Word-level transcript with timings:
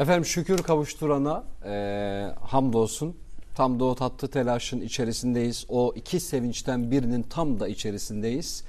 Efendim 0.00 0.24
şükür 0.24 0.58
kavuşturana 0.58 1.44
e, 1.64 2.34
hamdolsun. 2.40 3.16
Tam 3.54 3.80
da 3.80 3.84
o 3.84 3.94
tatlı 3.94 4.28
telaşın 4.28 4.80
içerisindeyiz. 4.80 5.66
O 5.68 5.92
iki 5.96 6.20
sevinçten 6.20 6.90
birinin 6.90 7.22
tam 7.22 7.60
da 7.60 7.68
içerisindeyiz. 7.68 8.64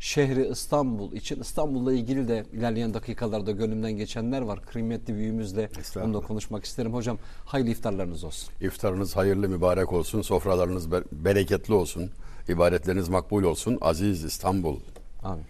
Şehri 0.00 0.48
İstanbul 0.48 1.12
için 1.12 1.40
İstanbul'la 1.40 1.92
ilgili 1.92 2.28
de 2.28 2.44
ilerleyen 2.52 2.94
dakikalarda 2.94 3.50
gönlümden 3.50 3.92
geçenler 3.92 4.42
var. 4.42 4.62
Kıymetli 4.62 5.14
büyüğümüzle 5.14 5.70
onunla 5.96 6.20
konuşmak 6.20 6.64
isterim. 6.64 6.94
Hocam 6.94 7.18
hayırlı 7.44 7.70
iftarlarınız 7.70 8.24
olsun. 8.24 8.48
İftarınız 8.60 9.16
hayırlı 9.16 9.48
mübarek 9.48 9.92
olsun, 9.92 10.22
sofralarınız 10.22 10.92
be- 10.92 11.02
bereketli 11.12 11.74
olsun, 11.74 12.10
ibadetleriniz 12.48 13.08
makbul 13.08 13.42
olsun. 13.42 13.78
Aziz 13.80 14.24
İstanbul. 14.24 14.76
Amin. 15.22 15.44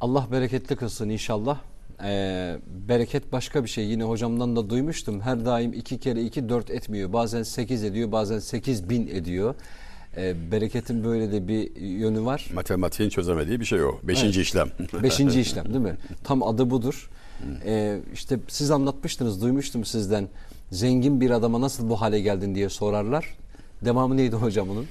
Allah 0.00 0.26
bereketli 0.32 0.76
kılsın 0.76 1.08
inşallah. 1.08 1.60
Ee, 2.02 2.56
bereket 2.88 3.32
başka 3.32 3.64
bir 3.64 3.68
şey. 3.68 3.86
Yine 3.86 4.02
hocamdan 4.02 4.56
da 4.56 4.70
duymuştum. 4.70 5.20
Her 5.20 5.44
daim 5.44 5.72
iki 5.72 5.98
kere 5.98 6.22
iki 6.22 6.48
dört 6.48 6.70
etmiyor. 6.70 7.12
Bazen 7.12 7.42
sekiz 7.42 7.84
ediyor, 7.84 8.12
bazen 8.12 8.38
sekiz 8.38 8.90
bin 8.90 9.06
ediyor. 9.06 9.54
Ee, 10.16 10.50
bereketin 10.52 11.04
böyle 11.04 11.32
de 11.32 11.48
bir 11.48 11.76
yönü 11.76 12.24
var. 12.24 12.50
Matematiğin 12.54 13.10
çözemediği 13.10 13.60
bir 13.60 13.64
şey 13.64 13.82
o. 13.82 13.98
Beşinci 14.02 14.40
işlem. 14.40 14.68
Beşinci 15.02 15.40
işlem 15.40 15.64
değil 15.64 15.84
mi? 15.84 15.96
Tam 16.24 16.42
adı 16.42 16.70
budur. 16.70 17.10
Ee, 17.64 17.98
işte 18.14 18.38
siz 18.48 18.70
anlatmıştınız, 18.70 19.42
duymuştum 19.42 19.84
sizden. 19.84 20.28
Zengin 20.70 21.20
bir 21.20 21.30
adama 21.30 21.60
nasıl 21.60 21.88
bu 21.88 22.00
hale 22.00 22.20
geldin 22.20 22.54
diye 22.54 22.68
sorarlar. 22.68 23.36
Devamı 23.84 24.16
neydi 24.16 24.36
hocam 24.36 24.70
onun? 24.70 24.86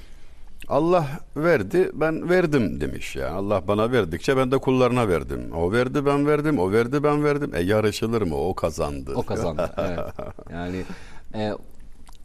Allah 0.68 1.06
verdi, 1.36 1.90
ben 1.94 2.28
verdim 2.28 2.80
demiş 2.80 3.16
yani. 3.16 3.36
Allah 3.36 3.68
bana 3.68 3.92
verdikçe 3.92 4.36
ben 4.36 4.50
de 4.50 4.58
kullarına 4.58 5.08
verdim. 5.08 5.52
O 5.56 5.72
verdi, 5.72 6.06
ben 6.06 6.26
verdim. 6.26 6.58
O 6.58 6.72
verdi, 6.72 7.02
ben 7.02 7.24
verdim. 7.24 7.54
E 7.54 7.62
yarışılır 7.62 8.22
mı? 8.22 8.36
O 8.36 8.54
kazandı. 8.54 9.12
O 9.14 9.22
kazandı. 9.22 9.72
evet. 9.76 9.98
Yani 10.52 10.82
e, 11.34 11.52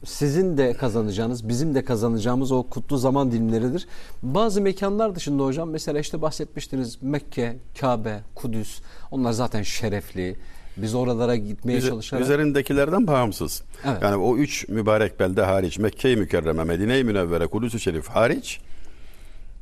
sizin 0.05 0.57
de 0.57 0.73
kazanacağınız, 0.73 1.49
bizim 1.49 1.75
de 1.75 1.85
kazanacağımız 1.85 2.51
o 2.51 2.63
kutlu 2.63 2.97
zaman 2.97 3.31
dilimleridir. 3.31 3.87
Bazı 4.23 4.61
mekanlar 4.61 5.15
dışında 5.15 5.43
hocam 5.43 5.69
mesela 5.69 5.99
işte 5.99 6.21
bahsetmiştiniz 6.21 7.01
Mekke, 7.01 7.57
Kabe, 7.79 8.19
Kudüs. 8.35 8.81
Onlar 9.11 9.31
zaten 9.31 9.61
şerefli. 9.61 10.35
Biz 10.81 10.95
oralara 10.95 11.35
gitmeye 11.35 11.79
Üze- 11.79 11.89
çalışarak 11.89 12.23
Üzerindekilerden 12.23 13.07
bağımsız. 13.07 13.63
Evet. 13.85 14.01
Yani 14.01 14.15
o 14.15 14.37
üç 14.37 14.67
mübarek 14.69 15.19
belde 15.19 15.41
hariç 15.43 15.79
Mekke-i 15.79 16.15
Mükerreme, 16.17 16.63
Medine-i 16.63 17.03
Münevvere, 17.03 17.47
Kudüs-ü 17.47 17.79
Şerif 17.79 18.07
hariç 18.07 18.59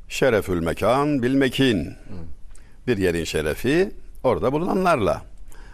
şerefül 0.08 0.60
mekan 0.62 1.22
bil 1.22 1.34
mekin. 1.34 1.92
Bir 2.86 2.98
yerin 2.98 3.24
şerefi 3.24 3.90
orada 4.24 4.52
bulunanlarla. 4.52 5.22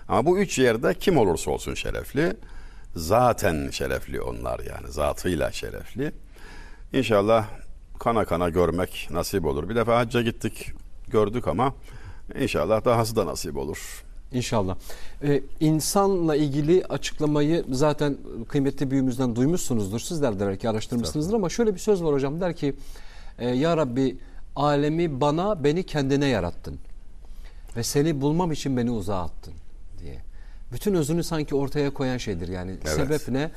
Ama 0.08 0.27
bu 0.27 0.39
üç 0.39 0.58
yerde 0.58 0.94
kim 0.94 1.17
olursa 1.19 1.50
olsun 1.50 1.74
şerefli. 1.74 2.36
Zaten 2.97 3.70
şerefli 3.70 4.20
onlar 4.20 4.58
yani. 4.58 4.92
Zatıyla 4.92 5.52
şerefli. 5.52 6.12
İnşallah 6.92 7.47
kana 7.98 8.24
kana 8.24 8.48
görmek 8.48 9.08
nasip 9.11 9.44
olur. 9.44 9.69
Bir 9.69 9.77
defa 9.77 9.97
hacca 9.98 10.22
gittik 10.22 10.72
gördük 11.08 11.48
ama 11.48 11.74
inşallah 12.41 12.84
dahası 12.84 13.17
da 13.17 13.27
nasip 13.27 13.56
olur. 13.56 14.05
İnşallah. 14.32 14.77
Ee, 15.22 15.42
insanla 15.60 16.36
ilgili 16.36 16.84
açıklamayı 16.84 17.64
zaten 17.70 18.16
kıymetli 18.48 18.91
büyüğümüzden 18.91 19.36
duymuşsunuzdur. 19.36 20.00
Sizler 20.00 20.41
de 20.41 20.46
belki 20.46 20.68
araştırmışsınızdır 20.68 21.34
ama 21.34 21.48
şöyle 21.48 21.74
bir 21.74 21.78
söz 21.78 22.02
var 22.02 22.14
hocam. 22.14 22.41
Der 22.41 22.56
ki 22.56 22.74
e, 23.38 23.48
Ya 23.48 23.77
Rabbi 23.77 24.18
alemi 24.56 25.20
bana 25.20 25.64
beni 25.64 25.83
kendine 25.83 26.27
yarattın. 26.27 26.78
Ve 27.77 27.83
seni 27.83 28.20
bulmam 28.20 28.52
için 28.52 28.77
beni 28.77 28.91
uzağa 28.91 29.22
attın 29.22 29.55
diye. 30.02 30.18
Bütün 30.72 30.94
özünü 30.94 31.24
sanki 31.24 31.55
ortaya 31.55 31.94
koyan 31.94 32.16
şeydir. 32.16 32.48
Yani 32.48 32.70
Evet. 32.70 32.88
sebep 32.88 33.28
ne? 33.28 33.50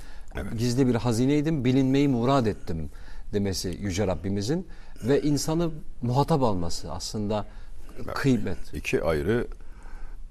Gizli 0.58 0.88
bir 0.88 0.95
hazineydim, 0.95 1.66
bilinmeyi 1.66 2.08
murad 2.08 2.45
ettim 2.45 2.89
demesi 3.33 3.78
Yüce 3.81 4.08
Rabbimizin. 4.08 4.67
Ve 5.04 5.22
insanı 5.22 5.72
muhatap 6.02 6.44
alması 6.44 6.92
aslında 6.92 7.45
kıymet. 8.14 8.73
İki 8.73 9.04
ayrı 9.04 9.48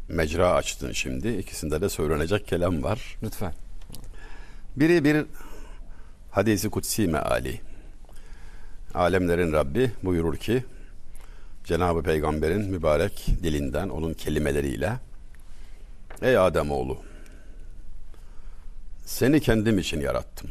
mecra 0.09 0.53
açtın 0.53 0.93
şimdi. 0.93 1.29
İkisinde 1.29 1.81
de 1.81 1.89
söylenecek 1.89 2.49
kelam 2.49 2.83
var. 2.83 3.17
Lütfen. 3.23 3.53
Biri 4.77 5.05
bir 5.05 5.27
hadisi 6.31 6.71
kutsi 6.71 7.07
meali. 7.07 7.61
Alemlerin 8.95 9.53
Rabbi 9.53 9.91
buyurur 10.03 10.37
ki 10.37 10.65
Cenab-ı 11.65 12.03
Peygamber'in 12.03 12.71
mübarek 12.71 13.27
dilinden 13.43 13.89
onun 13.89 14.15
kelimeleriyle 14.15 14.93
Ey 16.23 16.39
Ademoğlu 16.39 16.99
seni 19.05 19.41
kendim 19.41 19.79
için 19.79 20.01
yarattım. 20.01 20.51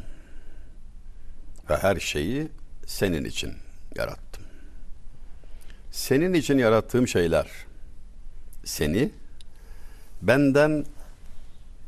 Ve 1.70 1.78
her 1.78 2.00
şeyi 2.00 2.48
senin 2.86 3.26
için 3.26 3.54
yarattım. 3.96 4.44
Senin 5.92 6.34
için 6.34 6.58
yarattığım 6.58 7.08
şeyler 7.08 7.48
seni 8.66 9.12
benden 10.22 10.86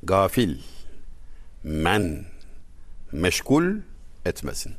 gafil, 0.04 0.58
men, 1.64 2.26
meşgul 3.12 3.76
etmesin. 4.26 4.74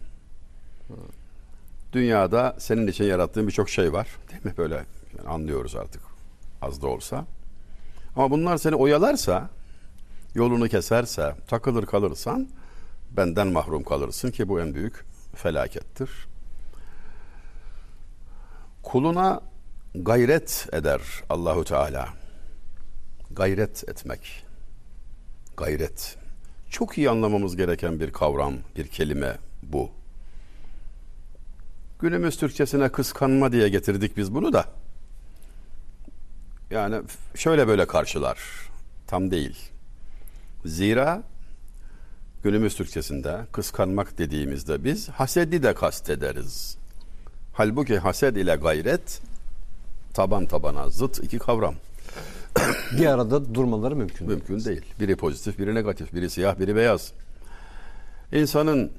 Dünyada 1.92 2.56
senin 2.58 2.86
için 2.86 3.04
yarattığın 3.04 3.46
birçok 3.46 3.70
şey 3.70 3.92
var. 3.92 4.08
Değil 4.30 4.44
mi? 4.44 4.54
Böyle 4.58 4.84
yani 5.18 5.28
anlıyoruz 5.28 5.76
artık 5.76 6.02
az 6.62 6.82
da 6.82 6.86
olsa. 6.86 7.26
Ama 8.16 8.30
bunlar 8.30 8.58
seni 8.58 8.74
oyalarsa, 8.74 9.48
yolunu 10.34 10.68
keserse, 10.68 11.34
takılır 11.46 11.86
kalırsan 11.86 12.48
benden 13.10 13.46
mahrum 13.46 13.84
kalırsın 13.84 14.30
ki 14.30 14.48
bu 14.48 14.60
en 14.60 14.74
büyük 14.74 15.04
felakettir. 15.34 16.10
Kuluna 18.82 19.40
gayret 19.94 20.68
eder 20.72 21.00
Allahu 21.30 21.64
Teala. 21.64 22.19
Gayret 23.30 23.88
etmek. 23.88 24.44
Gayret. 25.56 26.16
Çok 26.70 26.98
iyi 26.98 27.10
anlamamız 27.10 27.56
gereken 27.56 28.00
bir 28.00 28.12
kavram, 28.12 28.54
bir 28.76 28.86
kelime 28.86 29.38
bu. 29.62 29.90
Günümüz 32.00 32.36
Türkçesine 32.36 32.88
kıskanma 32.88 33.52
diye 33.52 33.68
getirdik 33.68 34.16
biz 34.16 34.34
bunu 34.34 34.52
da. 34.52 34.64
Yani 36.70 37.02
şöyle 37.34 37.68
böyle 37.68 37.86
karşılar. 37.86 38.38
Tam 39.06 39.30
değil. 39.30 39.70
Zira 40.64 41.22
günümüz 42.42 42.76
Türkçesinde 42.76 43.40
kıskanmak 43.52 44.18
dediğimizde 44.18 44.84
biz 44.84 45.08
hasedi 45.08 45.62
de 45.62 45.74
kastederiz. 45.74 46.76
Halbuki 47.52 47.98
haset 47.98 48.36
ile 48.36 48.56
gayret 48.56 49.20
taban 50.14 50.46
tabana 50.46 50.90
zıt 50.90 51.18
iki 51.18 51.38
kavram. 51.38 51.74
bir 52.98 53.06
arada 53.06 53.54
durmaları 53.54 53.96
mümkün 53.96 54.28
değil. 54.28 54.38
Mümkün 54.38 54.64
değil. 54.64 54.82
Biri 55.00 55.16
pozitif, 55.16 55.58
biri 55.58 55.74
negatif, 55.74 56.14
biri 56.14 56.30
siyah, 56.30 56.58
biri 56.58 56.76
beyaz. 56.76 57.12
İnsanın 58.32 58.92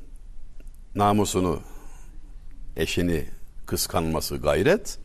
namusunu, 0.95 1.59
eşini 2.77 3.25
kıskanması 3.65 4.37
gayret, 4.37 4.97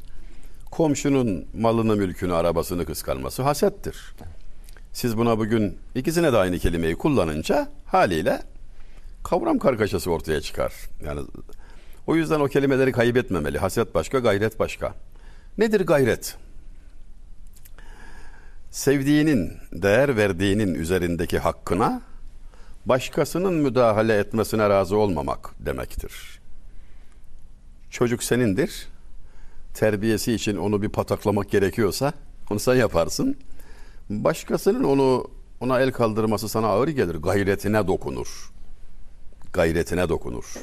komşunun 0.71 1.47
malını, 1.59 1.97
mülkünü, 1.97 2.35
arabasını 2.35 2.85
kıskanması 2.85 3.43
hasettir. 3.43 4.15
Siz 4.93 5.17
buna 5.17 5.39
bugün 5.39 5.79
ikisine 5.95 6.33
de 6.33 6.37
aynı 6.37 6.59
kelimeyi 6.59 6.97
kullanınca 6.97 7.69
haliyle 7.87 8.43
kavram 9.25 9.59
kargaşası 9.59 10.11
ortaya 10.11 10.41
çıkar. 10.41 10.73
Yani 11.05 11.21
o 12.07 12.17
yüzden 12.17 12.41
o 12.41 12.47
kelimeleri 12.47 12.93
kaybetmemeli. 12.93 13.59
Haset 13.59 13.95
başka, 13.95 14.19
gayret 14.19 14.59
başka. 14.59 14.95
Nedir 15.59 15.81
gayret? 15.81 16.37
Sevdiğinin, 18.77 19.53
değer 19.73 20.17
verdiğinin 20.17 20.75
üzerindeki 20.75 21.39
hakkına 21.39 22.03
başkasının 22.87 23.55
müdahale 23.55 24.19
etmesine 24.19 24.69
razı 24.69 24.97
olmamak 24.97 25.55
demektir. 25.61 26.41
Çocuk 27.91 28.23
senindir. 28.23 28.89
Terbiyesi 29.75 30.33
için 30.33 30.57
onu 30.57 30.83
bir 30.83 30.89
pataklamak 30.89 31.51
gerekiyorsa 31.51 32.13
onu 32.51 32.59
sen 32.59 32.75
yaparsın. 32.75 33.37
Başkasının 34.11 34.85
onu 34.85 35.31
ona 35.61 35.81
el 35.81 35.93
kaldırması 35.93 36.49
sana 36.49 36.67
ağır 36.67 36.89
gelir. 36.89 37.15
Gayretine 37.15 37.87
dokunur. 37.87 38.53
Gayretine 39.53 40.09
dokunur. 40.09 40.55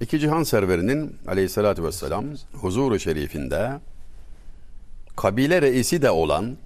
İki 0.00 0.20
cihan 0.20 0.42
serverinin 0.42 1.16
aleyhissalatü 1.26 1.84
vesselam 1.84 2.24
huzuru 2.52 2.98
şerifinde 2.98 3.80
kabile 5.16 5.62
reisi 5.62 6.02
de 6.02 6.10
olan 6.10 6.56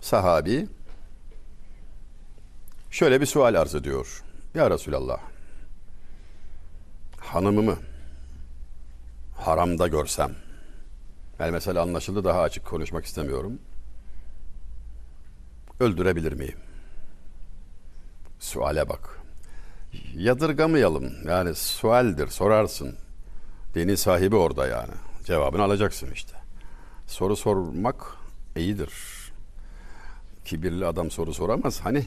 sahabi 0.00 0.68
şöyle 2.90 3.20
bir 3.20 3.26
sual 3.26 3.54
arz 3.54 3.74
ediyor. 3.74 4.22
Ya 4.54 4.70
Resulallah 4.70 5.20
hanımımı 7.20 7.76
haramda 9.36 9.88
görsem 9.88 10.34
yani 11.38 11.50
mesela 11.50 11.82
anlaşıldı 11.82 12.24
daha 12.24 12.40
açık 12.40 12.64
konuşmak 12.64 13.04
istemiyorum. 13.04 13.58
Öldürebilir 15.80 16.32
miyim? 16.32 16.58
Suale 18.38 18.88
bak. 18.88 19.20
Yadırgamayalım. 20.16 21.12
Yani 21.28 21.54
sualdir, 21.54 22.28
sorarsın. 22.28 22.96
Dini 23.74 23.96
sahibi 23.96 24.36
orada 24.36 24.66
yani. 24.66 24.92
Cevabını 25.24 25.62
alacaksın 25.62 26.10
işte. 26.10 26.39
Soru 27.10 27.36
sormak 27.36 28.16
iyidir. 28.56 28.92
Kibirli 30.44 30.86
adam 30.86 31.10
soru 31.10 31.34
soramaz. 31.34 31.80
Hani 31.80 32.06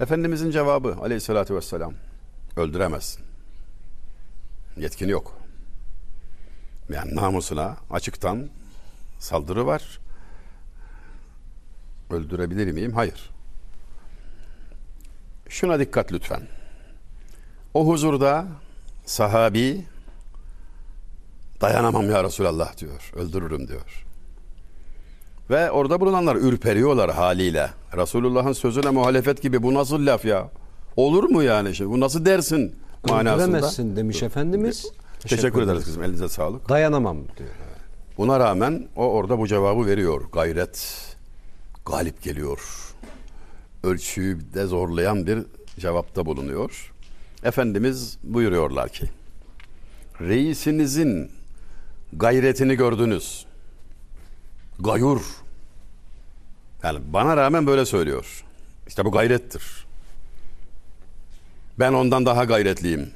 Efendimizin 0.00 0.50
cevabı 0.50 0.96
aleyhissalatü 1.00 1.54
vesselam 1.54 1.94
öldüremezsin. 2.56 3.24
Yetkin 4.76 5.08
yok. 5.08 5.38
Yani 6.88 7.16
namusuna 7.16 7.76
açıktan 7.90 8.48
saldırı 9.18 9.66
var. 9.66 9.98
Öldürebilir 12.10 12.72
miyim? 12.72 12.92
Hayır. 12.92 13.30
Şuna 15.48 15.78
dikkat 15.78 16.12
lütfen. 16.12 16.42
O 17.74 17.86
huzurda 17.88 18.46
sahabi 19.06 19.86
dayanamam 21.60 22.10
ya 22.10 22.24
Resulallah 22.24 22.76
diyor. 22.76 23.12
Öldürürüm 23.16 23.68
diyor. 23.68 24.04
Ve 25.50 25.70
orada 25.70 26.00
bulunanlar 26.00 26.36
ürperiyorlar 26.36 27.10
haliyle. 27.14 27.70
Resulullah'ın 27.96 28.52
sözüne 28.52 28.90
muhalefet 28.90 29.42
gibi 29.42 29.62
bu 29.62 29.74
nasıl 29.74 30.06
laf 30.06 30.24
ya? 30.24 30.50
Olur 30.96 31.24
mu 31.24 31.42
yani 31.42 31.74
şimdi? 31.74 31.90
Bu 31.90 32.00
nasıl 32.00 32.24
dersin 32.24 32.76
manasında? 33.08 33.44
Öldüremezsin 33.44 33.96
demiş 33.96 34.22
Efendimiz. 34.22 34.86
Teşekkür, 35.20 35.62
ederiz 35.62 35.84
kızım. 35.84 36.02
Elinize 36.02 36.28
sağlık. 36.28 36.68
Dayanamam 36.68 37.16
diyor. 37.38 37.48
Buna 38.18 38.40
rağmen 38.40 38.88
o 38.96 39.02
orada 39.02 39.38
bu 39.38 39.46
cevabı 39.46 39.86
veriyor. 39.86 40.22
Gayret 40.32 40.96
galip 41.86 42.22
geliyor. 42.22 42.60
Ölçüyü 43.84 44.54
de 44.54 44.66
zorlayan 44.66 45.26
bir 45.26 45.38
cevapta 45.78 46.26
bulunuyor. 46.26 46.92
Efendimiz 47.44 48.18
buyuruyorlar 48.22 48.88
ki 48.88 49.06
reisinizin 50.20 51.30
gayretini 52.12 52.74
gördünüz. 52.74 53.46
Gayur. 54.78 55.20
Yani 56.82 56.98
bana 57.12 57.36
rağmen 57.36 57.66
böyle 57.66 57.86
söylüyor. 57.86 58.44
İşte 58.86 59.04
bu 59.04 59.12
gayrettir. 59.12 59.86
Ben 61.78 61.92
ondan 61.92 62.26
daha 62.26 62.44
gayretliyim. 62.44 63.10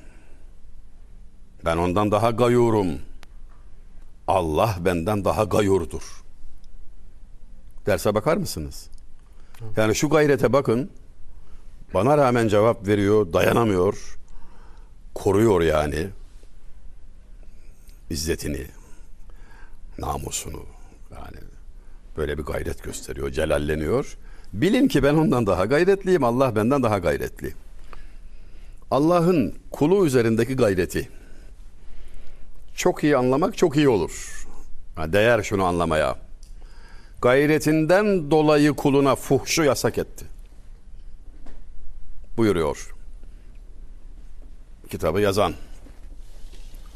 Ben 1.65 1.77
ondan 1.77 2.11
daha 2.11 2.31
gayurum. 2.31 2.99
Allah 4.29 4.77
benden 4.81 5.25
daha 5.25 5.45
gayurdur. 5.45 6.23
Derse 7.87 8.15
bakar 8.15 8.37
mısınız? 8.37 8.89
Yani 9.77 9.95
şu 9.95 10.09
gayrete 10.09 10.53
bakın. 10.53 10.91
Bana 11.95 12.19
rağmen 12.19 12.49
cevap 12.49 12.87
veriyor, 12.87 13.33
dayanamıyor. 13.33 14.19
Koruyor 15.15 15.61
yani. 15.61 16.09
İzzetini, 18.11 18.67
namusunu. 19.99 20.63
Yani 21.13 21.39
böyle 22.17 22.39
bir 22.39 22.43
gayret 22.43 22.83
gösteriyor, 22.83 23.31
celalleniyor. 23.31 24.17
Bilin 24.53 24.89
ki 24.89 25.03
ben 25.03 25.15
ondan 25.15 25.47
daha 25.47 25.65
gayretliyim, 25.65 26.25
Allah 26.25 26.57
benden 26.57 26.83
daha 26.83 26.99
gayretli. 26.99 27.55
Allah'ın 28.91 29.55
kulu 29.71 30.07
üzerindeki 30.07 30.57
gayreti 30.57 31.09
çok 32.75 33.05
iyi 33.05 33.17
anlamak 33.17 33.57
çok 33.57 33.77
iyi 33.77 33.89
olur. 33.89 34.47
Değer 34.97 35.43
şunu 35.43 35.65
anlamaya. 35.65 36.17
Gayretinden 37.23 38.31
dolayı 38.31 38.73
kuluna 38.73 39.17
fuhşu 39.17 39.63
yasak 39.63 39.99
etti. 39.99 40.25
Buyuruyor. 42.37 42.95
Kitabı 44.91 45.21
yazan 45.21 45.55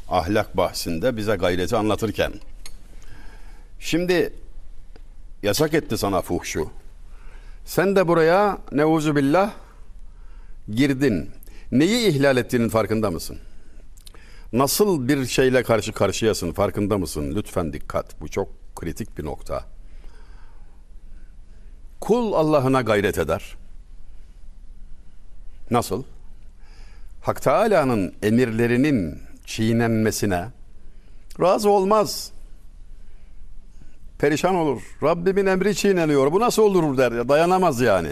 ahlak 0.09 0.57
bahsinde 0.57 1.17
bize 1.17 1.35
gayreti 1.35 1.75
anlatırken. 1.75 2.33
Şimdi 3.79 4.33
yasak 5.43 5.73
etti 5.73 5.97
sana 5.97 6.21
fuhşu. 6.21 6.69
Sen 7.65 7.95
de 7.95 8.07
buraya 8.07 8.57
neuzu 8.71 9.15
billah 9.15 9.51
girdin. 10.69 11.29
Neyi 11.71 12.07
ihlal 12.07 12.37
ettiğinin 12.37 12.69
farkında 12.69 13.11
mısın? 13.11 13.37
Nasıl 14.53 15.07
bir 15.07 15.25
şeyle 15.25 15.63
karşı 15.63 15.93
karşıyasın 15.93 16.51
farkında 16.51 16.97
mısın? 16.97 17.35
Lütfen 17.35 17.73
dikkat. 17.73 18.21
Bu 18.21 18.27
çok 18.27 18.49
kritik 18.75 19.17
bir 19.17 19.25
nokta. 19.25 19.65
Kul 22.01 22.33
Allah'ına 22.33 22.81
gayret 22.81 23.17
eder. 23.17 23.57
Nasıl? 25.71 26.03
Hak 27.21 27.41
Teala'nın 27.41 28.13
emirlerinin 28.23 29.21
çiğnenmesine 29.45 30.47
razı 31.39 31.69
olmaz. 31.69 32.31
Perişan 34.19 34.55
olur. 34.55 34.81
Rabbimin 35.03 35.45
emri 35.45 35.75
çiğneniyor. 35.75 36.31
Bu 36.31 36.39
nasıl 36.39 36.63
olur 36.63 36.97
der. 36.97 37.29
Dayanamaz 37.29 37.81
yani. 37.81 38.11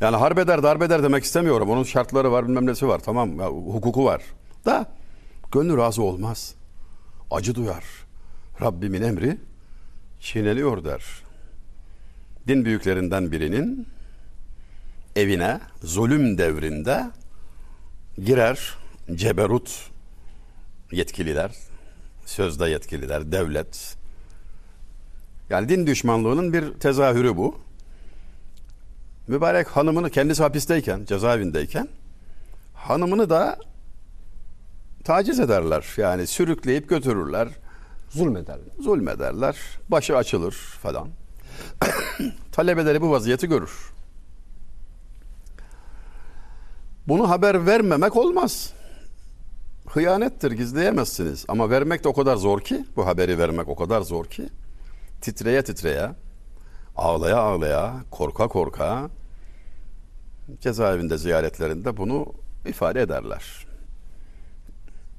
Yani 0.00 0.16
harbeder 0.16 0.62
darbeder 0.62 1.02
demek 1.02 1.24
istemiyorum. 1.24 1.70
Onun 1.70 1.82
şartları 1.82 2.32
var 2.32 2.48
bilmem 2.48 2.66
nesi 2.66 2.88
var. 2.88 2.98
Tamam 2.98 3.40
ya, 3.40 3.46
hukuku 3.48 4.04
var. 4.04 4.22
Da 4.64 4.86
gönlü 5.52 5.76
razı 5.76 6.02
olmaz. 6.02 6.54
Acı 7.30 7.54
duyar. 7.54 7.84
Rabbimin 8.60 9.02
emri 9.02 9.38
çiğneniyor 10.20 10.84
der. 10.84 11.04
Din 12.48 12.64
büyüklerinden 12.64 13.32
birinin 13.32 13.86
evine 15.16 15.60
zulüm 15.82 16.38
devrinde 16.38 17.04
girer 18.18 18.74
ceberut 19.14 19.90
yetkililer, 20.92 21.52
sözde 22.26 22.68
yetkililer, 22.68 23.32
devlet. 23.32 23.96
Yani 25.50 25.68
din 25.68 25.86
düşmanlığının 25.86 26.52
bir 26.52 26.72
tezahürü 26.72 27.36
bu. 27.36 27.58
Mübarek 29.28 29.68
hanımını 29.68 30.10
kendisi 30.10 30.42
hapisteyken, 30.42 31.04
cezaevindeyken 31.04 31.88
hanımını 32.74 33.30
da 33.30 33.58
taciz 35.04 35.40
ederler. 35.40 35.84
Yani 35.96 36.26
sürükleyip 36.26 36.88
götürürler. 36.88 37.48
Zulmederler. 38.10 38.74
Zulmederler. 38.80 39.56
Başı 39.88 40.16
açılır 40.16 40.52
falan. 40.52 41.08
Talebeleri 42.52 43.00
bu 43.00 43.10
vaziyeti 43.10 43.48
görür. 43.48 43.92
Bunu 47.08 47.30
haber 47.30 47.66
vermemek 47.66 48.16
olmaz. 48.16 48.72
Hıyanettir, 49.94 50.52
gizleyemezsiniz. 50.52 51.44
Ama 51.48 51.70
vermek 51.70 52.04
de 52.04 52.08
o 52.08 52.12
kadar 52.12 52.36
zor 52.36 52.60
ki, 52.60 52.84
bu 52.96 53.06
haberi 53.06 53.38
vermek 53.38 53.68
o 53.68 53.76
kadar 53.76 54.00
zor 54.00 54.24
ki, 54.24 54.48
titreye 55.20 55.64
titreye, 55.64 56.10
ağlaya 56.96 57.36
ağlaya, 57.36 57.94
korka 58.10 58.48
korka, 58.48 59.10
cezaevinde 60.60 61.18
ziyaretlerinde 61.18 61.96
bunu 61.96 62.34
ifade 62.66 63.00
ederler. 63.00 63.66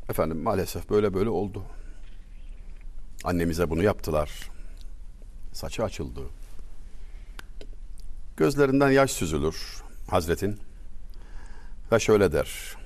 Efendim 0.10 0.44
maalesef 0.44 0.90
böyle 0.90 1.14
böyle 1.14 1.30
oldu. 1.30 1.64
Annemize 3.24 3.70
bunu 3.70 3.84
yaptılar. 3.84 4.50
Saçı 5.54 5.84
açıldı. 5.84 6.22
Gözlerinden 8.38 8.90
yaş 8.90 9.12
süzülür 9.12 9.84
Hazretin. 10.10 10.60
Ve 11.92 12.00
şöyle 12.00 12.32
der. 12.32 12.85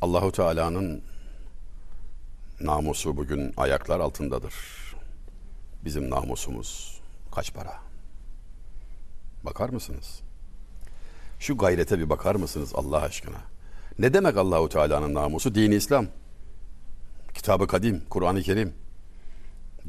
Allahu 0.00 0.32
Teala'nın 0.32 1.02
namusu 2.60 3.16
bugün 3.16 3.54
ayaklar 3.56 4.00
altındadır. 4.00 4.54
Bizim 5.84 6.10
namusumuz 6.10 7.00
kaç 7.34 7.54
para? 7.54 7.80
Bakar 9.42 9.68
mısınız? 9.68 10.20
Şu 11.38 11.56
gayrete 11.56 11.98
bir 11.98 12.10
bakar 12.10 12.34
mısınız 12.34 12.72
Allah 12.74 13.02
aşkına? 13.02 13.40
Ne 13.98 14.14
demek 14.14 14.36
Allahu 14.36 14.68
Teala'nın 14.68 15.14
namusu? 15.14 15.54
Dini 15.54 15.74
İslam. 15.74 16.06
Kitabı 17.34 17.66
Kadim, 17.66 18.02
Kur'an-ı 18.10 18.42
Kerim. 18.42 18.74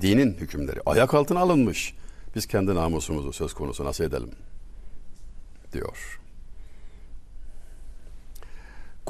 Dinin 0.02 0.34
hükümleri 0.34 0.80
ayak 0.86 1.14
altına 1.14 1.40
alınmış. 1.40 1.96
Biz 2.36 2.46
kendi 2.46 2.76
namusumuzu 2.76 3.34
söz 3.34 3.54
konusu 3.54 3.86
nasıl 3.86 4.04
edelim? 4.04 4.32
diyor. 5.74 6.20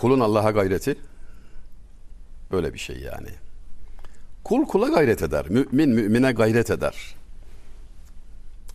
Kulun 0.01 0.19
Allah'a 0.19 0.51
gayreti 0.51 0.95
böyle 2.51 2.73
bir 2.73 2.79
şey 2.79 2.99
yani. 2.99 3.27
Kul 4.43 4.65
kula 4.65 4.87
gayret 4.87 5.21
eder. 5.21 5.45
Mümin 5.49 5.89
mümine 5.89 6.31
gayret 6.31 6.71
eder. 6.71 7.15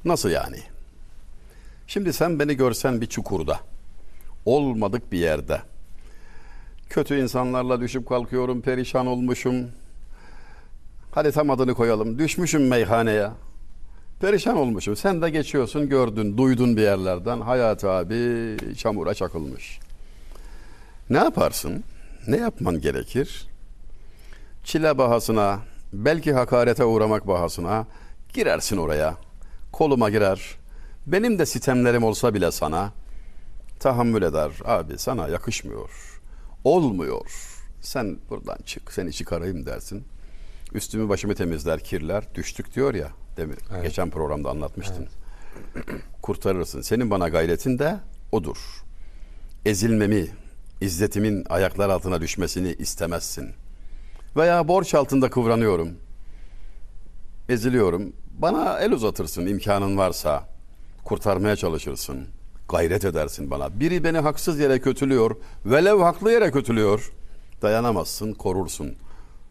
Nasıl 0.04 0.30
yani? 0.30 0.58
Şimdi 1.86 2.12
sen 2.12 2.38
beni 2.38 2.56
görsen 2.56 3.00
bir 3.00 3.06
çukurda, 3.06 3.60
olmadık 4.44 5.12
bir 5.12 5.18
yerde, 5.18 5.62
kötü 6.90 7.20
insanlarla 7.20 7.80
düşüp 7.80 8.08
kalkıyorum, 8.08 8.60
perişan 8.60 9.06
olmuşum. 9.06 9.70
Hadi 11.12 11.32
tam 11.32 11.50
adını 11.50 11.74
koyalım. 11.74 12.18
Düşmüşüm 12.18 12.68
meyhaneye. 12.68 13.30
Perişan 14.20 14.56
olmuşum. 14.56 14.96
Sen 14.96 15.22
de 15.22 15.30
geçiyorsun 15.30 15.88
gördün 15.88 16.38
duydun 16.38 16.76
bir 16.76 16.82
yerlerden. 16.82 17.40
Hayat 17.40 17.84
abi 17.84 18.56
çamura 18.76 19.14
çakılmış. 19.14 19.85
Ne 21.10 21.18
yaparsın? 21.18 21.84
Ne 22.26 22.36
yapman 22.36 22.80
gerekir? 22.80 23.48
Çile 24.64 24.98
bahasına, 24.98 25.60
belki 25.92 26.32
hakarete 26.32 26.84
uğramak 26.84 27.26
bahasına 27.26 27.86
girersin 28.32 28.76
oraya. 28.76 29.14
Koluma 29.72 30.10
girer. 30.10 30.56
Benim 31.06 31.38
de 31.38 31.46
sitemlerim 31.46 32.04
olsa 32.04 32.34
bile 32.34 32.50
sana 32.52 32.92
tahammül 33.80 34.22
eder. 34.22 34.50
Abi 34.64 34.98
sana 34.98 35.28
yakışmıyor. 35.28 35.90
Olmuyor. 36.64 37.30
Sen 37.80 38.18
buradan 38.30 38.58
çık, 38.66 38.92
seni 38.92 39.12
çıkarayım 39.12 39.66
dersin. 39.66 40.04
Üstümü 40.72 41.08
başımı 41.08 41.34
temizler, 41.34 41.84
kirler. 41.84 42.34
Düştük 42.34 42.74
diyor 42.74 42.94
ya. 42.94 43.08
Demin 43.36 43.56
Evet. 43.72 43.82
geçen 43.82 44.10
programda 44.10 44.50
anlatmıştın. 44.50 45.08
Kurtarırsın. 46.22 46.80
Senin 46.80 47.10
bana 47.10 47.28
gayretin 47.28 47.78
de 47.78 47.96
odur. 48.32 48.56
Ezilmemi, 49.64 50.26
izzetimin 50.80 51.44
ayaklar 51.48 51.88
altına 51.88 52.20
düşmesini 52.20 52.72
istemezsin. 52.72 53.54
Veya 54.36 54.68
borç 54.68 54.94
altında 54.94 55.30
kıvranıyorum. 55.30 55.88
Eziliyorum. 57.48 58.12
Bana 58.38 58.78
el 58.78 58.92
uzatırsın 58.92 59.46
imkanın 59.46 59.96
varsa. 59.96 60.48
Kurtarmaya 61.04 61.56
çalışırsın. 61.56 62.26
Gayret 62.68 63.04
edersin 63.04 63.50
bana. 63.50 63.80
Biri 63.80 64.04
beni 64.04 64.18
haksız 64.18 64.58
yere 64.58 64.80
kötülüyor. 64.80 65.36
Velev 65.66 65.98
haklı 65.98 66.32
yere 66.32 66.50
kötülüyor. 66.50 67.12
Dayanamazsın, 67.62 68.32
korursun. 68.32 68.94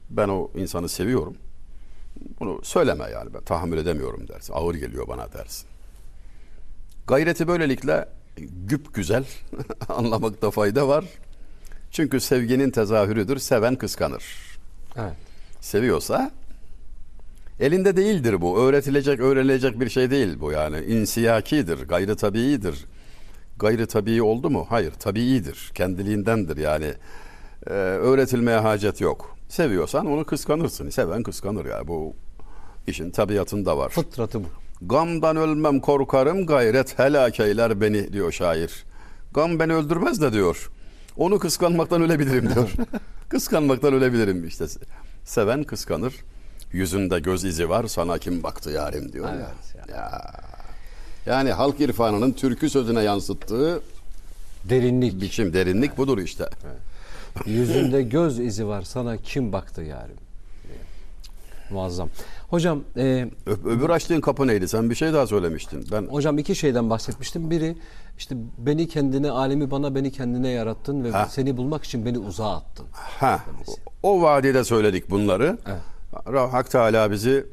Ben 0.10 0.30
o 0.30 0.52
insanı 0.56 0.90
seviyorum. 0.90 1.38
Bunu 2.40 2.60
söyleme 2.64 3.10
yani 3.14 3.34
ben 3.34 3.42
tahammül 3.42 3.78
edemiyorum 3.78 4.28
dersin. 4.28 4.54
Ağır 4.54 4.76
geliyor 4.76 5.08
bana 5.08 5.34
dersin. 5.34 5.68
Gayreti 7.08 7.48
böylelikle 7.48 8.08
güp 8.38 8.94
güzel 8.94 9.26
anlamakta 9.90 10.52
fayda 10.52 10.88
var. 10.88 11.06
Çünkü 11.92 12.20
sevginin 12.20 12.72
tezahürüdür. 12.72 13.38
Seven 13.38 13.76
kıskanır. 13.76 14.24
Evet. 14.98 15.14
Seviyorsa 15.62 16.32
elinde 17.60 17.98
değildir 17.98 18.42
bu. 18.42 18.60
Öğretilecek, 18.60 19.20
öğrenilecek 19.20 19.80
bir 19.80 19.90
şey 19.90 20.12
değil 20.12 20.40
bu 20.40 20.52
yani. 20.52 20.80
İnsiyakidir, 20.80 21.88
gayri 21.88 22.16
tabiidir. 22.16 22.86
Gayri 23.58 23.88
tabii 23.88 24.22
oldu 24.22 24.50
mu? 24.50 24.66
Hayır, 24.70 24.92
tabiidir. 24.92 25.72
Kendiliğindendir 25.76 26.58
yani. 26.58 26.94
Ee, 27.68 27.72
öğretilmeye 27.74 28.58
hacet 28.58 29.02
yok. 29.02 29.38
Seviyorsan 29.50 30.06
onu 30.06 30.26
kıskanırsın. 30.26 30.90
Seven 30.90 31.24
kıskanır 31.24 31.66
ya. 31.66 31.88
Bu 31.88 32.14
işin 32.88 33.12
tabiatında 33.12 33.78
var. 33.78 33.90
Fıtratı 33.90 34.44
bu. 34.44 34.48
Gamdan 34.82 35.38
ölmem 35.38 35.80
korkarım 35.80 36.46
gayret 36.46 37.00
helak 37.00 37.40
eyler 37.40 37.82
beni 37.82 38.14
diyor 38.14 38.32
şair. 38.32 38.84
Gam 39.34 39.60
beni 39.60 39.74
öldürmez 39.74 40.22
de 40.22 40.34
diyor. 40.34 40.70
Onu 41.18 41.40
kıskanmaktan 41.40 42.02
ölebilirim 42.02 42.56
diyor. 42.56 42.72
kıskanmaktan 43.30 43.94
ölebilirim 43.94 44.48
işte. 44.48 44.66
Seven 45.24 45.64
kıskanır. 45.64 46.14
Yüzünde 46.72 47.20
göz 47.20 47.44
izi 47.46 47.70
var 47.70 47.88
sana 47.88 48.18
kim 48.18 48.44
baktı 48.44 48.70
yarim 48.70 49.14
diyor 49.14 49.26
ya. 49.26 49.36
Evet, 49.36 49.90
ya. 49.90 50.32
Yani 51.26 51.52
halk 51.52 51.82
irfanının 51.82 52.32
türkü 52.32 52.70
sözüne 52.70 53.02
yansıttığı 53.04 53.82
Derinlik. 54.70 55.22
biçim 55.22 55.54
derinlik 55.54 55.98
budur 55.98 56.18
işte. 56.18 56.50
Yüzünde 57.46 58.02
göz 58.02 58.40
izi 58.40 58.68
var. 58.68 58.82
Sana 58.82 59.18
kim 59.18 59.54
baktı 59.54 59.82
yarim? 59.82 60.18
Muazzam. 61.70 62.10
Hocam 62.50 62.84
e, 62.98 63.30
Ö- 63.46 63.70
öbür 63.70 63.90
açtığın 63.90 64.22
kapı 64.22 64.48
neydi? 64.48 64.68
Sen 64.68 64.90
bir 64.90 64.96
şey 64.96 65.14
daha 65.14 65.28
söylemiştin. 65.28 65.86
Ben 65.92 66.06
hocam 66.08 66.38
iki 66.38 66.56
şeyden 66.56 66.90
bahsetmiştim. 66.90 67.52
Biri 67.52 67.76
işte 68.18 68.36
beni 68.58 68.88
kendine, 68.88 69.30
alemi 69.30 69.72
bana 69.72 69.96
beni 69.96 70.12
kendine 70.12 70.50
yarattın 70.50 71.04
ve 71.04 71.12
Ha. 71.12 71.28
seni 71.30 71.58
bulmak 71.58 71.84
için 71.84 72.06
beni 72.06 72.18
uzağa 72.20 72.56
attın. 72.56 72.86
Ha, 72.92 73.40
o, 74.04 74.22
vadide 74.22 74.64
söyledik 74.64 75.10
bunları. 75.10 75.58
Evet. 75.68 75.82
Ra- 76.26 76.50
Hak 76.50 76.72
Teala 76.72 77.12
bizi 77.12 77.46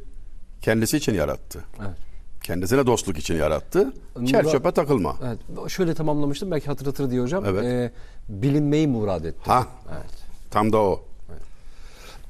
kendisi 0.61 0.96
için 0.96 1.14
yarattı. 1.14 1.64
Evet. 1.80 1.96
Kendisine 2.42 2.87
dostluk 2.87 3.18
için 3.18 3.34
yarattı. 3.34 3.92
Çer 4.26 4.49
çöpe 4.50 4.70
takılma. 4.72 5.16
Evet. 5.26 5.70
Şöyle 5.70 5.94
tamamlamıştım. 5.94 6.50
Belki 6.50 6.66
hatırlatır 6.66 7.11
diye 7.11 7.20
hocam. 7.22 7.44
Evet. 7.46 7.64
E, 7.64 7.92
bilinmeyi 8.28 8.87
murad 8.88 9.25
etti. 9.25 9.50
Ha, 9.50 9.66
Evet. 9.92 10.11
tam 10.50 10.72
da 10.72 10.78
o. 10.78 11.04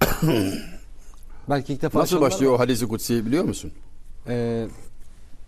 Belki 1.51 1.73
ilk 1.73 1.83
defa 1.83 1.99
Nasıl 1.99 2.21
başlıyor 2.21 2.53
o 2.53 2.59
hadisi 2.59 2.89
kutsi 2.89 3.27
biliyor 3.27 3.45
musun? 3.45 3.73
E, 4.29 4.67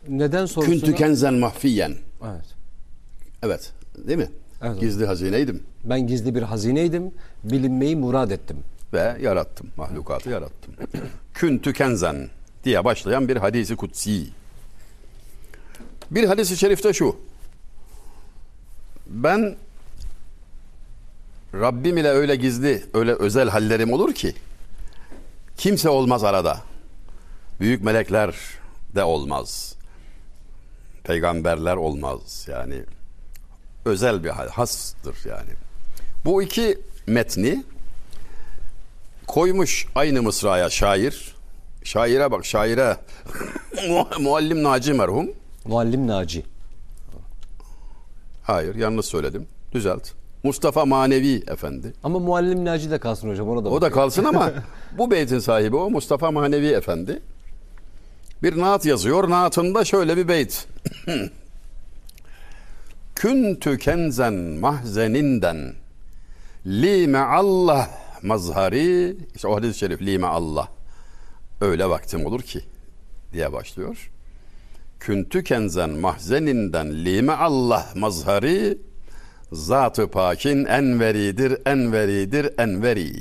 neden 0.09 0.47
sorusuna... 0.47 0.75
Küntü 0.75 0.95
kenzen 0.95 1.35
mahfiyen. 1.35 1.95
Evet. 2.25 2.45
Evet, 3.43 3.73
değil 3.97 4.19
mi? 4.19 4.31
Evet. 4.63 4.81
Gizli 4.81 5.07
hazineydim 5.07 5.63
Ben 5.85 6.07
gizli 6.07 6.35
bir 6.35 6.43
hazineydim. 6.43 7.13
Bilinmeyi 7.45 7.97
murad 7.97 8.31
ettim. 8.31 8.57
ve 8.93 9.17
yarattım. 9.23 9.71
Mahlukatı 9.77 10.31
yarattım. 10.31 10.75
Küntü 11.35 11.73
kenzen 11.73 12.29
diye 12.65 12.85
başlayan 12.85 13.29
bir 13.29 13.37
hadisi 13.37 13.77
kutsi. 13.77 14.27
Bir 16.11 16.25
hadisi 16.25 16.57
şerifte 16.57 16.93
şu. 16.93 17.17
Ben 19.07 19.57
Rabbim 21.55 21.97
ile 21.97 22.09
öyle 22.09 22.37
gizli, 22.37 22.83
öyle 22.95 23.13
özel 23.13 23.49
hallerim 23.49 23.93
olur 23.93 24.13
ki 24.15 24.35
kimse 25.57 25.89
olmaz 25.89 26.25
arada. 26.25 26.61
Büyük 27.61 27.83
melekler 27.83 28.35
de 28.95 29.05
olmaz. 29.05 29.75
Peygamberler 31.05 31.77
olmaz 31.77 32.47
yani. 32.51 32.83
Özel 33.85 34.25
bir 34.25 34.29
hal, 34.31 34.49
hastır 34.49 35.17
yani. 35.29 35.51
Bu 36.25 36.43
iki 36.43 36.79
metni 37.07 37.65
koymuş 39.27 39.87
aynı 39.95 40.23
mısraya 40.23 40.71
şair. 40.71 41.35
Şaire 41.85 42.31
bak 42.31 42.47
şaire. 42.47 42.97
Muallim 44.21 44.63
Naci 44.63 44.93
merhum. 44.93 45.31
Muallim 45.65 46.07
Naci. 46.07 46.45
Hayır 48.43 48.75
yanlış 48.75 49.07
söyledim. 49.07 49.47
Düzelt. 49.73 50.11
Mustafa 50.45 50.85
Manevi 50.85 51.43
Efendi. 51.49 51.93
Ama 52.03 52.19
Muallim 52.19 52.65
Naci 52.65 52.91
de 52.91 52.99
kalsın 52.99 53.31
hocam. 53.31 53.49
Ona 53.49 53.65
da 53.65 53.69
O 53.69 53.81
da 53.81 53.91
kalsın 53.91 54.25
ama 54.25 54.53
bu 54.99 55.11
beytin 55.11 55.39
sahibi 55.39 55.77
o 55.77 55.91
Mustafa 55.91 56.31
Manevi 56.31 56.67
Efendi. 56.67 57.23
Bir 58.43 58.59
naat 58.59 58.87
yazıyor. 58.87 59.31
Naatında 59.31 59.85
şöyle 59.85 60.17
bir 60.17 60.29
beyt. 60.29 60.67
Küntü 63.15 63.79
kenzen 63.79 64.35
mahzeninden 64.35 65.75
lime 66.67 67.19
Allah 67.19 67.91
mazhari 68.23 69.17
işte 69.35 69.49
o 69.49 69.57
hadis-i 69.57 69.79
şerif 69.79 70.03
lime 70.03 70.27
Allah 70.27 70.69
öyle 71.61 71.89
vaktim 71.89 72.27
olur 72.27 72.43
ki 72.43 72.61
diye 73.33 73.53
başlıyor. 73.53 74.11
Küntü 75.01 75.45
kenzen 75.45 75.91
mahzeninden 75.91 77.05
lime 77.05 77.33
Allah 77.33 77.87
mazhari 77.95 78.79
Zat-ı 79.55 80.07
pakin 80.07 80.65
enveridir, 80.65 81.59
enveridir, 81.67 82.51
enveri. 82.59 83.13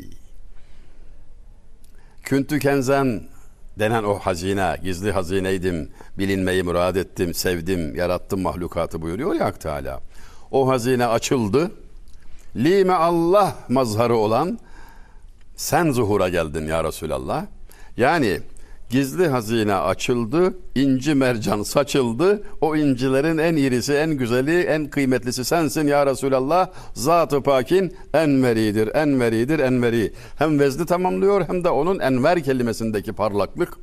Küntü 2.23 2.59
kenzen 2.59 3.21
denen 3.79 4.03
o 4.03 4.19
hazine, 4.19 4.77
gizli 4.83 5.11
hazineydim, 5.11 5.89
bilinmeyi 6.17 6.63
murad 6.63 6.95
ettim, 6.95 7.33
sevdim, 7.33 7.95
yarattım 7.95 8.41
mahlukatı 8.41 9.01
buyuruyor 9.01 9.35
ya 9.35 9.45
Hak 9.45 9.61
Teala. 9.61 10.01
O 10.51 10.67
hazine 10.67 11.07
açıldı. 11.07 11.71
Lime 12.55 12.93
Allah 12.93 13.55
mazharı 13.69 14.15
olan 14.15 14.59
sen 15.55 15.91
zuhura 15.91 16.29
geldin 16.29 16.67
ya 16.67 16.83
Resulallah. 16.83 17.45
Yani 17.97 18.39
gizli 18.93 19.27
hazine 19.27 19.75
açıldı, 19.75 20.53
inci 20.75 21.15
mercan 21.15 21.63
saçıldı. 21.63 22.43
O 22.62 22.75
incilerin 22.75 23.38
en 23.38 23.55
irisi, 23.55 23.93
en 23.93 24.12
güzeli, 24.12 24.62
en 24.62 24.89
kıymetlisi 24.89 25.45
sensin 25.45 25.88
ya 25.88 26.05
Resulallah. 26.05 26.69
Zat-ı 26.93 27.41
pakin 27.41 27.93
enveridir, 28.13 28.95
enveridir, 28.95 29.59
enveri. 29.59 30.13
Hem 30.35 30.59
vezni 30.59 30.85
tamamlıyor 30.85 31.47
hem 31.47 31.63
de 31.63 31.69
onun 31.69 32.00
enver 32.00 32.43
kelimesindeki 32.43 33.13
parlaklık 33.13 33.77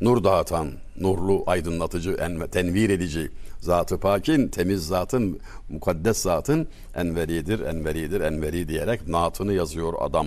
nur 0.00 0.24
dağıtan, 0.24 0.68
nurlu, 1.00 1.44
aydınlatıcı, 1.46 2.10
enve, 2.10 2.48
tenvir 2.48 2.90
edici. 2.90 3.30
Zat-ı 3.60 3.98
pakin, 3.98 4.48
temiz 4.48 4.86
zatın, 4.86 5.40
mukaddes 5.68 6.18
zatın 6.18 6.68
enveridir, 6.94 7.60
enveridir, 7.60 8.20
enveri 8.20 8.68
diyerek 8.68 9.08
naatını 9.08 9.52
yazıyor 9.52 9.92
adam. 10.00 10.26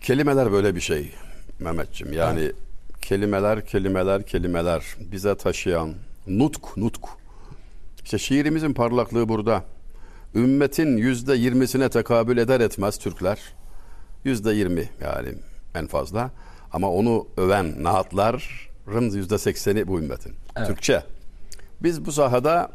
Kelimeler 0.00 0.52
böyle 0.52 0.74
bir 0.74 0.80
şey 0.80 1.12
Mehmetçim. 1.60 2.12
Yani 2.12 2.52
kelimeler, 3.02 3.66
kelimeler, 3.66 4.26
kelimeler 4.26 4.84
bize 5.12 5.34
taşıyan 5.36 5.94
nutk, 6.26 6.76
nutk. 6.76 7.04
İşte 8.04 8.18
şiirimizin 8.18 8.72
parlaklığı 8.72 9.28
burada. 9.28 9.64
Ümmetin 10.34 10.96
yüzde 10.96 11.34
yirmisine 11.34 11.88
tekabül 11.88 12.38
eder 12.38 12.60
etmez 12.60 12.98
Türkler. 12.98 13.38
Yüzde 14.24 14.52
yirmi 14.52 14.88
yani 15.00 15.28
en 15.74 15.86
fazla. 15.86 16.30
Ama 16.72 16.90
onu 16.90 17.26
öven 17.36 17.84
naatlar 17.84 18.70
yüzde 19.12 19.38
sekseni 19.38 19.88
bu 19.88 19.98
ümmetin. 19.98 20.34
Evet. 20.56 20.68
Türkçe. 20.68 21.02
Biz 21.82 22.04
bu 22.06 22.12
sahada 22.12 22.70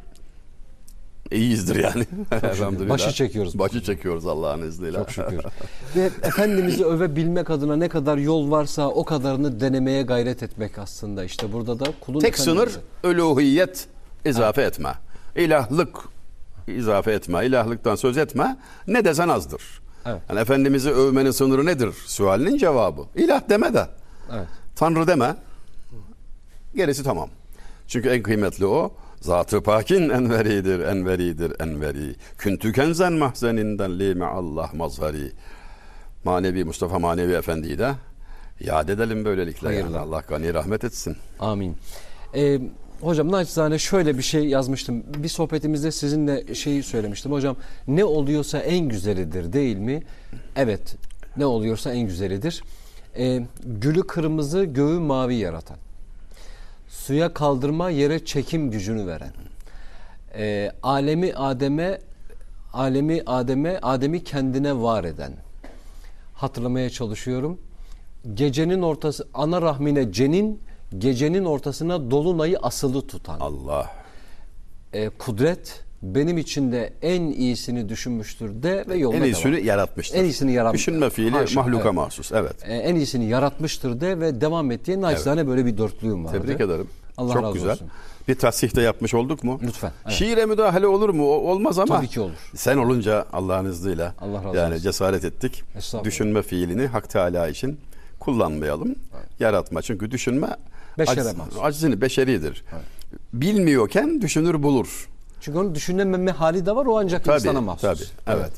iyiyizdir 1.31 1.75
yani. 1.75 2.05
Elhamdülillah. 2.43 2.89
Başı 2.89 3.11
çekiyoruz. 3.11 3.59
Başı 3.59 3.83
çekiyoruz 3.83 4.27
Allah'ın 4.27 4.61
izniyle. 4.67 4.97
Çok 4.97 5.11
şükür. 5.11 5.39
Ve 5.95 6.09
Efendimiz'i 6.23 6.85
övebilmek 6.85 7.49
adına 7.49 7.75
ne 7.75 7.89
kadar 7.89 8.17
yol 8.17 8.51
varsa 8.51 8.89
o 8.89 9.05
kadarını 9.05 9.59
denemeye 9.59 10.03
gayret 10.03 10.43
etmek 10.43 10.79
aslında. 10.79 11.23
İşte 11.23 11.53
burada 11.53 11.79
da 11.79 11.85
kulun 12.01 12.19
Tek 12.19 12.37
sınır 12.37 12.69
üluhiyet 13.03 13.87
izafe 14.25 14.61
etme. 14.61 14.93
İlahlık 15.35 15.97
izafe 16.67 17.11
etme. 17.11 17.45
İlahlıktan 17.45 17.95
söz 17.95 18.17
etme. 18.17 18.57
Ne 18.87 19.05
desen 19.05 19.29
azdır. 19.29 19.61
Evet. 20.05 20.21
Yani 20.29 20.39
Efendimiz'i 20.39 20.89
övmenin 20.89 21.31
sınırı 21.31 21.65
nedir? 21.65 21.93
Sualinin 22.05 22.57
cevabı. 22.57 23.01
İlah 23.15 23.49
deme 23.49 23.73
de. 23.73 23.87
Evet. 24.33 24.47
Tanrı 24.75 25.07
deme. 25.07 25.35
Gerisi 26.75 27.03
tamam. 27.03 27.29
Çünkü 27.87 28.09
en 28.09 28.23
kıymetli 28.23 28.65
o. 28.65 28.93
Zat-ı 29.25 29.61
pakin 29.61 30.09
enveridir, 30.09 30.79
enveridir, 30.79 31.53
enveri. 31.59 32.15
Küntü 32.37 32.73
kenzen 32.73 33.13
mahzeninden 33.13 33.99
lime 33.99 34.25
Allah 34.25 34.69
mazhari. 34.73 35.31
Manevi 36.23 36.63
Mustafa 36.63 36.99
Manevi 36.99 37.33
Efendi'yi 37.33 37.79
de 37.79 37.91
yad 38.59 38.89
edelim 38.89 39.25
böylelikle. 39.25 39.67
Yani. 39.67 39.81
Hayırlı. 39.81 39.99
Allah 39.99 40.23
gani 40.27 40.53
rahmet 40.53 40.83
etsin. 40.83 41.17
Amin. 41.39 41.75
Ee, 42.35 42.59
hocam 43.01 43.31
naçizane 43.31 43.79
şöyle 43.79 44.17
bir 44.17 44.23
şey 44.23 44.45
yazmıştım. 44.47 45.03
Bir 45.17 45.27
sohbetimizde 45.27 45.91
sizinle 45.91 46.55
şeyi 46.55 46.83
söylemiştim. 46.83 47.31
Hocam 47.31 47.55
ne 47.87 48.03
oluyorsa 48.03 48.57
en 48.57 48.89
güzelidir 48.89 49.53
değil 49.53 49.77
mi? 49.77 50.03
Evet. 50.55 50.95
Ne 51.37 51.45
oluyorsa 51.45 51.93
en 51.93 52.07
güzelidir. 52.07 52.63
Ee, 53.17 53.45
gülü 53.63 54.07
kırmızı, 54.07 54.63
göğü 54.63 54.99
mavi 54.99 55.35
yaratan. 55.35 55.77
Suya 57.05 57.33
kaldırma, 57.33 57.89
yere 57.89 58.25
çekim 58.25 58.71
gücünü 58.71 59.07
veren. 59.07 59.33
Ee, 60.35 60.71
alemi 60.83 61.33
Adem'e 61.33 62.01
alemi 62.73 63.23
Adem'e 63.25 63.79
Adem'i 63.81 64.23
kendine 64.23 64.81
var 64.81 65.03
eden. 65.03 65.33
Hatırlamaya 66.33 66.89
çalışıyorum. 66.89 67.61
Gecenin 68.33 68.81
ortası 68.81 69.27
ana 69.33 69.61
rahmine 69.61 70.11
cenin, 70.11 70.61
gecenin 70.97 71.45
ortasına 71.45 72.11
dolunayı 72.11 72.57
asılı 72.61 73.07
tutan. 73.07 73.39
Allah. 73.39 73.91
Ee, 74.93 75.09
kudret 75.09 75.83
benim 76.15 76.37
için 76.37 76.71
de 76.71 76.93
en 77.01 77.21
iyisini 77.21 77.89
düşünmüştür 77.89 78.63
de 78.63 78.85
ve 78.89 78.95
yoluna 78.97 79.17
En 79.17 79.23
iyisini 79.23 79.53
devam. 79.53 79.65
yaratmıştır. 79.65 80.17
En 80.19 80.23
iyisini 80.23 80.51
yaratmış. 80.51 80.79
Düşünme 80.81 81.09
fiili 81.09 81.31
Haşa, 81.31 81.59
mahluka 81.61 81.83
evet. 81.83 81.93
mahsus. 81.93 82.31
Evet. 82.31 82.55
Ee, 82.65 82.73
en 82.75 82.95
iyisini 82.95 83.25
yaratmıştır 83.25 84.01
de 84.01 84.19
ve 84.19 84.41
devam 84.41 84.71
et 84.71 84.85
diye 84.85 85.01
naçizane 85.01 85.47
böyle 85.47 85.65
bir 85.65 85.77
dörtlüğüm 85.77 86.25
vardı. 86.25 86.41
Tebrik 86.41 86.61
ederim. 86.61 86.87
Allah 87.17 87.33
Çok 87.33 87.43
razı 87.43 87.53
güzel. 87.53 87.71
olsun. 87.71 87.87
Bir 88.27 88.35
tasih 88.35 88.75
de 88.75 88.81
yapmış 88.81 89.13
olduk 89.13 89.43
mu? 89.43 89.59
Lütfen, 89.63 89.91
evet. 90.05 90.15
Şiire 90.15 90.45
müdahale 90.45 90.87
olur 90.87 91.09
mu? 91.09 91.25
Olmaz 91.25 91.79
ama. 91.79 91.97
Tabii 91.97 92.07
ki 92.07 92.19
olur. 92.19 92.51
Sen 92.55 92.77
olunca 92.77 93.25
Allah'ın 93.33 93.65
izniyle 93.65 94.11
Allah 94.21 94.43
razı 94.43 94.57
yani 94.57 94.73
olsun. 94.73 94.83
cesaret 94.83 95.25
ettik. 95.25 95.63
Düşünme 96.03 96.41
fiilini 96.41 96.87
Hak 96.87 97.09
Teala 97.09 97.47
için 97.47 97.77
kullanmayalım. 98.19 98.95
Yaratma. 99.39 99.81
Çünkü 99.81 100.11
düşünme 100.11 100.47
Beşere 100.99 101.33
mahsus. 101.33 101.59
acizini 101.61 102.01
beşeridir. 102.01 102.63
Bilmiyorken 103.33 104.21
düşünür 104.21 104.63
bulur. 104.63 105.07
Çünkü 105.45 105.59
onu 105.59 105.75
düşünememe 105.75 106.31
hali 106.31 106.65
de 106.65 106.75
var 106.75 106.85
o 106.85 106.97
ancak 106.99 107.23
Tabii, 107.23 107.35
insana 107.35 107.61
mahsus. 107.61 107.81
tabii. 107.81 108.37
Evet. 108.39 108.51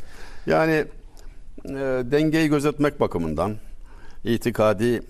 Yani 0.46 0.86
e, 1.65 1.72
dengeyi 2.12 2.50
gözetmek 2.50 3.00
bakımından 3.00 3.56
itikadi 4.24 5.01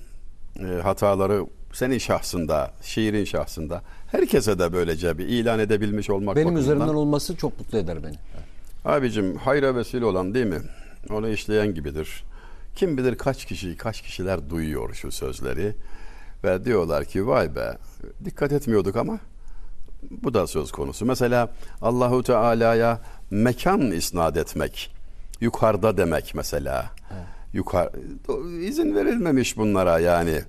e, 0.59 0.65
hataları 0.83 1.45
senin 1.73 1.97
şahsında, 1.97 2.71
şiirin 2.81 3.25
şahsında 3.25 3.81
herkese 4.11 4.59
de 4.59 4.73
böylece 4.73 5.17
bir 5.17 5.25
ilan 5.27 5.59
edebilmiş 5.59 6.09
olmak 6.09 6.35
Benim 6.35 6.45
bakımından. 6.47 6.63
üzerimden 6.63 6.93
olması 6.93 7.35
çok 7.35 7.59
mutlu 7.59 7.77
eder 7.77 8.03
beni. 8.03 8.15
Abicim 8.85 9.37
hayra 9.37 9.75
vesile 9.75 10.05
olan 10.05 10.33
değil 10.33 10.45
mi? 10.45 10.61
Onu 11.09 11.29
işleyen 11.29 11.73
gibidir. 11.73 12.23
Kim 12.75 12.97
bilir 12.97 13.15
kaç 13.17 13.45
kişi, 13.45 13.77
kaç 13.77 14.01
kişiler 14.01 14.49
duyuyor 14.49 14.93
şu 14.93 15.11
sözleri 15.11 15.75
ve 16.43 16.65
diyorlar 16.65 17.05
ki 17.05 17.27
vay 17.27 17.55
be 17.55 17.77
dikkat 18.25 18.51
etmiyorduk 18.51 18.95
ama 18.95 19.19
bu 20.11 20.33
da 20.33 20.47
söz 20.47 20.71
konusu. 20.71 21.05
Mesela 21.05 21.49
Allahu 21.81 22.23
Teala'ya 22.23 22.99
mekan 23.31 23.91
isnat 23.91 24.37
etmek, 24.37 24.91
yukarıda 25.41 25.97
demek 25.97 26.35
mesela. 26.35 26.91
Yukarı 27.53 27.91
izin 28.61 28.95
verilmemiş 28.95 29.57
bunlara 29.57 29.99
yani. 29.99 30.41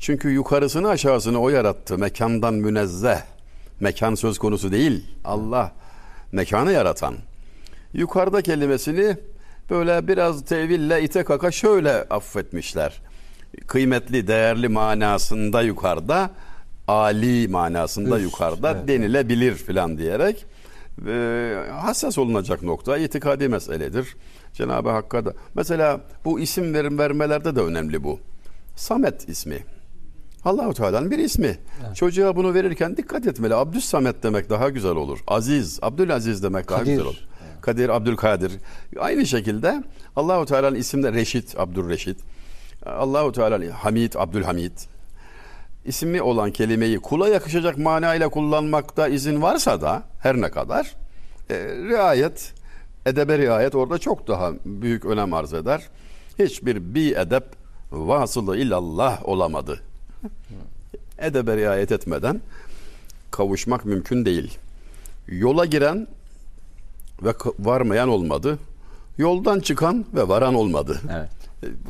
Çünkü 0.00 0.30
yukarısını 0.30 0.88
aşağısını 0.88 1.40
o 1.40 1.48
yarattı. 1.48 1.98
Mekandan 1.98 2.54
münezzeh. 2.54 3.20
Mekan 3.80 4.14
söz 4.14 4.38
konusu 4.38 4.72
değil. 4.72 5.06
Allah 5.24 5.72
mekanı 6.32 6.72
yaratan. 6.72 7.14
Yukarıda 7.92 8.42
kelimesini 8.42 9.16
böyle 9.70 10.08
biraz 10.08 10.44
teville 10.44 11.02
ite 11.02 11.24
kaka 11.24 11.50
şöyle 11.50 11.92
affetmişler. 11.92 13.00
Kıymetli, 13.66 14.26
değerli 14.26 14.68
manasında 14.68 15.62
yukarıda, 15.62 16.30
ali 16.90 17.48
manasında 17.48 18.16
Üst, 18.16 18.24
yukarıda 18.24 18.70
evet. 18.70 18.88
denilebilir 18.88 19.54
filan 19.54 19.98
diyerek 19.98 20.46
e, 21.06 21.56
hassas 21.72 22.18
olunacak 22.18 22.62
nokta 22.62 22.98
itikadi 22.98 23.48
meseledir. 23.48 24.16
Cenab-ı 24.52 24.90
Hakk'a 24.90 25.24
da 25.24 25.32
mesela 25.54 26.00
bu 26.24 26.40
isim 26.40 26.74
verim 26.74 26.98
vermelerde 26.98 27.56
de 27.56 27.60
önemli 27.60 28.04
bu. 28.04 28.20
Samet 28.76 29.28
ismi. 29.28 29.58
Allahu 30.44 30.74
Teala'nın 30.74 31.10
bir 31.10 31.18
ismi. 31.18 31.58
Çocuğa 31.94 32.36
bunu 32.36 32.54
verirken 32.54 32.96
dikkat 32.96 33.26
etmeli. 33.26 33.54
Abdüs 33.54 33.84
Samet 33.84 34.22
demek 34.22 34.50
daha 34.50 34.68
güzel 34.68 34.96
olur. 34.96 35.18
Aziz, 35.26 35.78
Abdülaziz 35.82 36.42
demek 36.42 36.68
daha 36.68 36.78
Kadir. 36.78 36.90
güzel 36.90 37.06
olur. 37.06 37.16
Kadir, 37.60 37.88
Abdülkadir. 37.88 38.52
Aynı 38.98 39.26
şekilde 39.26 39.84
Allahu 40.16 40.46
Teala'nın 40.46 40.76
isimde 40.76 41.12
Reşit, 41.12 41.58
Abdülreşit. 41.58 42.20
Allahu 42.86 43.32
Teala 43.32 43.84
Hamid, 43.84 44.12
Abdülhamid. 44.16 44.72
İsmi 45.84 46.22
olan 46.22 46.50
kelimeyi 46.50 46.98
kula 46.98 47.28
yakışacak 47.28 47.78
manayla 47.78 48.28
kullanmakta 48.28 49.08
izin 49.08 49.42
varsa 49.42 49.80
da 49.80 50.02
her 50.20 50.40
ne 50.40 50.50
kadar 50.50 50.94
e, 51.50 51.54
riayet, 51.64 52.52
edebe 53.06 53.38
riayet 53.38 53.74
orada 53.74 53.98
çok 53.98 54.28
daha 54.28 54.52
büyük 54.64 55.04
önem 55.04 55.34
arz 55.34 55.54
eder. 55.54 55.88
Hiçbir 56.38 56.94
bi 56.94 57.14
edep 57.14 57.44
vasılı 57.92 58.56
illallah 58.56 59.28
olamadı. 59.28 59.80
Edebe 61.18 61.56
riayet 61.56 61.92
etmeden 61.92 62.40
kavuşmak 63.30 63.84
mümkün 63.84 64.24
değil. 64.24 64.58
Yola 65.28 65.64
giren 65.64 66.06
ve 67.22 67.34
varmayan 67.58 68.08
olmadı. 68.08 68.58
Yoldan 69.18 69.60
çıkan 69.60 70.04
ve 70.14 70.28
varan 70.28 70.54
olmadı. 70.54 71.00
Evet. 71.12 71.39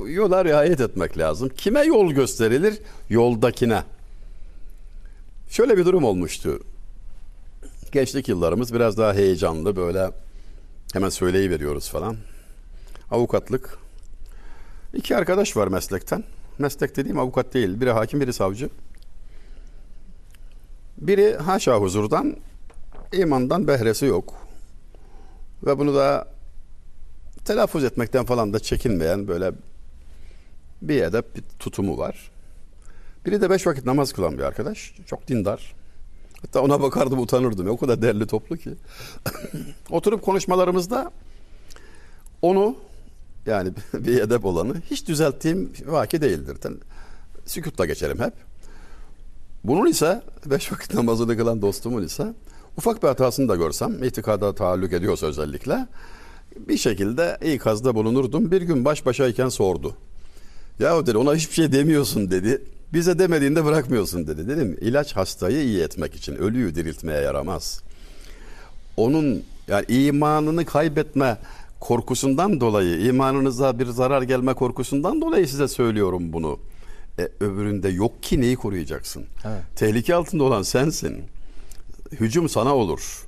Yola 0.07 0.45
riayet 0.45 0.81
etmek 0.81 1.19
lazım. 1.19 1.49
Kime 1.49 1.81
yol 1.81 2.13
gösterilir? 2.13 2.79
Yoldakine. 3.09 3.83
Şöyle 5.51 5.77
bir 5.77 5.85
durum 5.85 6.05
olmuştu. 6.05 6.61
Gençlik 7.93 8.29
yıllarımız 8.29 8.75
biraz 8.75 8.99
daha 8.99 9.15
heyecanlı 9.15 9.77
böyle 9.77 10.11
hemen 10.93 11.09
söyleyiveriyoruz 11.09 11.91
falan. 11.91 12.17
Avukatlık. 13.11 13.79
İki 14.95 15.17
arkadaş 15.17 15.57
var 15.57 15.69
meslekten. 15.69 16.25
Meslek 16.59 16.97
dediğim 16.97 17.19
avukat 17.19 17.55
değil. 17.55 17.81
Biri 17.81 17.91
hakim, 17.91 18.21
biri 18.21 18.33
savcı. 18.33 18.71
Biri 20.99 21.37
haşa 21.37 21.77
huzurdan 21.77 22.37
imandan 23.13 23.69
behresi 23.69 24.07
yok. 24.07 24.35
Ve 25.67 25.79
bunu 25.79 25.95
da 25.95 26.29
telaffuz 27.45 27.85
etmekten 27.85 28.25
falan 28.25 28.53
da 28.53 28.59
çekinmeyen 28.59 29.29
böyle 29.29 29.53
bir 30.83 31.03
edep, 31.03 31.37
bir 31.37 31.43
tutumu 31.59 31.99
var. 31.99 32.31
Biri 33.27 33.41
de 33.41 33.51
beş 33.51 33.67
vakit 33.67 33.87
namaz 33.87 34.13
kılan 34.13 34.39
bir 34.39 34.43
arkadaş. 34.43 34.95
Çok 35.07 35.29
dindar. 35.29 35.75
Hatta 36.43 36.61
ona 36.61 36.83
bakardım 36.83 37.19
utanırdım. 37.19 37.69
O 37.69 37.77
kadar 37.77 38.03
değerli 38.03 38.27
toplu 38.27 38.57
ki. 38.57 38.71
Oturup 39.91 40.23
konuşmalarımızda 40.23 41.11
onu 42.43 42.77
yani 43.47 43.73
bir 43.95 44.21
edep 44.21 44.45
olanı 44.45 44.75
hiç 44.91 45.09
düzelttiğim 45.09 45.73
vaki 45.87 46.23
değildir. 46.23 46.57
Sükutla 47.47 47.87
geçerim 47.87 48.21
hep. 48.21 48.33
Bunun 49.65 49.87
ise 49.87 50.23
beş 50.47 50.73
vakit 50.73 50.95
namazını 50.95 51.37
kılan 51.37 51.63
dostumun 51.63 52.03
ise 52.03 52.35
ufak 52.77 53.03
bir 53.03 53.09
hatasını 53.09 53.49
da 53.49 53.57
görsem 53.57 54.05
itikada 54.05 54.55
taalluk 54.55 54.93
ediyorsa 54.93 55.27
özellikle 55.27 55.87
bir 56.57 56.77
şekilde 56.77 57.39
ikazda 57.55 57.95
bulunurdum. 57.95 58.51
Bir 58.51 58.63
gün 58.63 58.85
baş 58.85 59.07
başayken 59.07 59.49
sordu. 59.49 59.97
Ya 60.79 61.07
dedi 61.07 61.19
ona 61.19 61.35
hiçbir 61.35 61.55
şey 61.55 61.73
demiyorsun 61.73 62.31
dedi. 62.31 62.63
Bize 62.93 63.19
demediğinde 63.19 63.65
bırakmıyorsun 63.65 64.27
dedi. 64.27 64.49
Dedim 64.49 64.79
ilaç 64.81 65.17
hastayı 65.17 65.63
iyi 65.63 65.83
etmek 65.83 66.15
için 66.15 66.35
ölüyü 66.35 66.75
diriltmeye 66.75 67.21
yaramaz. 67.21 67.83
Onun 68.97 69.43
yani 69.69 69.85
imanını 69.89 70.65
kaybetme 70.65 71.39
korkusundan 71.81 72.61
dolayı, 72.61 73.01
imanınıza 73.07 73.79
bir 73.79 73.87
zarar 73.87 74.23
gelme 74.23 74.55
korkusundan 74.55 75.21
dolayı 75.21 75.49
size 75.49 75.69
söylüyorum 75.69 76.33
bunu. 76.33 76.59
E, 77.19 77.29
öbüründe 77.41 77.89
yok 77.89 78.23
ki 78.23 78.41
neyi 78.41 78.57
koruyacaksın? 78.57 79.25
Evet. 79.45 79.63
Tehlike 79.77 80.15
altında 80.15 80.45
olan 80.45 80.63
sensin. 80.63 81.25
Hücum 82.13 82.49
sana 82.49 82.77
olur. 82.77 83.27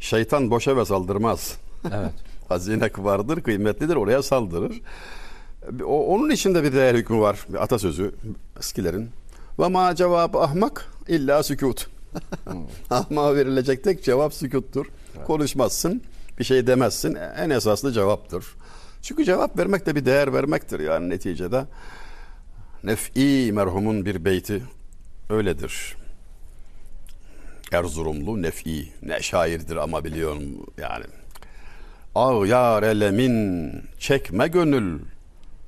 Şeytan 0.00 0.50
boşa 0.50 0.76
ve 0.76 0.84
saldırmaz. 0.84 1.56
Evet. 1.84 2.12
Hazine 2.52 2.90
vardır, 2.98 3.42
kıymetlidir, 3.42 3.96
oraya 3.96 4.22
saldırır. 4.22 4.80
O, 5.84 6.06
onun 6.06 6.30
içinde 6.30 6.62
bir 6.62 6.72
değer 6.72 6.94
hükmü 6.94 7.20
var. 7.20 7.46
Bir 7.48 7.62
atasözü 7.62 8.14
eskilerin. 8.58 9.10
Ve 9.58 9.68
ma 9.68 9.94
cevabı 9.94 10.38
ahmak 10.38 10.92
illa 11.08 11.42
sükut. 11.42 11.86
Ahmağa 12.90 13.34
verilecek 13.34 13.84
tek 13.84 14.04
cevap 14.04 14.34
sükuttur. 14.34 14.86
Konuşmazsın, 15.26 16.02
bir 16.38 16.44
şey 16.44 16.66
demezsin. 16.66 17.14
En 17.14 17.50
esaslı 17.50 17.92
cevaptır. 17.92 18.44
Çünkü 19.02 19.24
cevap 19.24 19.58
vermek 19.58 19.86
de 19.86 19.96
bir 19.96 20.04
değer 20.04 20.32
vermektir 20.32 20.80
yani 20.80 21.08
neticede. 21.08 21.64
Nef'i 22.84 23.52
merhumun 23.52 24.06
bir 24.06 24.24
beyti 24.24 24.62
öyledir. 25.30 25.96
Erzurumlu 27.72 28.42
Nef'i. 28.42 28.88
Ne 29.02 29.22
şairdir 29.22 29.76
ama 29.76 30.04
biliyorum 30.04 30.42
yani. 30.78 31.04
Ağ 32.14 32.46
yar 32.46 32.82
elemin 32.82 33.72
çekme 33.98 34.48
gönül 34.48 35.00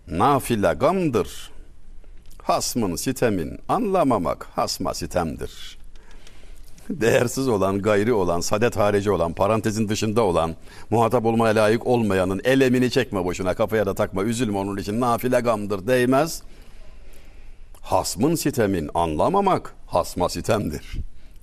nafile 0.08 0.74
gamdır. 0.74 1.50
Hasmın 2.42 2.96
sitemin 2.96 3.58
anlamamak 3.68 4.46
hasma 4.54 4.94
sitemdir. 4.94 5.78
Değersiz 6.90 7.48
olan, 7.48 7.82
gayri 7.82 8.12
olan, 8.12 8.40
sadet 8.40 8.76
harici 8.76 9.10
olan, 9.10 9.32
parantezin 9.32 9.88
dışında 9.88 10.22
olan, 10.22 10.54
muhatap 10.90 11.24
olmaya 11.24 11.54
layık 11.54 11.86
olmayanın 11.86 12.40
elemini 12.44 12.90
çekme 12.90 13.24
boşuna, 13.24 13.54
kafaya 13.54 13.86
da 13.86 13.94
takma, 13.94 14.22
üzülme 14.22 14.58
onun 14.58 14.76
için 14.76 15.00
nafile 15.00 15.40
gamdır, 15.40 15.86
değmez. 15.86 16.42
Hasmın 17.80 18.34
sitemin 18.34 18.90
anlamamak 18.94 19.74
hasma 19.86 20.28
sitemdir. 20.28 20.92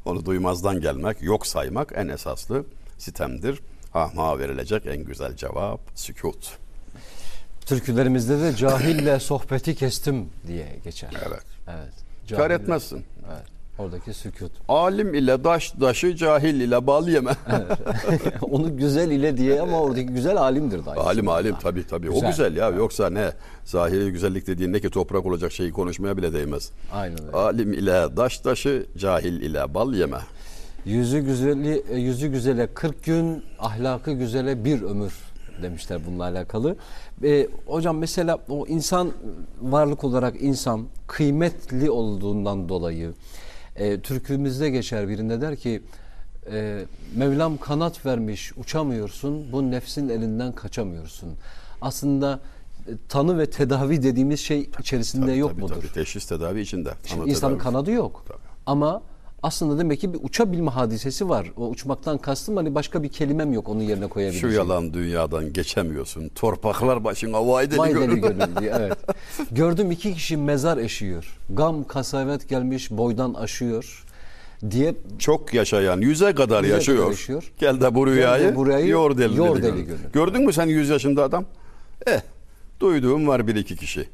Onu 0.06 0.26
duymazdan 0.26 0.82
gelmek, 0.82 1.22
yok 1.22 1.48
saymak 1.48 1.94
en 1.96 2.08
esaslı 2.08 2.66
sitemdir. 2.98 3.60
Ahmağa 3.94 4.40
verilecek 4.40 4.86
en 4.86 5.04
güzel 5.04 5.36
cevap 5.36 5.80
sükut. 5.96 6.58
Türkülerimizde 7.66 8.42
de 8.42 8.56
cahille 8.56 9.20
sohbeti 9.20 9.76
kestim 9.76 10.30
diye 10.48 10.68
geçer. 10.84 11.10
Evet. 11.28 11.44
Evet. 11.68 11.94
Kar 12.30 12.38
Cahille- 12.38 12.54
etmezsin. 12.54 13.04
Evet. 13.32 13.46
Oradaki 13.80 14.14
sükut. 14.14 14.52
Alim 14.70 15.14
ile 15.14 15.44
daş 15.44 15.74
daşı, 15.82 16.16
cahil 16.16 16.56
ile 16.62 16.88
bal 16.88 17.08
yeme. 17.08 17.32
Onu 18.42 18.78
güzel 18.78 19.12
ile 19.12 19.38
diye 19.38 19.62
ama 19.62 19.82
oradaki 19.82 20.06
güzel 20.06 20.38
alimdir 20.38 20.86
da. 20.86 20.92
aynı 20.92 21.02
alim 21.02 21.30
alim 21.30 21.56
tabii 21.62 21.88
tabii. 21.88 22.08
Güzel. 22.08 22.24
O 22.28 22.32
güzel 22.32 22.56
ya. 22.56 22.70
Yoksa 22.70 23.10
ne? 23.10 23.32
Zahiri 23.66 24.12
güzellik 24.12 24.48
dediğin 24.48 24.74
ne 24.74 24.80
ki 24.80 24.90
toprak 24.90 25.26
olacak 25.26 25.52
şeyi 25.52 25.72
konuşmaya 25.72 26.18
bile 26.18 26.34
değmez. 26.34 26.72
Aynen 26.94 27.26
öyle. 27.26 27.38
Alim 27.38 27.74
ile 27.74 28.18
daş 28.18 28.40
taşı, 28.40 28.86
cahil 28.98 29.42
ile 29.42 29.74
bal 29.74 29.94
yeme. 29.94 30.20
Yüzü 30.86 31.20
güzeli 31.20 31.84
e, 31.90 31.96
yüzü 31.98 32.28
güzele 32.28 32.68
40 32.68 33.04
gün, 33.04 33.44
ahlakı 33.60 34.12
güzele 34.12 34.66
bir 34.66 34.82
ömür 34.82 35.14
demişler 35.62 36.02
bununla 36.08 36.24
alakalı. 36.24 36.76
E, 37.24 37.48
hocam 37.66 37.98
mesela 37.98 38.38
o 38.50 38.68
insan 38.68 39.12
varlık 39.62 40.04
olarak 40.04 40.42
insan 40.42 40.88
kıymetli 41.08 41.92
olduğundan 41.92 42.70
dolayı 42.70 43.14
e, 43.76 44.00
türkümüzde 44.00 44.70
geçer 44.70 45.10
birinde 45.10 45.42
der 45.42 45.56
ki 45.56 45.82
e, 46.52 46.86
Mevlam 47.16 47.58
kanat 47.58 48.06
vermiş 48.06 48.52
uçamıyorsun 48.58 49.52
bu 49.52 49.72
nefsin 49.72 50.10
elinden 50.10 50.52
kaçamıyorsun. 50.52 51.30
Aslında 51.82 52.40
e, 52.88 52.92
tanı 53.10 53.40
ve 53.40 53.50
tedavi 53.50 54.04
dediğimiz 54.04 54.40
şey 54.40 54.70
içerisinde 54.80 55.26
Tabii, 55.26 55.38
yok 55.38 55.52
tabii, 55.52 55.62
mudur? 55.62 55.76
Tabii. 55.76 55.94
Teşhis 55.94 56.26
tedavi 56.26 56.62
içinde. 56.62 56.92
Şimdi 57.06 57.22
Tanı 57.22 57.30
insanın 57.30 57.54
tedavi. 57.54 57.64
kanadı 57.64 57.92
yok. 57.92 58.24
Tabii. 58.28 58.38
Ama 58.66 59.02
aslında 59.44 59.80
demek 59.80 60.00
ki 60.00 60.14
bir 60.14 60.20
uçabilme 60.24 60.72
hadisesi 60.72 61.30
var. 61.30 61.52
O 61.58 61.68
uçmaktan 61.70 62.18
kastım 62.18 62.58
hani 62.58 62.76
başka 62.76 63.04
bir 63.04 63.10
kelimem 63.10 63.54
yok 63.54 63.70
onun 63.70 63.82
yerine 63.82 64.04
Şu 64.06 64.10
koyabileceğim. 64.10 64.56
yalan 64.56 64.94
dünyadan 64.94 65.54
geçemiyorsun. 65.54 66.30
Torpaklar 66.30 67.04
başına 67.04 67.48
vay 67.48 67.72
deli 67.72 67.78
Vay 67.80 67.94
gönül. 67.94 68.12
deli 68.12 68.22
gönül 68.22 68.56
diye 68.60 68.74
evet. 68.80 68.98
Gördüm 69.52 69.92
iki 69.92 70.14
kişi 70.14 70.38
mezar 70.38 70.78
eşiyor. 70.78 71.38
Gam 71.50 71.84
kasavet 71.88 72.50
gelmiş 72.50 72.92
boydan 72.92 73.34
aşıyor 73.34 74.06
diye 74.72 74.96
Çok 75.20 75.54
yaşayan 75.54 75.98
yüze 76.02 76.36
kadar 76.36 76.64
Yüze 76.64 76.74
yaşıyor. 76.76 76.98
kadar 76.98 77.10
yaşıyor. 77.12 77.52
Gel 77.60 77.82
de 77.82 77.96
bu 77.96 78.08
rüyayı, 78.08 78.44
Gel 78.44 78.52
de 78.52 78.56
bu 78.56 78.66
rüyayı 78.68 78.88
yor 78.88 79.18
deli, 79.18 79.38
yor 79.38 79.56
deli 79.56 79.64
deli 79.74 79.86
gönül. 79.86 80.00
Gördün 80.14 80.46
mü 80.46 80.54
sen 80.54 80.66
yüz 80.68 80.90
yaşında 80.90 81.24
adam? 81.24 81.46
Eh 82.08 82.22
duyduğum 82.80 83.28
var 83.28 83.48
bir 83.48 83.56
iki 83.56 83.76
kişi. 83.76 84.10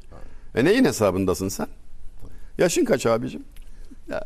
E 0.54 0.64
neyin 0.64 0.84
hesabındasın 0.84 1.48
sen? 1.48 1.66
Yaşın 2.58 2.84
kaç 2.84 3.06
abicim? 3.06 3.42
Yani, 4.10 4.22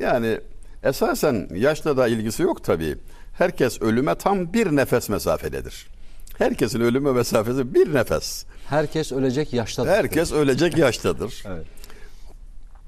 yani 0.00 0.40
esasen 0.82 1.48
yaşla 1.54 1.96
da 1.96 2.08
ilgisi 2.08 2.42
yok 2.42 2.64
tabii. 2.64 2.96
Herkes 3.38 3.82
ölüme 3.82 4.14
tam 4.14 4.52
bir 4.52 4.76
nefes 4.76 5.08
mesafededir. 5.08 5.86
Herkesin 6.38 6.80
ölüme 6.80 7.12
mesafesi 7.12 7.74
bir 7.74 7.94
nefes. 7.94 8.44
herkes 8.68 9.12
ölecek 9.12 9.52
yaştadır. 9.52 9.88
Herkes 9.90 10.32
ölecek 10.32 10.78
yaştadır. 10.78 11.44
Evet. 11.48 11.66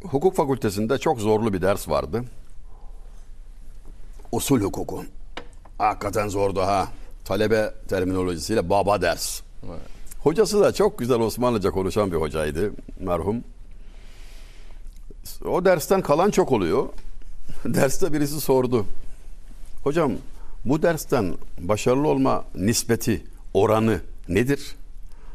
Hukuk 0.03 0.37
fakültesinde 0.37 0.99
çok 0.99 1.21
zorlu 1.21 1.53
bir 1.53 1.63
ders 1.63 1.89
vardı. 1.89 2.25
Usul 4.33 4.61
hukuku. 4.61 5.05
Hakikaten 5.79 6.29
zordu 6.29 6.61
ha. 6.61 6.89
Talebe 7.25 7.75
terminolojisiyle 7.89 8.71
baba 8.71 9.03
ders. 9.03 9.41
Evet. 9.67 9.81
Hocası 10.19 10.61
da 10.61 10.73
çok 10.73 10.99
güzel 10.99 11.19
Osmanlıca 11.21 11.71
konuşan 11.71 12.13
bir 12.13 12.17
hocaydı 12.17 12.73
merhum. 13.01 13.45
O 15.45 15.65
dersten 15.65 16.01
kalan 16.03 16.31
çok 16.31 16.53
oluyor. 16.53 16.89
Derste 17.65 18.13
birisi 18.13 18.41
sordu. 18.41 18.87
Hocam 19.85 20.13
bu 20.65 20.83
dersten 20.83 21.35
başarılı 21.61 22.09
olma 22.09 22.45
nispeti, 22.55 23.25
oranı 23.55 24.01
nedir? 24.29 24.77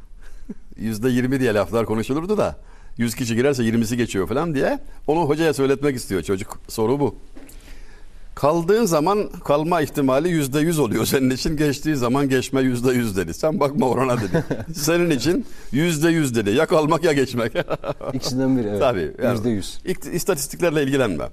Yüzde 0.78 1.10
yirmi 1.10 1.39
diye 1.39 1.54
laflar 1.54 1.86
konuşulurdu 1.86 2.38
da 2.38 2.58
100 2.97 3.15
kişi 3.15 3.36
girerse 3.36 3.63
20'si 3.63 3.95
geçiyor 3.95 4.28
falan 4.28 4.56
diye 4.56 4.80
onu 5.08 5.30
hocaya 5.30 5.54
söyletmek 5.54 5.95
istiyor 5.95 6.21
çocuk. 6.21 6.60
Soru 6.67 7.00
bu. 7.00 7.15
Kaldığın 8.41 8.86
zaman 8.86 9.30
kalma 9.45 9.82
ihtimali 9.82 10.30
yüzde 10.30 10.60
yüz 10.60 10.80
oluyor 10.80 11.06
senin 11.13 11.30
için. 11.30 11.58
Geçtiği 11.58 11.95
zaman 11.95 12.30
geçme 12.30 12.62
yüzde 12.62 12.91
yüz 12.91 13.17
dedi. 13.17 13.34
Sen 13.34 13.60
bakma 13.60 13.89
orana 13.89 14.17
dedi. 14.21 14.43
senin 14.76 15.10
için 15.10 15.45
yüzde 15.71 16.10
yüz 16.10 16.36
dedi. 16.36 16.50
Ya 16.50 16.65
kalmak 16.65 17.04
ya 17.04 17.13
geçmek. 17.13 17.54
İkisinden 18.13 18.58
biri 18.58 18.67
evet. 18.67 18.80
Tabii. 18.80 19.12
yani 19.23 19.34
Yüzde 19.38 19.50
yüz. 19.50 19.80
ik- 19.86 20.12
İstatistiklerle 20.15 20.84
ilgilenme. 20.84 21.30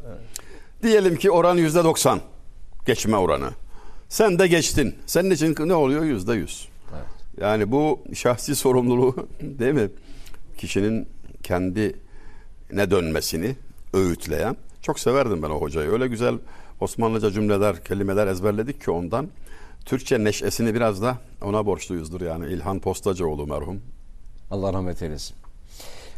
Diyelim 0.83 1.17
ki 1.17 1.31
oran 1.31 1.57
yüzde 1.57 1.85
doksan. 1.85 2.21
Geçme 2.87 3.17
oranı. 3.17 3.51
Sen 4.09 4.39
de 4.39 4.47
geçtin. 4.47 4.95
Senin 5.07 5.31
için 5.31 5.57
ne 5.67 5.75
oluyor? 5.75 6.05
Yüzde 6.05 6.33
yüz. 6.33 6.69
Evet. 6.95 7.05
Yani 7.41 7.73
bu 7.73 8.01
şahsi 8.15 8.57
sorumluluğu 8.57 9.29
değil 9.41 9.75
mi? 9.75 9.89
Kişinin 10.59 11.09
kendi 11.43 11.97
ne 12.73 12.91
dönmesini 12.91 13.57
öğütleyen. 13.95 14.57
Çok 14.83 15.01
severdim 15.01 15.43
ben 15.43 15.51
o 15.51 15.61
hocayı. 15.61 15.91
Öyle 15.91 16.07
güzel 16.07 16.35
Osmanlıca 16.81 17.31
cümleler, 17.31 17.85
kelimeler 17.85 18.27
ezberledik 18.27 18.81
ki 18.85 18.91
ondan. 18.91 19.29
Türkçe 19.85 20.25
neşesini 20.25 20.75
biraz 20.75 21.03
da 21.03 21.19
ona 21.43 21.67
borçluyuzdur 21.67 22.21
yani. 22.21 22.47
İlhan 22.47 22.79
Postacıoğlu 22.81 23.47
merhum. 23.47 23.81
Allah 24.51 24.73
rahmet 24.73 25.03
eylesin. 25.03 25.37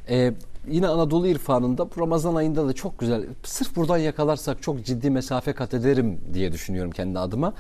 Ee, 0.08 0.32
yine 0.68 0.88
Anadolu 0.88 1.28
irfanında 1.28 1.90
bu 1.96 2.00
Ramazan 2.00 2.34
ayında 2.34 2.68
da 2.68 2.72
çok 2.72 2.98
güzel. 2.98 3.26
Sırf 3.44 3.76
buradan 3.76 3.98
yakalarsak 3.98 4.62
çok 4.62 4.84
ciddi 4.84 5.10
mesafe 5.10 5.52
kat 5.52 5.74
ederim 5.74 6.20
diye 6.34 6.52
düşünüyorum 6.52 6.90
kendi 6.90 7.18
adıma. 7.18 7.54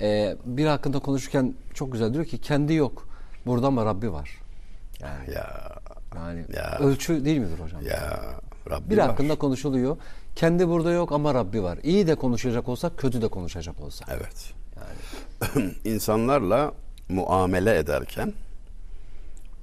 Ee, 0.00 0.36
bir 0.44 0.66
hakkında 0.66 0.98
konuşurken 0.98 1.54
çok 1.74 1.92
güzel 1.92 2.14
diyor 2.14 2.24
ki 2.24 2.38
kendi 2.38 2.74
yok. 2.74 3.06
Burada 3.46 3.66
ama 3.66 3.84
Rabbi 3.84 4.12
var. 4.12 4.30
Yani, 5.00 5.34
Ya 5.34 5.70
yani 6.16 6.44
Ya. 6.56 6.78
ölçü 6.80 7.24
değil 7.24 7.38
midir 7.38 7.58
hocam? 7.58 7.82
ya 7.86 8.20
Rabbi 8.70 8.90
bir 8.90 8.98
var. 8.98 9.08
hakkında 9.08 9.34
konuşuluyor. 9.34 9.96
Kendi 10.36 10.68
burada 10.68 10.92
yok 10.92 11.12
ama 11.12 11.34
Rabbi 11.34 11.62
var. 11.62 11.78
İyi 11.82 12.06
de 12.06 12.14
konuşacak 12.14 12.68
olsak, 12.68 12.98
kötü 12.98 13.22
de 13.22 13.28
konuşacak 13.28 13.80
olsak. 13.80 14.08
Evet. 14.10 14.52
İnsanlarla 15.84 16.72
muamele 17.08 17.78
ederken 17.78 18.32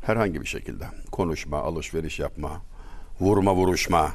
herhangi 0.01 0.41
bir 0.41 0.45
şekilde 0.45 0.85
konuşma, 1.11 1.57
alışveriş 1.57 2.19
yapma, 2.19 2.61
vurma, 3.21 3.55
vuruşma, 3.55 4.11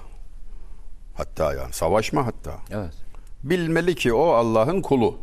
hatta 1.14 1.54
yani 1.54 1.72
savaşma 1.72 2.26
hatta. 2.26 2.58
Evet. 2.70 2.94
Bilmeli 3.42 3.94
ki 3.94 4.12
o 4.12 4.26
Allah'ın 4.26 4.82
kulu. 4.82 5.18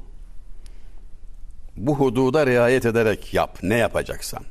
Bu 1.78 1.96
hududa 1.96 2.46
riayet 2.46 2.86
ederek 2.86 3.34
yap 3.34 3.60
ne 3.64 3.76
yapacaksan. 3.76 4.44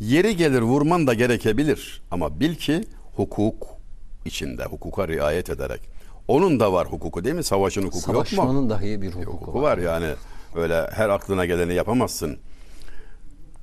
Yeri 0.00 0.36
gelir 0.36 0.62
vurman 0.62 1.06
da 1.06 1.14
gerekebilir 1.14 2.02
ama 2.10 2.40
bil 2.40 2.54
ki 2.54 2.84
hukuk 3.16 3.77
içinde 4.24 4.64
hukuka 4.64 5.08
riayet 5.08 5.50
ederek. 5.50 5.80
Onun 6.28 6.60
da 6.60 6.72
var 6.72 6.86
hukuku 6.86 7.24
değil 7.24 7.34
mi? 7.34 7.44
Savaşın 7.44 7.82
hukuku 7.82 8.12
yok 8.12 8.20
mu? 8.20 8.36
Savaşmanın 8.36 8.70
dahi 8.70 9.02
bir 9.02 9.12
hukuku, 9.12 9.32
hukuku 9.32 9.62
var. 9.62 9.72
var 9.72 9.78
yani. 9.78 10.14
Öyle 10.54 10.86
her 10.92 11.08
aklına 11.08 11.46
geleni 11.46 11.74
yapamazsın. 11.74 12.38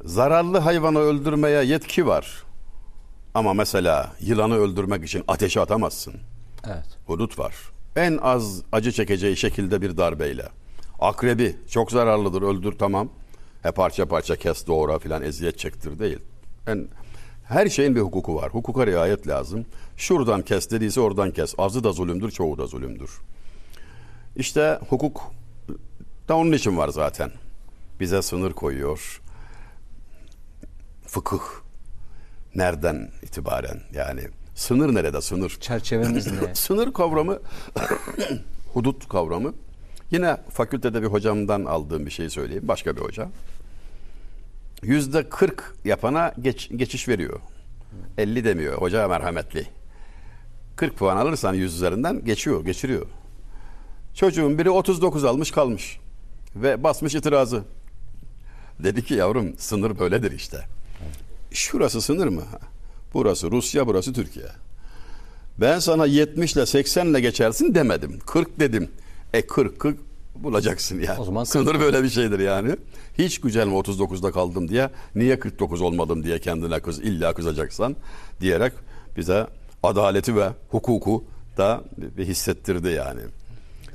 Zararlı 0.05 0.57
hayvanı 0.57 0.99
öldürmeye 0.99 1.63
yetki 1.63 2.07
var. 2.07 2.43
Ama 3.33 3.53
mesela 3.53 4.13
yılanı 4.19 4.55
öldürmek 4.55 5.03
için 5.03 5.23
ateşe 5.27 5.61
atamazsın. 5.61 6.13
Evet. 6.67 6.97
Hudut 7.05 7.39
var. 7.39 7.55
En 7.95 8.17
az 8.17 8.61
acı 8.71 8.91
çekeceği 8.91 9.37
şekilde 9.37 9.81
bir 9.81 9.97
darbeyle. 9.97 10.45
Akrebi 10.99 11.55
çok 11.69 11.91
zararlıdır 11.91 12.41
öldür 12.41 12.73
tamam. 12.79 13.09
He 13.63 13.71
parça 13.71 14.05
parça 14.05 14.35
kes 14.35 14.67
doğra 14.67 14.99
filan 14.99 15.21
eziyet 15.21 15.59
çektir 15.59 15.99
değil. 15.99 16.19
En, 16.67 16.87
her 17.43 17.69
şeyin 17.69 17.95
bir 17.95 18.01
hukuku 18.01 18.35
var. 18.35 18.49
Hukuka 18.53 18.87
riayet 18.87 19.27
lazım. 19.27 19.65
Şuradan 19.97 20.41
kes 20.41 20.71
dediyse 20.71 21.01
oradan 21.01 21.31
kes. 21.31 21.53
Azı 21.57 21.83
da 21.83 21.91
zulümdür, 21.91 22.31
çoğu 22.31 22.57
da 22.57 22.65
zulümdür. 22.65 23.11
İşte 24.35 24.79
hukuk 24.89 25.31
da 26.27 26.35
onun 26.37 26.51
için 26.51 26.77
var 26.77 26.89
zaten. 26.89 27.31
Bize 27.99 28.21
sınır 28.21 28.53
koyuyor. 28.53 29.21
Fıkıh 31.07 31.41
nereden 32.55 33.11
itibaren 33.21 33.81
yani 33.93 34.21
sınır 34.55 34.95
nerede 34.95 35.21
sınır? 35.21 35.57
Çerçevemiz 35.61 36.27
ne? 36.27 36.55
Sınır 36.55 36.93
kavramı, 36.93 37.39
hudut 38.73 39.09
kavramı. 39.09 39.53
Yine 40.11 40.37
fakültede 40.49 41.01
bir 41.01 41.07
hocamdan 41.07 41.65
aldığım 41.65 42.05
bir 42.05 42.11
şey 42.11 42.29
söyleyeyim. 42.29 42.67
Başka 42.67 42.95
bir 42.95 43.01
hoca. 43.01 43.29
Yüzde 44.83 45.29
40 45.29 45.75
yapana 45.85 46.33
geç, 46.41 46.69
geçiş 46.75 47.07
veriyor. 47.07 47.39
50 48.17 48.43
demiyor. 48.43 48.77
Hoca 48.77 49.07
merhametli. 49.07 49.67
40 50.75 50.97
puan 50.97 51.17
alırsan 51.17 51.53
100 51.53 51.75
üzerinden 51.75 52.25
geçiyor, 52.25 52.65
geçiriyor. 52.65 53.05
Çocuğun 54.13 54.57
biri 54.57 54.69
39 54.69 55.25
almış 55.25 55.51
kalmış. 55.51 55.99
Ve 56.55 56.83
basmış 56.83 57.15
itirazı. 57.15 57.63
Dedi 58.79 59.05
ki 59.05 59.13
yavrum 59.13 59.53
sınır 59.57 59.99
böyledir 59.99 60.31
işte. 60.31 60.57
Şurası 61.51 62.01
sınır 62.01 62.27
mı? 62.27 62.43
Burası 63.13 63.51
Rusya, 63.51 63.87
burası 63.87 64.13
Türkiye. 64.13 64.45
Ben 65.57 65.79
sana 65.79 66.05
70 66.05 66.53
ile 66.53 66.65
80 66.65 67.05
ile 67.05 67.19
geçersin 67.19 67.75
demedim. 67.75 68.19
40 68.25 68.59
dedim. 68.59 68.89
E 69.33 69.47
40 69.47 69.79
40 69.79 69.97
bulacaksın 70.35 70.99
ya. 70.99 71.17
O 71.19 71.25
zaman 71.25 71.43
Sınır 71.43 71.79
böyle 71.79 72.03
bir 72.03 72.09
şeydir 72.09 72.39
yani. 72.39 72.75
Hiç 73.17 73.41
güzel 73.41 73.67
mi 73.67 73.73
39'da 73.73 74.31
kaldım 74.31 74.69
diye, 74.69 74.89
niye 75.15 75.39
49 75.39 75.81
olmadım 75.81 76.23
diye 76.23 76.39
kendine 76.39 76.79
kız 76.79 76.99
illa 76.99 77.33
kızacaksan 77.33 77.95
diyerek 78.41 78.73
bize 79.17 79.47
adaleti 79.87 80.35
ve 80.35 80.49
hukuku 80.69 81.23
da 81.57 81.83
bir 81.97 82.25
hissettirdi 82.25 82.87
yani. 82.87 83.21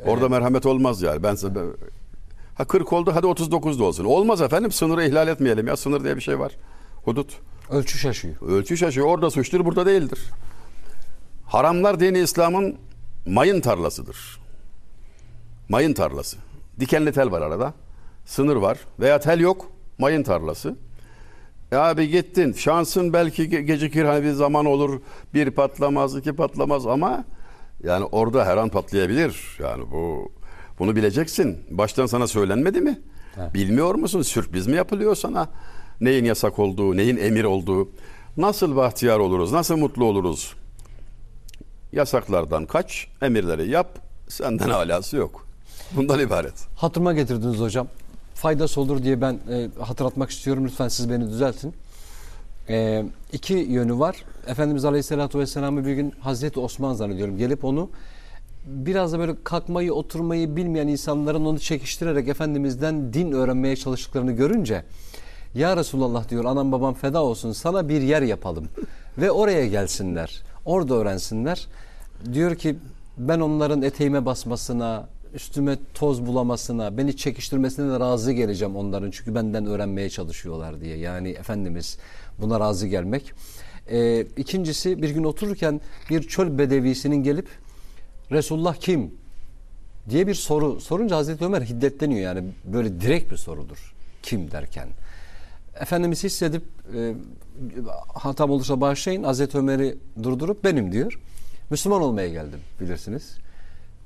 Orada 0.06 0.28
merhamet 0.28 0.66
olmaz 0.66 1.02
yani. 1.02 1.22
Ben 1.22 1.34
size 1.34 1.52
ha 2.54 2.64
40 2.64 2.92
oldu 2.92 3.12
hadi 3.14 3.26
39 3.26 3.78
da 3.78 3.84
olsun. 3.84 4.04
Olmaz 4.04 4.40
efendim 4.40 4.72
sınırı 4.72 5.04
ihlal 5.04 5.28
etmeyelim 5.28 5.66
ya. 5.66 5.76
Sınır 5.76 6.04
diye 6.04 6.16
bir 6.16 6.20
şey 6.20 6.38
var. 6.38 6.52
Hudut. 7.04 7.38
Ölçü 7.70 7.98
şaşıyor. 7.98 8.34
Ölçü 8.48 8.76
şaşıyor. 8.76 9.06
Orada 9.06 9.30
suçtur, 9.30 9.64
burada 9.64 9.86
değildir. 9.86 10.18
Haramlar 11.46 12.00
dini 12.00 12.18
İslam'ın 12.18 12.76
mayın 13.26 13.60
tarlasıdır. 13.60 14.40
Mayın 15.68 15.92
tarlası. 15.94 16.36
Dikenli 16.80 17.12
tel 17.12 17.30
var 17.30 17.42
arada. 17.42 17.74
Sınır 18.26 18.56
var. 18.56 18.78
Veya 19.00 19.20
tel 19.20 19.40
yok. 19.40 19.68
Mayın 19.98 20.22
tarlası. 20.22 20.76
E 21.72 21.76
abi 21.76 22.08
gittin. 22.10 22.52
Şansın 22.52 23.12
belki 23.12 23.42
ge- 23.42 23.60
gecikir. 23.60 24.04
Hani 24.04 24.24
bir 24.24 24.32
zaman 24.32 24.66
olur. 24.66 25.00
Bir 25.34 25.50
patlamaz, 25.50 26.16
iki 26.16 26.32
patlamaz 26.32 26.86
ama 26.86 27.24
yani 27.84 28.04
orada 28.04 28.46
her 28.46 28.56
an 28.56 28.68
patlayabilir. 28.68 29.58
Yani 29.58 29.84
bu 29.90 30.32
bunu 30.78 30.96
bileceksin. 30.96 31.58
Baştan 31.70 32.06
sana 32.06 32.26
söylenmedi 32.26 32.80
mi? 32.80 33.00
Evet. 33.40 33.54
Bilmiyor 33.54 33.94
musun? 33.94 34.22
Sürpriz 34.22 34.66
mi 34.66 34.76
yapılıyor 34.76 35.14
sana? 35.14 35.48
Neyin 36.00 36.24
yasak 36.24 36.58
olduğu, 36.58 36.96
neyin 36.96 37.16
emir 37.16 37.44
olduğu. 37.44 37.88
Nasıl 38.36 38.76
bahtiyar 38.76 39.18
oluruz, 39.18 39.52
nasıl 39.52 39.76
mutlu 39.76 40.04
oluruz? 40.04 40.54
Yasaklardan 41.92 42.66
kaç, 42.66 43.08
emirleri 43.22 43.68
yap, 43.70 43.98
senden 44.28 44.70
alası 44.70 45.16
yok. 45.16 45.46
Bundan 45.96 46.20
ibaret. 46.20 46.54
Hatırıma 46.76 47.12
getirdiniz 47.12 47.60
hocam. 47.60 47.88
Faydası 48.40 48.80
olur 48.80 49.02
diye 49.02 49.20
ben 49.20 49.38
e, 49.50 49.68
hatırlatmak 49.80 50.30
istiyorum. 50.30 50.64
Lütfen 50.64 50.88
siz 50.88 51.10
beni 51.10 51.30
düzeltin. 51.30 51.74
E, 52.68 53.04
iki 53.32 53.54
yönü 53.54 53.98
var. 53.98 54.24
Efendimiz 54.46 54.84
Aleyhisselatü 54.84 55.38
Vesselam'ı 55.38 55.86
bir 55.86 55.92
gün 55.92 56.10
Hazreti 56.20 56.60
Osman 56.60 56.94
zannediyorum. 56.94 57.38
Gelip 57.38 57.64
onu 57.64 57.90
biraz 58.66 59.12
da 59.12 59.18
böyle 59.18 59.34
kalkmayı, 59.44 59.94
oturmayı 59.94 60.56
bilmeyen 60.56 60.88
insanların 60.88 61.44
onu 61.44 61.58
çekiştirerek 61.58 62.28
Efendimiz'den 62.28 63.12
din 63.12 63.32
öğrenmeye 63.32 63.76
çalıştıklarını 63.76 64.32
görünce 64.32 64.84
Ya 65.54 65.76
Resulallah 65.76 66.28
diyor 66.28 66.44
anam 66.44 66.72
babam 66.72 66.94
feda 66.94 67.22
olsun 67.22 67.52
sana 67.52 67.88
bir 67.88 68.02
yer 68.02 68.22
yapalım 68.22 68.68
ve 69.18 69.30
oraya 69.30 69.66
gelsinler. 69.66 70.42
Orada 70.64 70.94
öğrensinler. 70.94 71.66
Diyor 72.32 72.54
ki 72.54 72.76
ben 73.18 73.40
onların 73.40 73.82
eteğime 73.82 74.26
basmasına, 74.26 75.08
üstüme 75.34 75.78
toz 75.94 76.26
bulamasına, 76.26 76.96
beni 76.96 77.16
çekiştirmesine 77.16 77.92
de 77.92 78.00
razı 78.00 78.32
geleceğim 78.32 78.76
onların. 78.76 79.10
Çünkü 79.10 79.34
benden 79.34 79.66
öğrenmeye 79.66 80.10
çalışıyorlar 80.10 80.80
diye. 80.80 80.96
Yani 80.96 81.30
Efendimiz 81.30 81.98
buna 82.38 82.60
razı 82.60 82.86
gelmek. 82.86 83.32
Ee, 83.90 84.20
ikincisi 84.36 85.02
bir 85.02 85.10
gün 85.10 85.24
otururken 85.24 85.80
bir 86.10 86.22
çöl 86.22 86.58
bedevisinin 86.58 87.22
gelip 87.22 87.48
Resulullah 88.30 88.74
kim? 88.74 89.20
diye 90.10 90.26
bir 90.26 90.34
soru 90.34 90.80
sorunca 90.80 91.16
Hazreti 91.16 91.44
Ömer 91.44 91.62
hiddetleniyor 91.62 92.20
yani 92.20 92.44
böyle 92.64 93.00
direkt 93.00 93.32
bir 93.32 93.36
sorudur. 93.36 93.94
Kim 94.22 94.50
derken. 94.50 94.88
Efendimiz 95.80 96.24
hissedip 96.24 96.62
e, 96.96 97.14
hatam 98.14 98.50
olursa 98.50 98.80
bağışlayın 98.80 99.22
Hazreti 99.22 99.58
Ömer'i 99.58 99.98
durdurup 100.22 100.64
benim 100.64 100.92
diyor. 100.92 101.20
Müslüman 101.70 102.02
olmaya 102.02 102.28
geldim 102.28 102.60
bilirsiniz. 102.80 103.36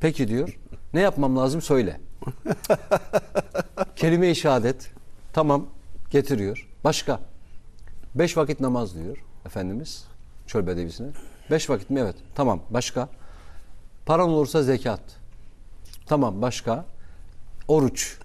Peki 0.01 0.29
diyor. 0.29 0.59
Ne 0.95 1.01
yapmam 1.01 1.37
lazım 1.37 1.63
söyle. 1.63 2.01
Kelime-i 3.97 4.37
şehadet. 4.37 4.91
Tamam 5.33 5.67
getiriyor. 6.11 6.69
Başka. 6.85 7.21
Beş 8.15 8.37
vakit 8.37 8.61
namaz 8.61 8.95
diyor 8.95 9.17
Efendimiz 9.47 10.05
çöl 10.47 10.67
bedevisine. 10.67 11.09
Beş 11.51 11.71
vakit 11.71 11.91
mi? 11.91 12.01
Evet. 12.01 12.17
Tamam. 12.35 12.61
Başka. 12.71 13.09
Paran 14.07 14.29
olursa 14.29 14.63
zekat. 14.63 15.01
Tamam. 16.07 16.43
Başka. 16.43 16.85
Oruç. 17.69 18.19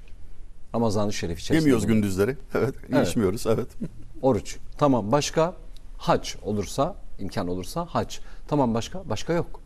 Ramazan-ı 0.75 1.13
Şerif 1.13 1.39
içerisinde. 1.39 1.57
Yemiyoruz 1.57 1.87
gündüzleri. 1.87 2.37
Evet, 2.53 2.75
Evet. 2.93 3.07
içmiyoruz. 3.07 3.47
Evet. 3.47 3.67
Oruç. 4.21 4.57
Tamam. 4.77 5.11
Başka. 5.11 5.53
Hac 5.97 6.35
olursa, 6.41 6.95
imkan 7.19 7.47
olursa 7.47 7.85
hac. 7.89 8.17
Tamam 8.47 8.73
başka? 8.73 9.09
Başka 9.09 9.33
yok. 9.33 9.58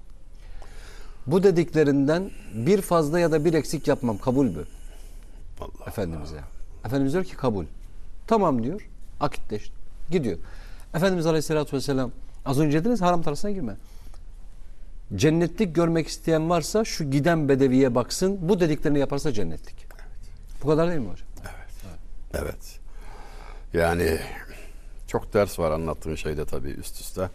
Bu 1.28 1.44
dediklerinden 1.44 2.32
bir 2.54 2.82
fazla 2.82 3.20
ya 3.20 3.32
da 3.32 3.46
bir 3.46 3.54
eksik 3.54 3.88
yapmam. 3.88 4.18
Kabul 4.18 4.46
mü? 4.46 4.64
Allah. 5.62 5.88
Efendimiz'e. 5.88 6.40
Efendimiz 6.86 7.14
diyor 7.14 7.24
ki 7.24 7.36
kabul. 7.36 7.66
Tamam 8.28 8.64
diyor. 8.64 8.90
Akitleşti. 9.20 9.74
Gidiyor. 10.12 10.38
Efendimiz 10.94 11.26
Aleyhisselatü 11.26 11.76
Vesselam 11.78 12.12
az 12.46 12.60
önce 12.60 12.80
dediniz 12.80 13.02
haram 13.02 13.22
tarlasına 13.22 13.52
girme. 13.52 13.76
Cennetlik 15.16 15.76
görmek 15.76 16.08
isteyen 16.08 16.50
varsa 16.50 16.86
şu 16.86 17.12
giden 17.12 17.50
bedeviye 17.50 17.96
baksın. 17.96 18.38
Bu 18.42 18.60
dediklerini 18.60 19.00
yaparsa 19.00 19.32
cennetlik. 19.32 19.76
Bu 20.64 20.68
kadar 20.68 20.90
değil 20.90 21.00
mi 21.00 21.10
hocam? 21.10 21.28
Evet. 22.34 22.80
Yani 23.74 24.20
çok 25.08 25.34
ders 25.34 25.60
var 25.60 25.72
anlattığın 25.72 26.16
şeyde 26.16 26.46
tabii 26.46 26.70
üst 26.70 27.02
üste. 27.02 27.30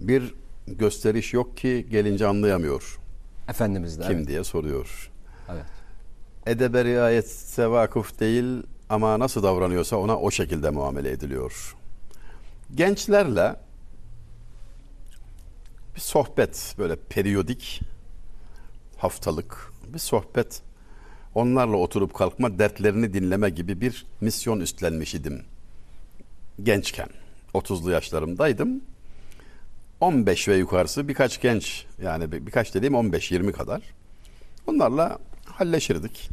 Bir 0.00 0.34
gösteriş 0.76 1.34
yok 1.34 1.56
ki 1.56 1.86
gelince 1.90 2.26
anlayamıyor 2.26 2.98
Efendimiz 3.48 3.98
de. 3.98 4.02
kim 4.02 4.16
Evet. 4.16 4.28
diye 4.28 4.44
soruyor. 4.44 5.10
evet. 5.52 5.64
Edebe 6.46 6.84
riayetse 6.84 7.70
vakıf 7.70 8.20
değil 8.20 8.62
ama 8.88 9.18
nasıl 9.18 9.42
davranıyorsa 9.42 9.96
ona 9.96 10.18
o 10.18 10.30
şekilde 10.30 10.70
muamele 10.70 11.10
ediliyor. 11.10 11.76
Gençlerle 12.74 13.56
bir 15.94 16.00
sohbet 16.00 16.74
böyle 16.78 16.96
periyodik 16.96 17.80
haftalık 18.96 19.72
bir 19.94 19.98
sohbet 19.98 20.62
onlarla 21.34 21.76
oturup 21.76 22.14
kalkma 22.14 22.58
dertlerini 22.58 23.12
dinleme 23.14 23.50
gibi 23.50 23.80
bir 23.80 24.06
misyon 24.20 24.60
üstlenmiş 24.60 25.14
idim 25.14 25.42
gençken 26.62 27.08
30'lu 27.54 27.90
yaşlarımdaydım 27.90 28.80
15 30.00 30.48
ve 30.48 30.56
yukarısı 30.56 31.08
birkaç 31.08 31.40
genç 31.40 31.86
yani 32.02 32.32
bir- 32.32 32.46
birkaç 32.46 32.74
dediğim 32.74 32.94
15-20 32.94 33.52
kadar 33.52 33.82
onlarla 34.66 35.18
halleşirdik 35.44 36.30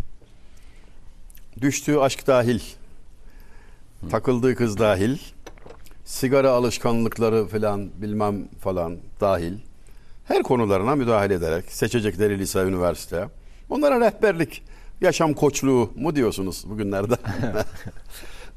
düştüğü 1.62 1.97
aşk 1.97 2.28
dahil 2.28 2.60
takıldığı 4.10 4.56
kız 4.56 4.78
dahil 4.80 5.17
sigara 6.06 6.51
alışkanlıkları 6.51 7.47
falan 7.47 7.89
bilmem 8.01 8.47
falan 8.62 8.97
dahil 9.21 9.54
her 10.25 10.43
konularına 10.43 10.95
müdahale 10.95 11.34
ederek 11.34 11.65
seçecekleri 11.71 12.39
lise, 12.39 12.60
üniversite 12.60 13.28
onlara 13.69 13.99
rehberlik, 13.99 14.63
yaşam 15.01 15.34
koçluğu 15.34 15.91
mu 15.95 16.15
diyorsunuz 16.15 16.63
bugünlerde? 16.69 17.15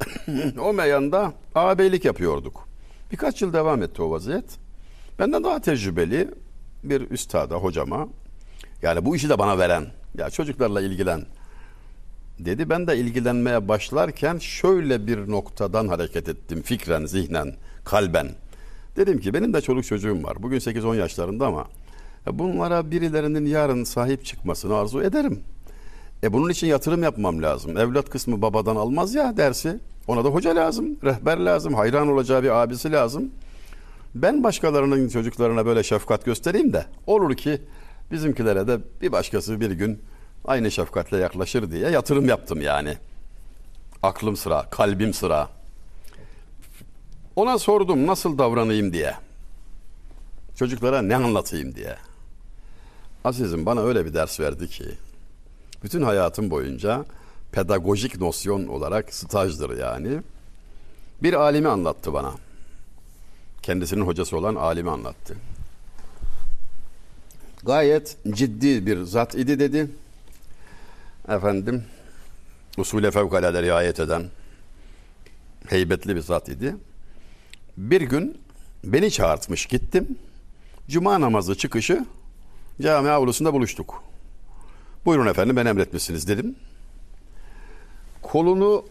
o 0.60 0.72
meyanda 0.72 1.32
ağabeylik 1.54 2.04
yapıyorduk. 2.04 2.68
Birkaç 3.12 3.42
yıl 3.42 3.52
devam 3.52 3.82
etti 3.82 4.02
o 4.02 4.10
vaziyet. 4.10 4.44
Benden 5.18 5.44
daha 5.44 5.60
tecrübeli 5.60 6.28
bir 6.84 7.10
üstada, 7.10 7.56
hocama 7.56 8.08
yani 8.82 9.04
bu 9.04 9.16
işi 9.16 9.28
de 9.28 9.38
bana 9.38 9.58
veren, 9.58 9.86
ya 10.18 10.30
çocuklarla 10.30 10.80
ilgilen 10.80 11.26
dedi. 12.38 12.70
Ben 12.70 12.86
de 12.86 12.96
ilgilenmeye 12.96 13.68
başlarken 13.68 14.38
şöyle 14.38 15.06
bir 15.06 15.30
noktadan 15.30 15.88
hareket 15.88 16.28
ettim 16.28 16.62
fikren, 16.62 17.06
zihnen, 17.06 17.54
kalben. 17.84 18.28
Dedim 18.96 19.20
ki 19.20 19.34
benim 19.34 19.52
de 19.52 19.60
çoluk 19.60 19.84
çocuğum 19.84 20.22
var. 20.22 20.42
Bugün 20.42 20.58
8-10 20.58 20.96
yaşlarında 20.96 21.46
ama 21.46 21.64
bunlara 22.32 22.90
birilerinin 22.90 23.46
yarın 23.46 23.84
sahip 23.84 24.24
çıkmasını 24.24 24.76
arzu 24.76 25.02
ederim. 25.02 25.40
E 26.22 26.32
bunun 26.32 26.48
için 26.50 26.66
yatırım 26.66 27.02
yapmam 27.02 27.42
lazım. 27.42 27.76
Evlat 27.76 28.10
kısmı 28.10 28.42
babadan 28.42 28.76
almaz 28.76 29.14
ya 29.14 29.36
dersi. 29.36 29.78
Ona 30.08 30.24
da 30.24 30.28
hoca 30.28 30.56
lazım, 30.56 30.98
rehber 31.04 31.38
lazım, 31.38 31.74
hayran 31.74 32.08
olacağı 32.08 32.42
bir 32.42 32.62
abisi 32.62 32.92
lazım. 32.92 33.30
Ben 34.14 34.44
başkalarının 34.44 35.08
çocuklarına 35.08 35.66
böyle 35.66 35.82
şefkat 35.82 36.24
göstereyim 36.24 36.72
de 36.72 36.86
olur 37.06 37.36
ki 37.36 37.62
bizimkilere 38.10 38.66
de 38.68 38.78
bir 39.02 39.12
başkası 39.12 39.60
bir 39.60 39.70
gün 39.70 40.02
aynı 40.44 40.70
şefkatle 40.70 41.16
yaklaşır 41.16 41.70
diye 41.70 41.90
yatırım 41.90 42.28
yaptım 42.28 42.60
yani. 42.60 42.96
Aklım 44.02 44.36
sıra, 44.36 44.70
kalbim 44.70 45.14
sıra. 45.14 45.48
Ona 47.36 47.58
sordum 47.58 48.06
nasıl 48.06 48.38
davranayım 48.38 48.92
diye. 48.92 49.14
Çocuklara 50.56 51.02
ne 51.02 51.16
anlatayım 51.16 51.74
diye. 51.74 51.96
Azizim 53.24 53.66
bana 53.66 53.80
öyle 53.80 54.06
bir 54.06 54.14
ders 54.14 54.40
verdi 54.40 54.68
ki 54.68 54.84
bütün 55.82 56.02
hayatım 56.02 56.50
boyunca 56.50 57.04
pedagojik 57.52 58.20
nosyon 58.20 58.66
olarak 58.66 59.14
stajdır 59.14 59.78
yani. 59.78 60.22
Bir 61.22 61.34
alimi 61.34 61.68
anlattı 61.68 62.12
bana. 62.12 62.32
Kendisinin 63.62 64.06
hocası 64.06 64.36
olan 64.36 64.54
alimi 64.54 64.90
anlattı. 64.90 65.36
Gayet 67.62 68.16
ciddi 68.30 68.86
bir 68.86 69.02
zat 69.02 69.34
idi 69.34 69.58
dedi. 69.58 69.90
Efendim 71.28 71.84
usule 72.76 73.10
fevkalade 73.10 73.62
riayet 73.62 74.00
eden 74.00 74.30
heybetli 75.66 76.16
bir 76.16 76.20
zat 76.20 76.48
idi. 76.48 76.76
Bir 77.76 78.00
gün 78.00 78.38
beni 78.84 79.10
çağırtmış 79.10 79.66
gittim. 79.66 80.18
Cuma 80.88 81.20
namazı 81.20 81.54
çıkışı 81.54 82.06
cami 82.82 83.10
avlusunda 83.10 83.52
buluştuk. 83.52 84.02
Buyurun 85.04 85.26
efendim 85.26 85.56
ben 85.56 85.66
emretmişsiniz 85.66 86.28
dedim. 86.28 86.56
Kolunu 88.22 88.84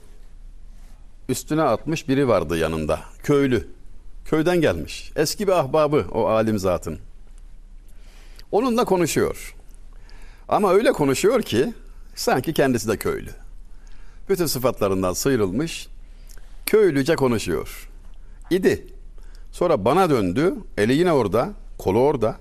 üstüne 1.29 1.61
atmış 1.61 2.07
biri 2.09 2.27
vardı 2.27 2.57
yanında. 2.57 2.99
Köylü. 3.23 3.76
Köyden 4.29 4.61
gelmiş. 4.61 5.11
Eski 5.15 5.47
bir 5.47 5.51
ahbabı 5.51 6.05
o 6.11 6.25
alim 6.25 6.59
zatın. 6.59 6.99
Onunla 8.51 8.85
konuşuyor. 8.85 9.55
Ama 10.49 10.73
öyle 10.73 10.91
konuşuyor 10.91 11.41
ki 11.41 11.73
sanki 12.15 12.53
kendisi 12.53 12.87
de 12.87 12.97
köylü. 12.97 13.29
Bütün 14.29 14.45
sıfatlarından 14.45 15.13
sıyrılmış. 15.13 15.87
Köylüce 16.65 17.15
konuşuyor. 17.15 17.89
İdi. 18.49 18.87
Sonra 19.51 19.85
bana 19.85 20.09
döndü. 20.09 20.53
Eli 20.77 20.93
yine 20.93 21.11
orada. 21.11 21.49
Kolu 21.77 21.99
orada. 21.99 22.35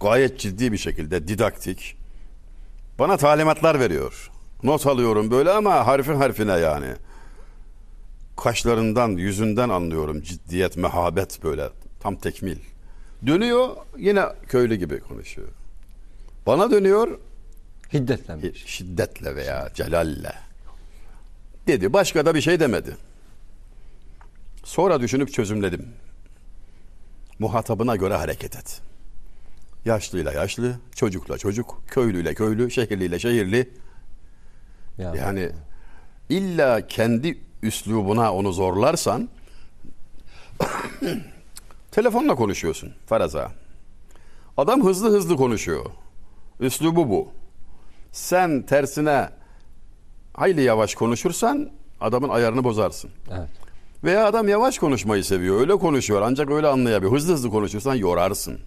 Gayet 0.00 0.40
ciddi 0.40 0.72
bir 0.72 0.78
şekilde 0.78 1.28
didaktik. 1.28 1.96
Bana 2.98 3.16
talimatlar 3.16 3.80
veriyor. 3.80 4.30
Not 4.62 4.86
alıyorum 4.86 5.30
böyle 5.30 5.50
ama 5.50 5.86
harfin 5.86 6.14
harfine 6.14 6.52
yani. 6.52 6.94
Kaşlarından, 8.36 9.08
yüzünden 9.08 9.68
anlıyorum 9.68 10.22
ciddiyet, 10.22 10.76
mehabet 10.76 11.42
böyle 11.44 11.68
tam 12.00 12.16
tekmil. 12.16 12.56
Dönüyor 13.26 13.68
yine 13.98 14.24
köylü 14.48 14.74
gibi 14.74 15.00
konuşuyor. 15.00 15.48
Bana 16.46 16.70
dönüyor 16.70 17.18
Hiddetlenmiş. 17.92 18.64
şiddetle 18.66 19.36
veya 19.36 19.70
celalle. 19.74 20.32
Dedi. 21.66 21.92
Başka 21.92 22.26
da 22.26 22.34
bir 22.34 22.40
şey 22.40 22.60
demedi. 22.60 22.96
Sonra 24.64 25.00
düşünüp 25.00 25.32
çözümledim. 25.32 25.88
Muhatabına 27.38 27.96
göre 27.96 28.14
hareket 28.14 28.56
et. 28.56 28.80
Yaşlıyla 29.84 30.32
yaşlı, 30.32 30.74
çocukla 30.96 31.38
çocuk, 31.38 31.82
köylüyle 31.86 32.34
köylü, 32.34 32.70
şehirliyle 32.70 33.18
şehirli. 33.18 33.70
Yani, 34.98 35.18
Yani 35.18 35.50
illa 36.28 36.86
kendi 36.86 37.38
üslubuna 37.64 38.34
onu 38.34 38.52
zorlarsan 38.52 39.28
telefonla 41.90 42.34
konuşuyorsun 42.34 42.92
faraza. 43.06 43.52
Adam 44.56 44.84
hızlı 44.84 45.10
hızlı 45.10 45.36
konuşuyor. 45.36 45.86
Üslubu 46.60 47.10
bu. 47.10 47.28
Sen 48.12 48.62
tersine 48.62 49.28
hayli 50.34 50.62
yavaş 50.62 50.94
konuşursan 50.94 51.70
adamın 52.00 52.28
ayarını 52.28 52.64
bozarsın. 52.64 53.10
evet. 53.30 53.48
Veya 54.04 54.26
adam 54.26 54.48
yavaş 54.48 54.78
konuşmayı 54.78 55.24
seviyor. 55.24 55.60
Öyle 55.60 55.76
konuşuyor 55.76 56.22
ancak 56.22 56.50
öyle 56.50 56.66
anlayabiliyor. 56.66 57.12
Hızlı 57.12 57.32
hızlı 57.32 57.50
konuşursan 57.50 57.94
yorarsın. 57.94 58.60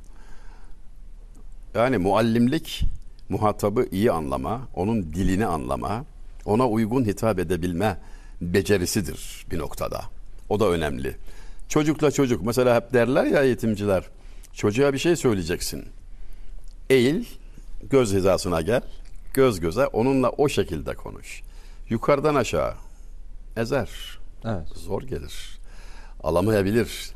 Yani 1.75 1.97
muallimlik 1.97 2.83
muhatabı 3.29 3.87
iyi 3.91 4.11
anlama, 4.11 4.61
onun 4.75 5.03
dilini 5.03 5.45
anlama, 5.45 6.03
ona 6.45 6.67
uygun 6.67 7.05
hitap 7.05 7.39
edebilme 7.39 7.97
becerisidir 8.41 9.45
bir 9.51 9.59
noktada. 9.59 10.01
O 10.49 10.59
da 10.59 10.69
önemli. 10.69 11.15
Çocukla 11.69 12.11
çocuk 12.11 12.41
mesela 12.41 12.75
hep 12.75 12.93
derler 12.93 13.25
ya 13.25 13.43
eğitimciler. 13.43 14.03
Çocuğa 14.53 14.93
bir 14.93 14.97
şey 14.97 15.15
söyleyeceksin. 15.15 15.85
Eğil, 16.89 17.25
göz 17.83 18.13
hizasına 18.13 18.61
gel. 18.61 18.81
Göz 19.33 19.59
göze 19.59 19.87
onunla 19.87 20.29
o 20.29 20.49
şekilde 20.49 20.93
konuş. 20.93 21.41
Yukarıdan 21.89 22.35
aşağı 22.35 22.73
ezer. 23.57 23.89
Evet. 24.45 24.67
Zor 24.75 25.01
gelir. 25.01 25.59
Alamayabilir. 26.23 27.11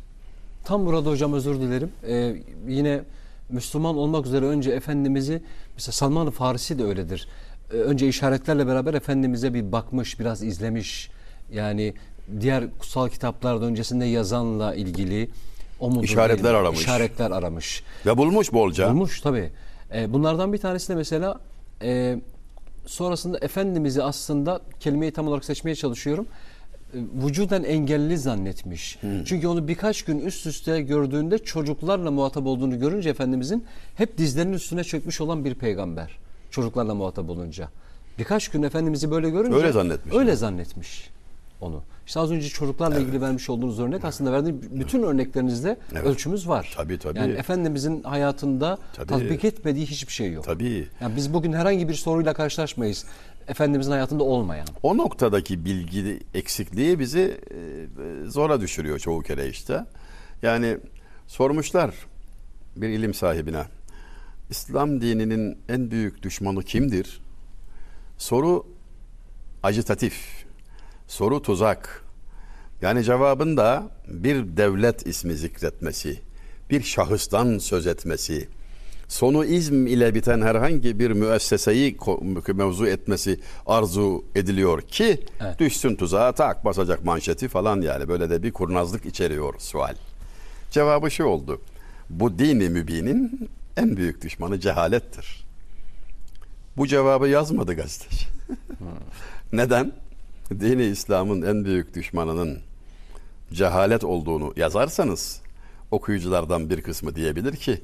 Tam 0.63 0.85
burada 0.85 1.09
hocam 1.09 1.33
özür 1.33 1.55
dilerim. 1.55 1.91
Ee, 2.07 2.35
yine 2.67 3.03
Müslüman 3.49 3.97
olmak 3.97 4.25
üzere 4.25 4.45
önce 4.45 4.71
Efendimiz'i 4.71 5.41
mesela 5.73 5.91
Salman-ı 5.91 6.31
Farisi 6.31 6.79
de 6.79 6.83
öyledir. 6.83 7.27
Ee, 7.73 7.75
önce 7.75 8.07
işaretlerle 8.07 8.67
beraber 8.67 8.93
Efendimiz'e 8.93 9.53
bir 9.53 9.71
bakmış, 9.71 10.19
biraz 10.19 10.43
izlemiş. 10.43 11.09
Yani 11.51 11.93
diğer 12.39 12.63
kutsal 12.79 13.09
kitaplarda 13.09 13.65
öncesinde 13.65 14.05
yazanla 14.05 14.75
ilgili 14.75 15.29
o 15.79 15.89
mudur 15.89 16.03
İşaretler 16.03 16.43
değil 16.43 16.55
aramış. 16.55 16.79
İşaretler 16.79 17.31
aramış. 17.31 17.83
Ve 18.05 18.17
bulmuş 18.17 18.53
bolca. 18.53 18.89
Bulmuş 18.89 19.21
tabii. 19.21 19.49
Ee, 19.93 20.13
bunlardan 20.13 20.53
bir 20.53 20.57
tanesi 20.57 20.89
de 20.89 20.95
mesela 20.95 21.39
e, 21.81 22.19
sonrasında 22.85 23.37
Efendimiz'i 23.41 24.03
aslında 24.03 24.61
kelimeyi 24.79 25.11
tam 25.11 25.27
olarak 25.27 25.45
seçmeye 25.45 25.75
çalışıyorum. 25.75 26.27
E, 26.93 26.97
vücuden 27.25 27.63
engelli 27.63 28.17
zannetmiş. 28.17 28.99
Çünkü 29.25 29.47
onu 29.47 29.67
birkaç 29.67 30.01
gün 30.01 30.19
üst 30.19 30.45
üste 30.45 30.81
gördüğünde 30.81 31.37
çocuklarla 31.37 32.11
muhatap 32.11 32.45
olduğunu 32.45 32.79
görünce 32.79 33.09
Efendimizin 33.09 33.65
hep 33.95 34.17
dizlerinin 34.17 34.53
üstüne 34.53 34.83
çökmüş 34.83 35.21
olan 35.21 35.45
bir 35.45 35.55
peygamber. 35.55 36.17
Çocuklarla 36.51 36.95
muhatap 36.95 37.29
olunca. 37.29 37.69
Birkaç 38.19 38.49
gün 38.49 38.63
Efendimiz'i 38.63 39.11
böyle 39.11 39.29
görünce 39.29 39.55
Öyle 39.55 39.71
zannetmiş. 39.71 40.15
Öyle 40.15 40.35
zannetmiş 40.35 41.09
onu. 41.61 41.83
İşte 42.07 42.19
az 42.19 42.31
önce 42.31 42.49
çocuklarla 42.49 42.99
ilgili 42.99 43.21
vermiş 43.21 43.49
olduğunuz 43.49 43.79
örnek 43.79 44.05
aslında 44.05 44.31
verdiğim 44.31 44.61
bütün 44.71 45.03
örneklerinizde 45.03 45.77
ölçümüz 46.03 46.47
var. 46.47 46.73
Tabii, 46.75 46.99
tabii. 46.99 47.19
Yani 47.19 47.33
Efendimizin 47.33 48.03
hayatında 48.03 48.77
Tabii. 48.93 49.07
tatbik 49.07 49.45
etmediği 49.45 49.85
hiçbir 49.85 50.13
şey 50.13 50.31
yok. 50.31 50.45
Tabii. 50.45 50.87
Yani 51.01 51.15
biz 51.15 51.33
bugün 51.33 51.53
herhangi 51.53 51.89
bir 51.89 51.93
soruyla 51.93 52.33
karşılaşmayız. 52.33 53.05
Efendimizin 53.47 53.91
hayatında 53.91 54.23
olmayan. 54.23 54.67
O 54.83 54.97
noktadaki 54.97 55.65
bilgi 55.65 56.19
eksikliği 56.33 56.99
bizi 56.99 57.37
e, 57.51 58.29
zora 58.29 58.61
düşürüyor 58.61 58.99
çoğu 58.99 59.21
kere 59.21 59.49
işte. 59.49 59.85
Yani 60.41 60.77
sormuşlar 61.27 61.95
bir 62.75 62.89
ilim 62.89 63.13
sahibine. 63.13 63.63
İslam 64.51 65.01
dininin 65.01 65.57
en 65.69 65.91
büyük 65.91 66.23
düşmanı 66.23 66.63
kimdir? 66.63 67.21
Soru 68.17 68.65
acitatif. 69.63 70.45
Soru 71.07 71.41
tuzak. 71.41 72.03
Yani 72.81 73.03
cevabında 73.03 73.83
bir 74.07 74.57
devlet 74.57 75.07
ismi 75.07 75.33
zikretmesi, 75.33 76.19
bir 76.69 76.83
şahıstan 76.83 77.57
söz 77.57 77.87
etmesi, 77.87 78.47
sonu 79.07 79.45
izm 79.45 79.87
ile 79.87 80.15
biten 80.15 80.41
herhangi 80.41 80.99
bir 80.99 81.11
müesseseyi 81.11 81.97
mevzu 82.53 82.87
etmesi 82.87 83.39
arzu 83.65 84.25
ediliyor 84.35 84.81
ki 84.81 85.19
Evet. 85.41 85.59
düşsün 85.59 85.95
tuzağa 85.95 86.31
tak 86.31 86.65
basacak 86.65 87.05
manşeti 87.05 87.47
falan 87.47 87.81
yani 87.81 88.07
böyle 88.07 88.29
de 88.29 88.43
bir 88.43 88.51
kurnazlık 88.51 89.05
içeriyor 89.05 89.53
sual. 89.59 89.95
Cevabı 90.71 91.11
şu 91.11 91.23
oldu. 91.23 91.61
Bu 92.09 92.39
dini 92.39 92.69
mübinin 92.69 93.49
en 93.81 93.97
büyük 93.97 94.21
düşmanı 94.21 94.59
cehalettir. 94.59 95.45
Bu 96.77 96.87
cevabı 96.87 97.27
yazmadı 97.27 97.73
gazeteci. 97.73 98.25
Neden? 99.53 99.91
Dini 100.51 100.83
İslam'ın 100.83 101.41
en 101.41 101.65
büyük 101.65 101.95
düşmanının 101.95 102.59
cehalet 103.53 104.03
olduğunu 104.03 104.53
yazarsanız 104.55 105.41
okuyuculardan 105.91 106.69
bir 106.69 106.81
kısmı 106.81 107.15
diyebilir 107.15 107.55
ki 107.55 107.81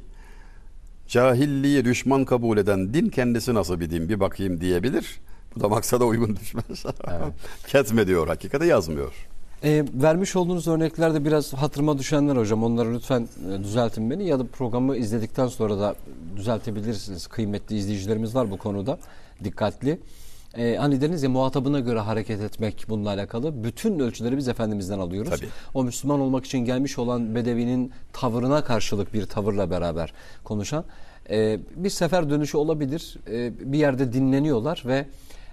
cahilliği 1.07 1.85
düşman 1.85 2.25
kabul 2.25 2.57
eden 2.57 2.93
din 2.93 3.09
kendisi 3.09 3.53
nasıl 3.53 3.79
bir 3.79 3.89
din 3.89 4.09
bir 4.09 4.19
bakayım 4.19 4.61
diyebilir. 4.61 5.19
Bu 5.55 5.59
da 5.59 5.69
maksada 5.69 6.05
uygun 6.05 6.35
düşmez. 6.35 6.85
Ketme 7.67 8.07
diyor 8.07 8.27
hakikate 8.27 8.65
yazmıyor. 8.65 9.13
E, 9.63 9.85
vermiş 9.93 10.35
olduğunuz 10.35 10.67
örneklerde 10.67 11.25
biraz 11.25 11.53
hatırıma 11.53 11.97
düşenler 11.97 12.35
hocam. 12.35 12.63
Onları 12.63 12.93
lütfen 12.93 13.27
e, 13.51 13.63
düzeltin 13.63 14.09
beni 14.09 14.27
ya 14.27 14.39
da 14.39 14.43
programı 14.43 14.97
izledikten 14.97 15.47
sonra 15.47 15.79
da 15.79 15.95
düzeltebilirsiniz. 16.35 17.27
Kıymetli 17.27 17.77
izleyicilerimiz 17.77 18.35
var 18.35 18.51
bu 18.51 18.57
konuda. 18.57 18.97
Dikkatli. 19.43 19.99
E, 20.57 20.75
hani 20.75 21.01
dediniz 21.01 21.23
ya 21.23 21.29
muhatabına 21.29 21.79
göre 21.79 21.99
hareket 21.99 22.41
etmek 22.41 22.85
bununla 22.89 23.09
alakalı. 23.09 23.63
Bütün 23.63 23.99
ölçüleri 23.99 24.37
biz 24.37 24.47
Efendimiz'den 24.47 24.99
alıyoruz. 24.99 25.31
Tabii. 25.31 25.49
O 25.73 25.83
Müslüman 25.83 26.19
olmak 26.19 26.45
için 26.45 26.59
gelmiş 26.59 26.97
olan 26.97 27.35
Bedevi'nin 27.35 27.91
tavırına 28.13 28.63
karşılık 28.63 29.13
bir 29.13 29.25
tavırla 29.25 29.69
beraber 29.69 30.13
konuşan. 30.43 30.83
E, 31.29 31.59
bir 31.75 31.89
sefer 31.89 32.29
dönüşü 32.29 32.57
olabilir. 32.57 33.17
E, 33.31 33.53
bir 33.73 33.77
yerde 33.77 34.13
dinleniyorlar 34.13 34.83
ve 34.85 35.05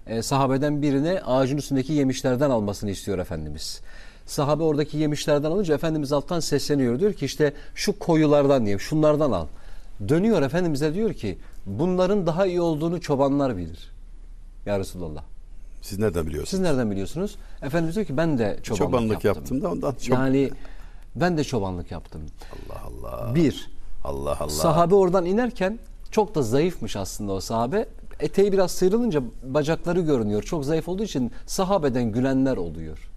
e, 0.07 0.23
sahabeden 0.23 0.83
birine 0.83 1.21
ağacın 1.21 1.57
üstündeki 1.57 1.93
yemişlerden 1.93 2.51
almasını 2.51 2.91
istiyor 2.91 3.19
Efendimiz. 3.19 3.81
Sahabe 4.27 4.63
oradaki 4.63 4.99
yemişlerden 4.99 5.51
alınca 5.51 5.75
Efendimiz 5.75 6.13
alttan 6.13 6.41
sesleniyor. 6.41 7.01
Diyor 7.01 7.13
ki 7.13 7.25
işte 7.25 7.53
şu 7.75 7.99
koyulardan 7.99 8.67
diye 8.67 8.79
şunlardan 8.79 9.33
al. 9.33 9.47
Dönüyor 10.09 10.43
Efendimiz'e 10.43 10.95
diyor 10.95 11.13
ki 11.13 11.39
bunların 11.67 12.27
daha 12.27 12.47
iyi 12.47 12.61
olduğunu 12.61 13.01
çobanlar 13.01 13.57
bilir. 13.57 13.93
Ya 14.67 14.79
Resulallah. 14.79 15.23
Siz 15.83 15.99
nereden 15.99 16.27
biliyorsunuz? 16.27 16.51
Siz 16.51 16.61
nereden 16.61 16.91
biliyorsunuz? 16.91 17.37
Efendimiz 17.63 17.95
diyor 17.95 18.07
ki 18.07 18.17
ben 18.17 18.39
de 18.39 18.59
çobanlık, 18.63 18.79
Çobanlık 18.93 19.25
yaptım. 19.25 19.43
yaptım 19.43 19.63
da 19.63 19.71
ondan 19.71 19.93
çok. 19.93 20.09
Yani 20.19 20.51
ben 21.17 21.39
de 21.39 21.45
çobanlık 21.45 21.91
yaptım. 21.91 22.23
Allah 22.71 23.09
Allah. 23.11 23.35
Bir, 23.35 23.71
Allah 24.05 24.37
Allah. 24.41 24.49
sahabe 24.49 24.95
oradan 24.95 25.25
inerken 25.25 25.79
çok 26.11 26.35
da 26.35 26.43
zayıfmış 26.43 26.97
aslında 26.97 27.33
o 27.33 27.41
sahabe. 27.41 27.89
Eteği 28.21 28.53
biraz 28.53 28.71
sıyrılınca 28.71 29.23
bacakları 29.43 30.01
görünüyor. 30.01 30.43
Çok 30.43 30.65
zayıf 30.65 30.89
olduğu 30.89 31.03
için 31.03 31.33
sahabeden 31.47 32.13
gülenler 32.13 32.57
oluyor. 32.57 33.11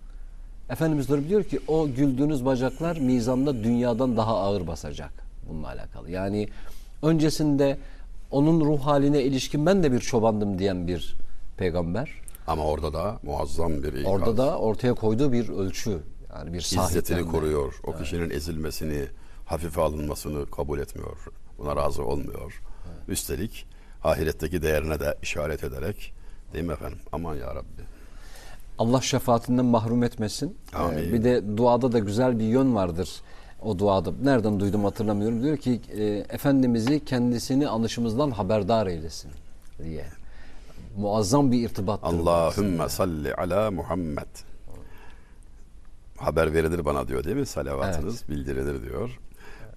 Efendimiz 0.69 1.07
diyor 1.29 1.43
ki 1.43 1.59
o 1.67 1.87
güldüğünüz 1.87 2.45
bacaklar 2.45 2.97
mizanda 2.97 3.63
dünyadan 3.63 4.17
daha 4.17 4.37
ağır 4.37 4.67
basacak 4.67 5.11
bununla 5.49 5.67
alakalı. 5.67 6.11
Yani 6.11 6.47
öncesinde 7.03 7.77
onun 8.31 8.65
ruh 8.65 8.79
haline 8.79 9.23
ilişkin 9.23 9.65
ben 9.65 9.83
de 9.83 9.91
bir 9.91 9.99
çobandım 9.99 10.59
diyen 10.59 10.87
bir 10.87 11.15
peygamber. 11.57 12.11
Ama 12.47 12.63
orada 12.63 12.93
da 12.93 13.19
muazzam 13.23 13.83
bir 13.83 13.93
ikaz. 13.93 14.11
Orada 14.13 14.37
da 14.37 14.57
ortaya 14.57 14.93
koyduğu 14.93 15.31
bir 15.31 15.49
ölçü. 15.49 15.99
Yani 16.33 16.53
bir 16.53 16.59
İzzetini 16.59 17.25
koruyor. 17.25 17.79
O 17.83 17.97
kişinin 17.97 18.29
ezilmesini, 18.29 19.05
hafife 19.45 19.81
alınmasını 19.81 20.45
kabul 20.51 20.79
etmiyor. 20.79 21.17
Buna 21.57 21.75
razı 21.75 22.03
olmuyor. 22.03 22.61
Üstelik 23.07 23.65
ahiretteki 24.03 24.61
değerine 24.61 24.99
de 24.99 25.15
işaret 25.21 25.63
ederek 25.63 26.13
değil 26.53 26.65
mi 26.65 26.73
efendim? 26.73 26.99
Aman 27.11 27.35
ya 27.35 27.55
Rabbi. 27.55 27.81
Allah 28.77 29.01
şefaatinden 29.01 29.65
mahrum 29.65 30.03
etmesin. 30.03 30.57
Amin. 30.73 30.97
Ee, 30.97 31.13
bir 31.13 31.23
de 31.23 31.57
duada 31.57 31.91
da 31.91 31.99
güzel 31.99 32.39
bir 32.39 32.45
yön 32.45 32.75
vardır. 32.75 33.09
O 33.61 33.79
duada 33.79 34.11
nereden 34.23 34.59
duydum 34.59 34.83
hatırlamıyorum. 34.83 35.43
Diyor 35.43 35.57
ki 35.57 35.81
e, 35.97 36.03
Efendimiz'i 36.29 37.05
kendisini 37.05 37.67
anışımızdan 37.67 38.31
haberdar 38.31 38.87
eylesin 38.87 39.31
diye. 39.83 40.05
Muazzam 40.97 41.51
bir 41.51 41.69
irtibattır. 41.69 42.07
Allahümme 42.07 42.89
salli 42.89 43.33
ala 43.33 43.71
Muhammed. 43.71 44.27
Haber 46.17 46.53
verilir 46.53 46.85
bana 46.85 47.07
diyor 47.07 47.23
değil 47.23 47.35
mi? 47.35 47.45
Salavatınız 47.45 48.29
bildirilir 48.29 48.83
diyor. 48.83 49.19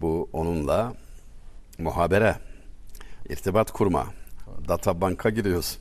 Bu 0.01 0.29
onunla 0.33 0.93
muhabere, 1.79 2.37
irtibat 3.31 3.71
kurma. 3.71 4.07
Data 4.69 5.01
banka 5.01 5.31
giriyorsun. 5.31 5.81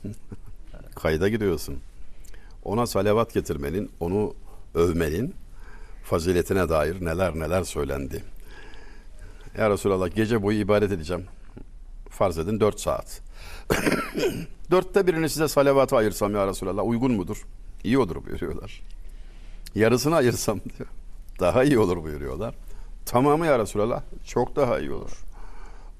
Kayda 0.94 1.28
giriyorsun. 1.28 1.78
Ona 2.64 2.86
salavat 2.86 3.34
getirmenin, 3.34 3.90
onu 4.00 4.34
övmenin 4.74 5.34
faziletine 6.04 6.68
dair 6.68 7.04
neler 7.04 7.34
neler 7.34 7.64
söylendi. 7.64 8.24
Ya 9.58 9.70
Resulallah 9.70 10.14
gece 10.14 10.42
boyu 10.42 10.58
ibadet 10.58 10.92
edeceğim. 10.92 11.24
Farz 12.10 12.38
edin 12.38 12.60
4 12.60 12.80
saat. 12.80 13.20
Dörtte 14.70 15.06
birini 15.06 15.28
size 15.28 15.48
salavata 15.48 15.96
ayırsam 15.96 16.34
ya 16.34 16.46
Resulallah 16.46 16.86
uygun 16.86 17.12
mudur? 17.12 17.46
İyi 17.84 17.98
olur 17.98 18.24
buyuruyorlar. 18.26 18.82
Yarısını 19.74 20.16
ayırsam 20.16 20.60
diyor. 20.60 20.88
Daha 21.40 21.64
iyi 21.64 21.78
olur 21.78 22.02
buyuruyorlar. 22.02 22.54
Tamamı 23.06 23.46
ya 23.46 23.58
Resulallah 23.58 24.02
çok 24.26 24.56
daha 24.56 24.78
iyi 24.78 24.92
olur. 24.92 25.10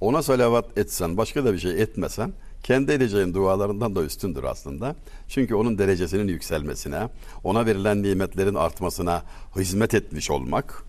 Ona 0.01 0.23
salavat 0.23 0.79
etsen 0.79 1.17
başka 1.17 1.45
da 1.45 1.53
bir 1.53 1.59
şey 1.59 1.83
etmesen 1.83 2.33
kendi 2.63 2.93
edeceğin 2.93 3.35
dualarından 3.35 3.97
da 3.97 4.03
üstündür 4.03 4.45
aslında. 4.45 4.97
Çünkü 5.29 5.55
onun 5.55 5.79
derecesinin 5.79 6.29
yükselmesine, 6.29 7.09
ona 7.45 7.67
verilen 7.67 8.03
nimetlerin 8.03 8.55
artmasına 8.55 9.23
hizmet 9.57 9.95
etmiş 9.95 10.31
olmak, 10.31 10.85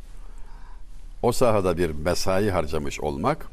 o 1.22 1.32
sahada 1.32 1.78
bir 1.78 1.89
mesai 1.89 2.49
harcamış 2.49 2.99
olmak 2.99 3.47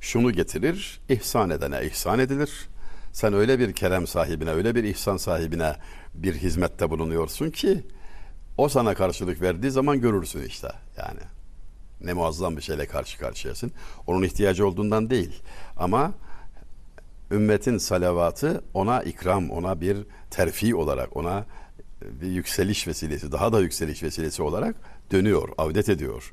şunu 0.00 0.32
getirir, 0.32 1.00
ihsan 1.08 1.50
edene 1.50 1.86
ihsan 1.86 2.18
edilir. 2.18 2.68
Sen 3.12 3.32
öyle 3.32 3.58
bir 3.58 3.72
kerem 3.72 4.06
sahibine, 4.06 4.50
öyle 4.50 4.74
bir 4.74 4.84
ihsan 4.84 5.16
sahibine 5.16 5.76
bir 6.14 6.34
hizmette 6.34 6.90
bulunuyorsun 6.90 7.50
ki 7.50 7.82
o 8.58 8.68
sana 8.68 8.94
karşılık 8.94 9.40
verdiği 9.40 9.70
zaman 9.70 10.00
görürsün 10.00 10.42
işte 10.42 10.68
yani. 10.98 11.35
Ne 12.00 12.12
muazzam 12.12 12.56
bir 12.56 12.62
şeyle 12.62 12.86
karşı 12.86 13.18
karşıyasın. 13.18 13.72
Onun 14.06 14.22
ihtiyacı 14.22 14.66
olduğundan 14.66 15.10
değil 15.10 15.42
ama 15.76 16.12
ümmetin 17.30 17.78
salavatı 17.78 18.64
ona 18.74 19.02
ikram, 19.02 19.50
ona 19.50 19.80
bir 19.80 19.98
terfi 20.30 20.74
olarak, 20.74 21.16
ona 21.16 21.46
bir 22.02 22.26
yükseliş 22.26 22.86
vesilesi, 22.86 23.32
daha 23.32 23.52
da 23.52 23.60
yükseliş 23.60 24.02
vesilesi 24.02 24.42
olarak 24.42 24.76
dönüyor, 25.12 25.48
avdet 25.58 25.88
ediyor. 25.88 26.32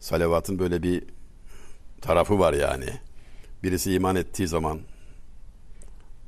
Salavatın 0.00 0.58
böyle 0.58 0.82
bir 0.82 1.04
tarafı 2.00 2.38
var 2.38 2.52
yani. 2.52 2.88
Birisi 3.62 3.92
iman 3.94 4.16
ettiği 4.16 4.48
zaman 4.48 4.80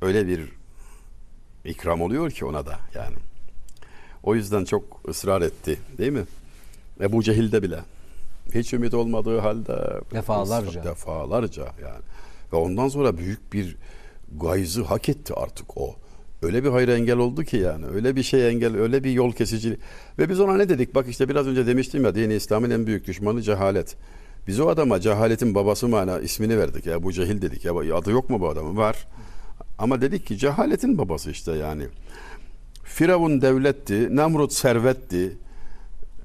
öyle 0.01 0.27
bir 0.27 0.51
ikram 1.65 2.01
oluyor 2.01 2.31
ki 2.31 2.45
ona 2.45 2.65
da 2.65 2.79
yani. 2.95 3.15
O 4.23 4.35
yüzden 4.35 4.65
çok 4.65 5.01
ısrar 5.09 5.41
etti 5.41 5.79
değil 5.97 6.11
mi? 6.11 6.23
Ebu 7.01 7.23
Cehil'de 7.23 7.63
bile. 7.63 7.79
Hiç 8.55 8.73
ümit 8.73 8.93
olmadığı 8.93 9.39
halde 9.39 10.01
Defalarca. 10.11 10.83
defalarca 10.83 11.63
yani. 11.63 12.03
Ve 12.53 12.57
ondan 12.57 12.87
sonra 12.87 13.17
büyük 13.17 13.53
bir 13.53 13.77
gayzı 14.41 14.83
hak 14.83 15.09
etti 15.09 15.33
artık 15.33 15.77
o. 15.77 15.95
Öyle 16.41 16.63
bir 16.63 16.69
hayra 16.69 16.95
engel 16.95 17.17
oldu 17.17 17.43
ki 17.43 17.57
yani. 17.57 17.85
Öyle 17.85 18.15
bir 18.15 18.23
şey 18.23 18.49
engel, 18.49 18.77
öyle 18.77 19.03
bir 19.03 19.11
yol 19.11 19.31
kesici. 19.31 19.77
Ve 20.19 20.29
biz 20.29 20.39
ona 20.39 20.57
ne 20.57 20.69
dedik? 20.69 20.95
Bak 20.95 21.05
işte 21.09 21.29
biraz 21.29 21.47
önce 21.47 21.67
demiştim 21.67 22.03
ya 22.05 22.15
dini 22.15 22.33
İslam'ın 22.33 22.69
en 22.69 22.87
büyük 22.87 23.07
düşmanı 23.07 23.41
cehalet. 23.41 23.95
Biz 24.47 24.59
o 24.59 24.67
adama 24.67 24.99
cehaletin 24.99 25.55
babası 25.55 25.87
mana 25.87 26.19
ismini 26.19 26.59
verdik 26.59 26.85
ya 26.85 27.03
bu 27.03 27.13
cehil 27.13 27.41
dedik 27.41 27.65
ya 27.65 27.95
adı 27.95 28.11
yok 28.11 28.29
mu 28.29 28.39
bu 28.39 28.49
adamın 28.49 28.77
var 28.77 29.07
ama 29.77 30.01
dedik 30.01 30.25
ki 30.25 30.37
cehaletin 30.37 30.97
babası 30.97 31.31
işte 31.31 31.51
yani 31.51 31.87
Firavun 32.83 33.41
devletti 33.41 34.15
Nemrut 34.15 34.53
servetti 34.53 35.37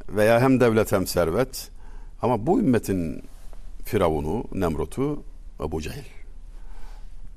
veya 0.09 0.41
hem 0.41 0.61
devlet 0.61 0.93
hem 0.93 1.07
servet 1.07 1.71
ama 2.23 2.47
bu 2.47 2.61
ümmetin 2.61 3.23
Firavunu 3.85 4.45
Nemrut'u 4.53 5.23
Ebu 5.61 5.83
Cehil 5.83 6.05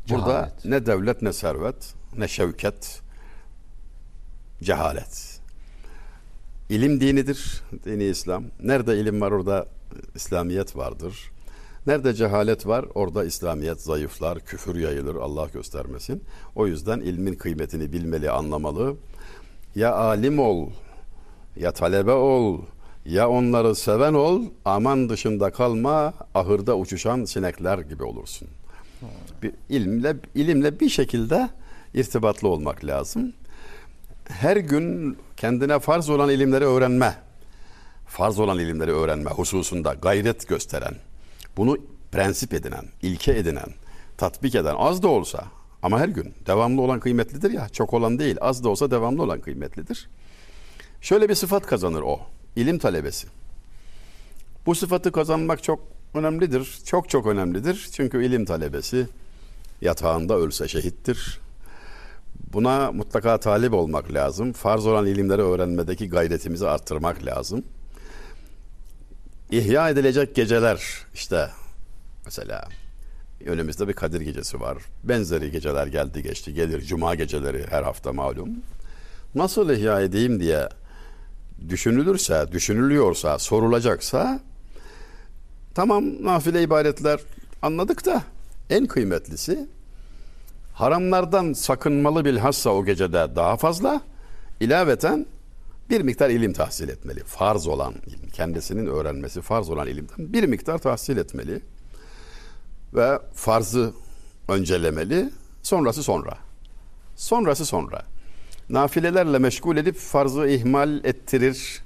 burada 0.09 0.27
Cehalet. 0.27 0.65
ne 0.65 0.85
devlet 0.85 1.21
ne 1.21 1.33
servet 1.33 1.93
ne 2.17 2.27
şevket 2.27 3.01
cehalet 4.63 5.35
İlim 6.69 7.01
dinidir, 7.01 7.61
dini 7.85 8.03
İslam. 8.03 8.43
Nerede 8.63 8.99
ilim 8.99 9.21
var 9.21 9.31
orada 9.31 9.67
İslamiyet 10.15 10.77
vardır. 10.77 11.31
Nerede 11.87 12.13
cehalet 12.13 12.67
var 12.67 12.85
orada 12.95 13.25
İslamiyet 13.25 13.81
zayıflar, 13.81 14.39
küfür 14.39 14.75
yayılır 14.75 15.15
Allah 15.15 15.47
göstermesin. 15.53 16.23
O 16.55 16.67
yüzden 16.67 16.99
ilmin 16.99 17.33
kıymetini 17.33 17.93
bilmeli, 17.93 18.31
anlamalı. 18.31 18.95
Ya 19.75 19.95
alim 19.95 20.39
ol, 20.39 20.69
ya 21.55 21.71
talebe 21.71 22.11
ol, 22.11 22.61
ya 23.05 23.29
onları 23.29 23.75
seven 23.75 24.13
ol, 24.13 24.41
aman 24.65 25.09
dışında 25.09 25.51
kalma, 25.51 26.13
ahırda 26.35 26.77
uçuşan 26.77 27.25
sinekler 27.25 27.79
gibi 27.79 28.03
olursun. 28.03 28.47
Bir 29.43 29.51
ilimle, 29.69 30.15
ilimle 30.35 30.79
bir 30.79 30.89
şekilde 30.89 31.49
irtibatlı 31.93 32.47
olmak 32.47 32.85
lazım 32.85 33.33
her 34.29 34.57
gün 34.57 35.17
kendine 35.37 35.79
farz 35.79 36.09
olan 36.09 36.29
ilimleri 36.29 36.65
öğrenme, 36.65 37.15
farz 38.07 38.39
olan 38.39 38.59
ilimleri 38.59 38.91
öğrenme 38.91 39.31
hususunda 39.31 39.93
gayret 39.93 40.47
gösteren, 40.47 40.95
bunu 41.57 41.77
prensip 42.11 42.53
edinen, 42.53 42.85
ilke 43.01 43.31
edinen, 43.31 43.67
tatbik 44.17 44.55
eden 44.55 44.75
az 44.77 45.03
da 45.03 45.07
olsa 45.07 45.43
ama 45.83 45.99
her 45.99 46.09
gün 46.09 46.33
devamlı 46.47 46.81
olan 46.81 46.99
kıymetlidir 46.99 47.51
ya, 47.51 47.69
çok 47.69 47.93
olan 47.93 48.19
değil, 48.19 48.37
az 48.41 48.63
da 48.63 48.69
olsa 48.69 48.91
devamlı 48.91 49.23
olan 49.23 49.41
kıymetlidir. 49.41 50.09
Şöyle 51.01 51.29
bir 51.29 51.35
sıfat 51.35 51.65
kazanır 51.65 52.01
o. 52.01 52.19
ilim 52.55 52.77
talebesi. 52.77 53.27
Bu 54.65 54.75
sıfatı 54.75 55.11
kazanmak 55.11 55.63
çok 55.63 55.79
önemlidir. 56.13 56.79
Çok 56.85 57.09
çok 57.09 57.27
önemlidir. 57.27 57.89
Çünkü 57.91 58.25
ilim 58.25 58.45
talebesi 58.45 59.07
yatağında 59.81 60.35
ölse 60.35 60.67
şehittir. 60.67 61.39
Buna 62.53 62.91
mutlaka 62.91 63.37
talip 63.37 63.73
olmak 63.73 64.13
lazım. 64.13 64.53
Farz 64.53 64.85
olan 64.85 65.05
ilimleri 65.05 65.41
öğrenmedeki 65.41 66.09
gayretimizi 66.09 66.67
arttırmak 66.67 67.25
lazım. 67.25 67.63
İhya 69.51 69.89
edilecek 69.89 70.35
geceler 70.35 71.05
işte 71.13 71.49
mesela 72.25 72.67
önümüzde 73.45 73.87
bir 73.87 73.93
Kadir 73.93 74.21
gecesi 74.21 74.59
var. 74.59 74.77
Benzeri 75.03 75.51
geceler 75.51 75.87
geldi 75.87 76.23
geçti 76.23 76.53
gelir. 76.53 76.81
Cuma 76.81 77.15
geceleri 77.15 77.65
her 77.69 77.83
hafta 77.83 78.13
malum. 78.13 78.49
Nasıl 79.35 79.69
ihya 79.69 80.01
edeyim 80.01 80.39
diye 80.39 80.69
düşünülürse, 81.69 82.45
düşünülüyorsa, 82.51 83.39
sorulacaksa 83.39 84.39
tamam 85.75 86.23
nafile 86.23 86.63
ibadetler 86.63 87.19
anladık 87.61 88.05
da 88.05 88.23
en 88.69 88.85
kıymetlisi 88.85 89.67
haramlardan 90.73 91.53
sakınmalı 91.53 92.25
bilhassa 92.25 92.69
o 92.69 92.85
gecede 92.85 93.35
daha 93.35 93.57
fazla 93.57 94.01
ilaveten 94.59 95.25
bir 95.89 96.01
miktar 96.01 96.29
ilim 96.29 96.53
tahsil 96.53 96.89
etmeli. 96.89 97.23
Farz 97.23 97.67
olan, 97.67 97.93
kendisinin 98.33 98.85
öğrenmesi 98.85 99.41
farz 99.41 99.69
olan 99.69 99.87
ilimden 99.87 100.33
bir 100.33 100.43
miktar 100.43 100.77
tahsil 100.77 101.17
etmeli. 101.17 101.61
Ve 102.93 103.19
farzı 103.33 103.93
öncelemeli, 104.47 105.29
sonrası 105.63 106.03
sonra. 106.03 106.37
Sonrası 107.15 107.65
sonra. 107.65 108.01
Nafilelerle 108.69 109.39
meşgul 109.39 109.77
edip 109.77 109.95
farzı 109.95 110.47
ihmal 110.47 111.05
ettirir. 111.05 111.81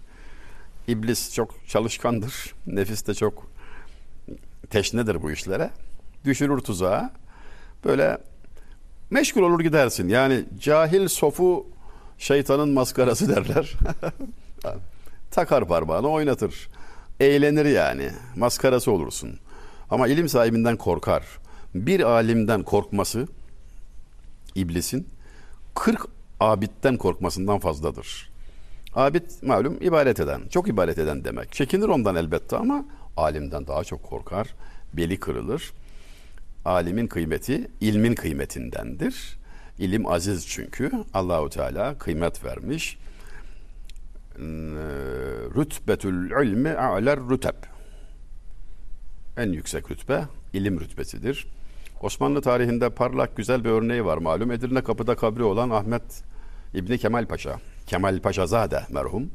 İblis 0.88 1.34
çok 1.34 1.67
çalışkandır. 1.67 2.53
Nefis 2.67 3.07
de 3.07 3.13
çok 3.13 3.51
teşnedir 4.69 5.21
bu 5.21 5.32
işlere. 5.32 5.69
Düşürür 6.25 6.59
tuzağa. 6.59 7.11
Böyle 7.86 8.17
meşgul 9.09 9.41
olur 9.41 9.59
gidersin. 9.59 10.07
Yani 10.07 10.45
cahil 10.59 11.07
sofu 11.07 11.67
şeytanın 12.17 12.69
maskarası 12.69 13.30
derler. 13.36 13.73
Takar 15.32 15.67
parmağını 15.67 16.07
oynatır. 16.07 16.69
Eğlenir 17.19 17.65
yani. 17.65 18.09
Maskarası 18.36 18.91
olursun. 18.91 19.39
Ama 19.89 20.07
ilim 20.07 20.30
sahibinden 20.30 20.77
korkar. 20.77 21.23
Bir 21.75 21.99
alimden 22.01 22.63
korkması 22.63 23.27
iblisin 24.55 25.07
40 25.75 26.18
abitten 26.39 26.97
korkmasından 26.97 27.59
fazladır. 27.59 28.29
Abid 28.95 29.23
malum 29.41 29.77
ibadet 29.81 30.19
eden, 30.19 30.41
çok 30.49 30.67
ibadet 30.67 30.97
eden 30.97 31.23
demek. 31.23 31.51
Çekinir 31.51 31.87
ondan 31.87 32.15
elbette 32.15 32.57
ama 32.57 32.85
alimden 33.17 33.67
daha 33.67 33.83
çok 33.83 34.03
korkar. 34.03 34.55
Beli 34.93 35.19
kırılır. 35.19 35.73
Alimin 36.65 37.07
kıymeti 37.07 37.67
ilmin 37.81 38.15
kıymetindendir. 38.15 39.39
İlim 39.79 40.07
aziz 40.07 40.47
çünkü. 40.47 40.91
Allahu 41.13 41.49
Teala 41.49 41.97
kıymet 41.97 42.45
vermiş. 42.45 42.97
Rütbetül 45.55 46.31
ilmi 46.45 46.69
a'ler 46.69 47.19
rüteb. 47.29 47.63
En 49.37 49.51
yüksek 49.51 49.91
rütbe 49.91 50.23
ilim 50.53 50.79
rütbesidir. 50.79 51.47
Osmanlı 52.02 52.41
tarihinde 52.41 52.89
parlak 52.89 53.38
güzel 53.38 53.64
bir 53.64 53.70
örneği 53.70 54.06
var 54.06 54.18
malum. 54.18 54.52
Edirne 54.52 54.84
kapıda 54.84 55.16
kabri 55.16 55.43
olan 55.43 55.70
Ahmet 55.70 56.24
İbni 56.74 56.97
Kemal 56.97 57.26
Paşa. 57.26 57.60
Kemal 57.88 58.20
Paşazade 58.20 58.84
merhum. 58.89 59.32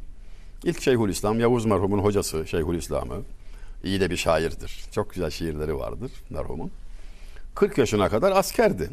İlk 0.64 0.82
Şeyhülislam 0.82 1.40
Yavuz 1.40 1.64
merhumun 1.64 1.98
hocası 1.98 2.46
Şeyhülislam'ı. 2.46 3.22
İyi 3.84 4.00
de 4.00 4.10
bir 4.10 4.16
şairdir. 4.16 4.84
Çok 4.92 5.10
güzel 5.10 5.30
şiirleri 5.30 5.76
vardır 5.76 6.10
merhumun. 6.30 6.70
40 7.54 7.78
yaşına 7.78 8.08
kadar 8.08 8.32
askerdi. 8.32 8.90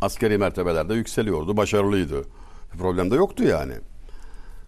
Askeri 0.00 0.38
mertebelerde 0.38 0.94
yükseliyordu, 0.94 1.56
başarılıydı. 1.56 2.24
Bir 2.72 2.78
problem 2.78 3.10
de 3.10 3.14
yoktu 3.14 3.44
yani. 3.44 3.74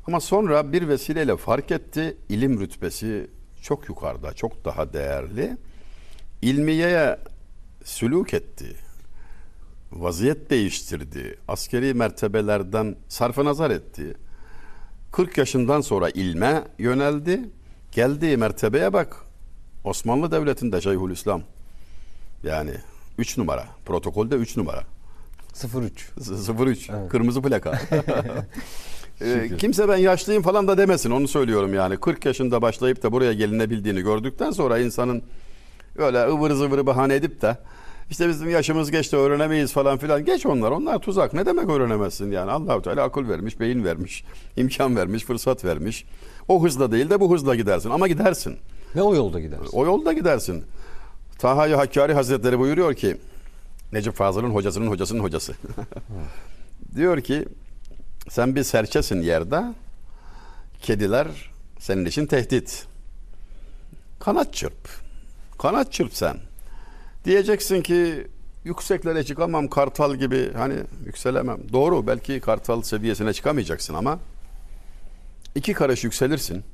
Ama 0.07 0.21
sonra 0.21 0.73
bir 0.73 0.89
vesileyle 0.89 1.37
fark 1.37 1.71
etti 1.71 2.17
ilim 2.29 2.61
rütbesi 2.61 3.31
çok 3.63 3.89
yukarıda, 3.89 4.33
çok 4.33 4.65
daha 4.65 4.93
değerli. 4.93 5.57
İlmiyeye 6.43 7.19
sülük 7.85 8.35
etti. 8.35 8.77
Vaziyet 9.93 10.51
değiştirdi. 10.51 11.39
Askeri 11.49 11.95
mertebelerden 11.95 12.97
sarfı 13.09 13.45
nazar 13.45 13.71
etti. 13.71 14.15
40 15.13 15.39
yaşından 15.39 15.81
sonra 15.81 16.11
ilme 16.11 16.65
yöneldi. 16.79 17.41
Geldiği 17.93 18.37
mertebeye 18.37 18.93
bak. 18.93 19.17
Osmanlı 19.85 20.31
Devleti'nde 20.31 20.81
Şeyhülislam. 20.81 21.43
Yani 22.43 22.71
3 23.19 23.39
numara. 23.39 23.65
Protokolde 23.87 24.35
3 24.35 24.57
numara. 24.57 24.83
03. 25.75 26.11
03. 26.61 26.91
Evet. 26.91 27.11
Kırmızı 27.11 27.43
plaka. 27.43 27.81
ee, 29.21 29.51
kimse 29.59 29.89
ben 29.89 29.97
yaşlıyım 29.97 30.43
falan 30.43 30.69
da 30.69 30.79
demesin. 30.79 31.11
Onu 31.11 31.29
söylüyorum 31.29 31.75
yani. 31.75 31.97
40 31.97 32.25
yaşında 32.25 32.63
başlayıp 32.63 33.03
da 33.03 33.13
buraya 33.13 33.33
gelinebildiğini 33.33 34.01
gördükten 34.01 34.51
sonra 34.51 34.79
insanın 34.79 35.23
öyle 35.97 36.29
ıvır 36.29 36.51
zıvır 36.51 36.87
bahane 36.87 37.15
edip 37.15 37.43
de 37.43 37.57
işte 38.11 38.29
bizim 38.29 38.51
yaşımız 38.51 38.91
geçti 38.91 39.17
öğrenemeyiz 39.17 39.73
falan 39.73 39.99
filan. 39.99 40.25
Geç 40.25 40.47
onlar. 40.47 40.71
Onlar 40.71 40.99
tuzak. 40.99 41.33
Ne 41.33 41.47
demek 41.47 41.69
öğrenemezsin 41.69 42.33
yani? 42.33 42.51
Allahu 42.51 42.83
Teala 42.83 43.03
akıl 43.03 43.29
vermiş, 43.29 43.61
beyin 43.61 43.85
vermiş, 43.85 44.25
imkan 44.57 44.97
vermiş, 44.97 45.25
fırsat 45.25 45.65
vermiş. 45.65 46.05
O 46.49 46.65
hızla 46.65 46.93
değil 46.93 47.11
de 47.11 47.21
bu 47.21 47.35
hızla 47.35 47.55
gidersin. 47.55 47.91
Ama 47.91 48.09
gidersin. 48.09 48.57
Ne 48.95 49.03
o 49.03 49.15
yolda 49.15 49.41
gidersin? 49.41 49.71
O 49.73 49.87
yolda 49.87 50.13
gidersin. 50.13 50.65
Taha 51.39 51.79
Hakkari 51.79 52.15
Hazretleri 52.15 52.59
buyuruyor 52.59 52.95
ki 52.95 53.17
Necip 53.93 54.15
Fazıl'ın 54.15 54.51
hocasının 54.51 54.87
hocasının 54.87 55.21
hocası. 55.21 55.55
Diyor 56.97 57.21
ki 57.21 57.45
sen 58.29 58.55
bir 58.55 58.63
serçesin 58.63 59.23
yerde. 59.23 59.63
Kediler 60.83 61.27
senin 61.79 62.05
için 62.05 62.27
tehdit. 62.27 62.87
Kanat 64.21 64.55
çırp. 64.55 65.04
Kanat 65.59 65.93
çırp 65.93 66.15
sen. 66.15 66.37
Diyeceksin 67.25 67.83
ki 67.83 68.27
yükseklere 68.65 69.25
çıkamam 69.25 69.69
kartal 69.69 70.15
gibi 70.15 70.53
hani 70.53 70.75
yükselemem. 71.07 71.59
Doğru 71.73 72.07
belki 72.07 72.41
kartal 72.41 72.83
seviyesine 72.83 73.33
çıkamayacaksın 73.33 73.95
ama 73.95 74.19
iki 75.55 75.73
karış 75.73 76.05
yükselirsin 76.05 76.65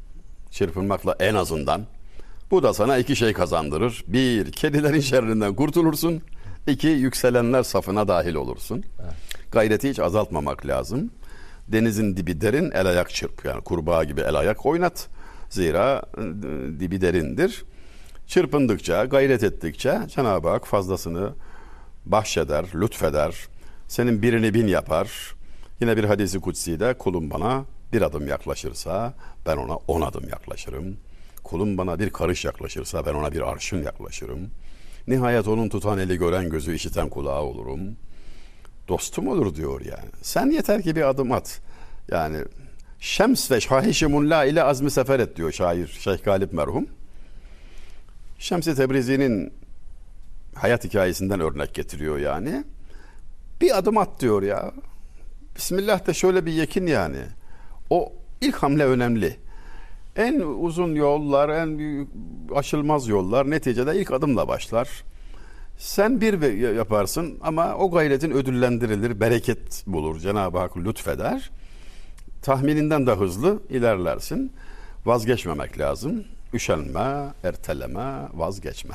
çırpınmakla 0.51 1.17
en 1.21 1.35
azından. 1.35 1.87
Bu 2.51 2.63
da 2.63 2.75
sana 2.75 2.99
iki 2.99 3.17
şey 3.17 3.33
kazandırır. 3.33 4.05
Bir, 4.07 4.53
kedilerin 4.53 5.01
şerrinden 5.11 5.55
kurtulursun. 5.55 6.23
İki, 6.67 6.89
yükselenler 6.89 7.63
safına 7.63 8.09
dahil 8.09 8.35
olursun. 8.35 8.85
Evet. 9.03 9.13
Gayreti 9.53 9.91
hiç 9.91 9.99
azaltmamak 9.99 10.67
lazım. 10.67 11.11
Denizin 11.69 12.17
dibi 12.17 12.41
derin, 12.41 12.71
el 12.71 12.87
ayak 12.87 13.11
çırp. 13.11 13.45
Yani 13.45 13.61
kurbağa 13.61 14.05
gibi 14.05 14.21
el 14.21 14.35
ayak 14.35 14.67
oynat. 14.67 15.09
Zira 15.51 16.03
e, 16.19 16.21
dibi 16.81 17.01
derindir. 17.01 17.65
Çırpındıkça, 18.31 19.05
gayret 19.05 19.43
ettikçe 19.45 20.01
Cenab-ı 20.09 20.49
Hak 20.49 20.67
fazlasını 20.67 21.33
bahşeder, 22.07 22.65
lütfeder. 22.75 23.35
Senin 23.89 24.23
birini 24.23 24.55
bin 24.55 24.67
yapar. 24.67 25.35
Yine 25.81 25.97
bir 25.97 26.05
hadisi 26.05 26.41
kutsi 26.41 26.81
de 26.81 26.95
kulum 26.95 27.31
bana 27.31 27.65
bir 27.93 28.03
adım 28.03 28.27
yaklaşırsa 28.27 29.15
ben 29.47 29.57
ona 29.57 29.77
on 29.77 30.01
adım 30.01 30.29
yaklaşırım. 30.29 30.97
Kulum 31.45 31.79
bana 31.79 31.99
bir 31.99 32.11
karış 32.11 32.45
yaklaşırsa 32.45 33.07
ben 33.07 33.15
ona 33.15 33.33
bir 33.33 33.41
arşın 33.41 33.83
yaklaşırım. 33.83 34.51
Nihayet 35.09 35.49
onun 35.49 35.69
tutan 35.69 35.99
eli 35.99 36.19
gören 36.19 36.51
gözü 36.51 36.75
işiten 36.75 37.09
kulağı 37.09 37.43
olurum. 37.43 37.81
Dostum 38.89 39.29
olur 39.29 39.55
diyor 39.55 39.81
yani. 39.81 40.11
Sen 40.23 40.51
yeter 40.51 40.83
ki 40.83 40.97
bir 40.97 41.09
adım 41.09 41.33
at. 41.33 41.61
Yani 42.09 42.39
Şems 43.01 43.51
ve 43.51 43.61
Şahişimulla 43.61 44.45
ile 44.45 44.63
azmi 44.63 44.91
sefer 44.91 45.21
et 45.21 45.37
diyor 45.37 45.53
şair 45.53 45.87
Şeyh 45.87 46.25
Galip 46.25 46.53
merhum. 46.53 46.87
Şems-i 48.41 48.75
Tebrizi'nin 48.75 49.53
hayat 50.55 50.85
hikayesinden 50.85 51.41
örnek 51.41 51.75
getiriyor 51.75 52.19
yani. 52.19 52.65
Bir 53.61 53.79
adım 53.79 53.99
at 53.99 54.21
diyor 54.21 54.43
ya. 54.43 54.73
Bismillah 55.57 56.07
da 56.07 56.13
şöyle 56.13 56.47
bir 56.47 56.53
yekin 56.53 56.87
yani. 56.87 57.19
O 57.91 58.13
ilk 58.41 58.57
hamle 58.57 58.85
önemli. 58.85 59.37
En 60.17 60.41
uzun 60.41 60.95
yollar, 60.95 61.49
en 61.49 61.79
büyük 61.79 62.09
aşılmaz 62.55 63.09
yollar 63.09 63.51
neticede 63.51 64.01
ilk 64.01 64.11
adımla 64.13 64.49
başlar. 64.49 65.05
Sen 65.79 66.21
bir 66.21 66.53
yaparsın 66.75 67.39
ama 67.43 67.75
o 67.75 67.91
gayretin 67.91 68.31
ödüllendirilir, 68.31 69.21
bereket 69.21 69.85
bulur. 69.87 70.21
Cenab-ı 70.21 70.59
Hak 70.59 70.77
lütfeder. 70.77 71.51
Tahmininden 72.43 73.07
de 73.07 73.13
hızlı 73.13 73.63
ilerlersin. 73.69 74.53
Vazgeçmemek 75.05 75.79
lazım. 75.79 76.25
Üşenme, 76.55 77.33
erteleme, 77.45 78.29
vazgeçme. 78.35 78.95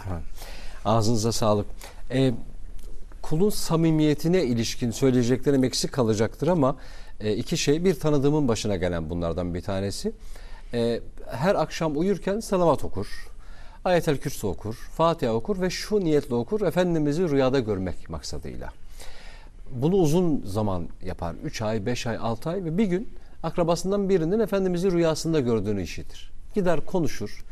Ağzınıza 0.86 1.32
sağlık. 1.32 1.66
Ee, 2.12 2.34
kulun 3.22 3.50
samimiyetine 3.50 4.44
ilişkin 4.44 4.92
söyleyeceklerim 4.92 5.64
eksik 5.64 5.92
kalacaktır 5.92 6.48
ama 6.48 6.76
e, 7.20 7.34
iki 7.34 7.58
şey 7.58 7.86
bir 7.86 8.00
tanıdığımın 8.00 8.48
başına 8.48 8.76
gelen 8.76 9.10
bunlardan 9.10 9.54
bir 9.54 9.62
tanesi. 9.62 10.12
e, 10.74 11.02
her 11.32 11.56
akşam 11.56 11.98
uyurken 11.98 12.40
salavat 12.40 12.84
okur. 12.84 13.08
Ayetel 13.86 14.18
Kürsi 14.18 14.48
okur, 14.48 14.76
Fatiha 14.76 15.34
okur 15.34 15.62
ve 15.62 15.70
şu 15.70 16.00
niyetle 16.00 16.36
okur. 16.36 16.62
Efendimiz'i 16.62 17.30
rüyada 17.30 17.60
görmek 17.60 18.10
maksadıyla. 18.10 18.70
Bunu 19.72 19.96
uzun 19.96 20.42
zaman 20.46 20.88
yapar. 21.04 21.36
3 21.44 21.62
ay, 21.62 21.86
5 21.86 22.08
ay, 22.08 22.18
6 22.22 22.50
ay 22.50 22.66
ve 22.66 22.78
bir 22.78 22.86
gün 22.86 23.10
akrabasından 23.44 24.10
birinin 24.10 24.40
Efendimiz'i 24.40 24.92
rüyasında 24.92 25.40
gördüğünü 25.40 25.82
işitir. 25.82 26.35
Gider 26.56 26.86
konuşur, 26.86 27.44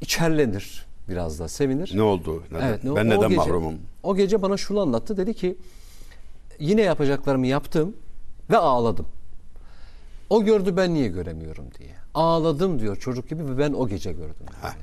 içerlenir 0.00 0.86
biraz 1.08 1.38
da 1.38 1.48
sevinir. 1.48 1.92
Ne 1.94 2.02
oldu? 2.02 2.42
Neden? 2.52 2.68
Evet, 2.68 2.84
ne- 2.84 2.96
ben 2.96 3.06
neden 3.06 3.20
gece- 3.28 3.36
mahrumum? 3.36 3.74
O 4.02 4.16
gece 4.16 4.42
bana 4.42 4.56
şunu 4.56 4.80
anlattı. 4.80 5.16
Dedi 5.16 5.34
ki 5.34 5.56
yine 6.58 6.82
yapacaklarımı 6.82 7.46
yaptım 7.46 7.96
ve 8.50 8.56
ağladım. 8.56 9.06
O 10.30 10.44
gördü 10.44 10.76
ben 10.76 10.94
niye 10.94 11.08
göremiyorum 11.08 11.64
diye. 11.78 11.94
Ağladım 12.14 12.78
diyor 12.80 12.96
çocuk 12.96 13.28
gibi 13.28 13.48
ve 13.48 13.58
ben 13.58 13.72
o 13.72 13.88
gece 13.88 14.12
gördüm. 14.12 14.46
Yani. 14.64 14.74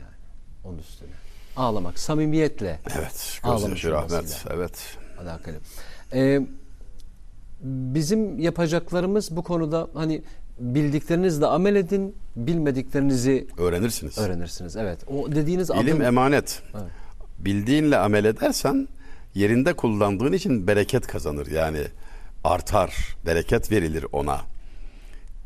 Onun 0.66 0.78
üstüne. 0.78 1.10
Ağlamak 1.57 1.99
samimiyetle. 1.99 2.80
Evet. 2.97 3.39
Gözyaşı 3.43 3.91
rahmet. 3.91 4.45
Evet. 4.53 4.97
alakalı. 5.22 5.55
Ee, 6.14 6.41
bizim 7.64 8.39
yapacaklarımız 8.39 9.36
bu 9.36 9.43
konuda 9.43 9.88
hani 9.93 10.22
bildiklerinizle 10.60 11.45
amel 11.45 11.76
edin, 11.76 12.16
bilmediklerinizi 12.36 13.47
Öğrenirsiniz. 13.57 14.18
öğrenirsiniz. 14.18 14.76
Evet. 14.76 14.99
O 15.07 15.32
dediğiniz 15.32 15.70
İlim 15.70 15.80
adım 15.80 16.01
emanet. 16.01 16.62
Evet. 16.74 16.91
Bildiğinle 17.39 17.97
amel 17.97 18.26
edersen 18.26 18.88
yerinde 19.36 19.74
kullandığın 19.74 20.34
için 20.34 20.68
bereket 20.68 21.07
kazanır. 21.07 21.47
Yani 21.47 21.80
artar, 22.43 23.16
bereket 23.26 23.72
verilir 23.72 24.05
ona. 24.12 24.41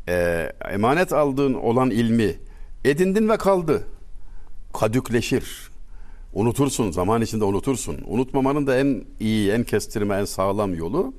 Ee, 0.08 0.52
emanet 0.70 1.12
aldığın 1.12 1.54
olan 1.54 1.90
ilmi 1.90 2.34
edindin 2.84 3.28
ve 3.28 3.36
kaldı. 3.36 3.84
Kadükleşir. 4.72 5.70
Unutursun, 6.32 6.90
zaman 6.90 7.22
içinde 7.22 7.44
unutursun. 7.44 7.96
Unutmamanın 8.06 8.66
da 8.66 8.76
en 8.76 9.04
iyi, 9.20 9.50
en 9.50 9.64
kestirme, 9.64 10.16
en 10.16 10.24
sağlam 10.24 10.74
yolu 10.74 11.14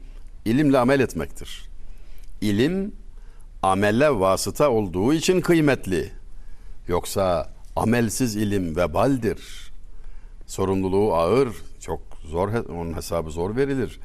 ilimle 0.45 0.77
amel 0.77 0.99
etmektir. 0.99 1.69
İlim 2.41 2.91
amelle 3.71 4.19
vasıta 4.19 4.69
olduğu 4.69 5.13
için 5.13 5.41
kıymetli. 5.41 6.11
Yoksa 6.87 7.49
amelsiz 7.75 8.35
ilim 8.35 8.75
vebaldir. 8.75 9.71
Sorumluluğu 10.47 11.13
ağır, 11.15 11.49
çok 11.79 12.01
zor, 12.25 12.49
onun 12.49 12.93
hesabı 12.93 13.31
zor 13.31 13.55
verilir. 13.55 13.99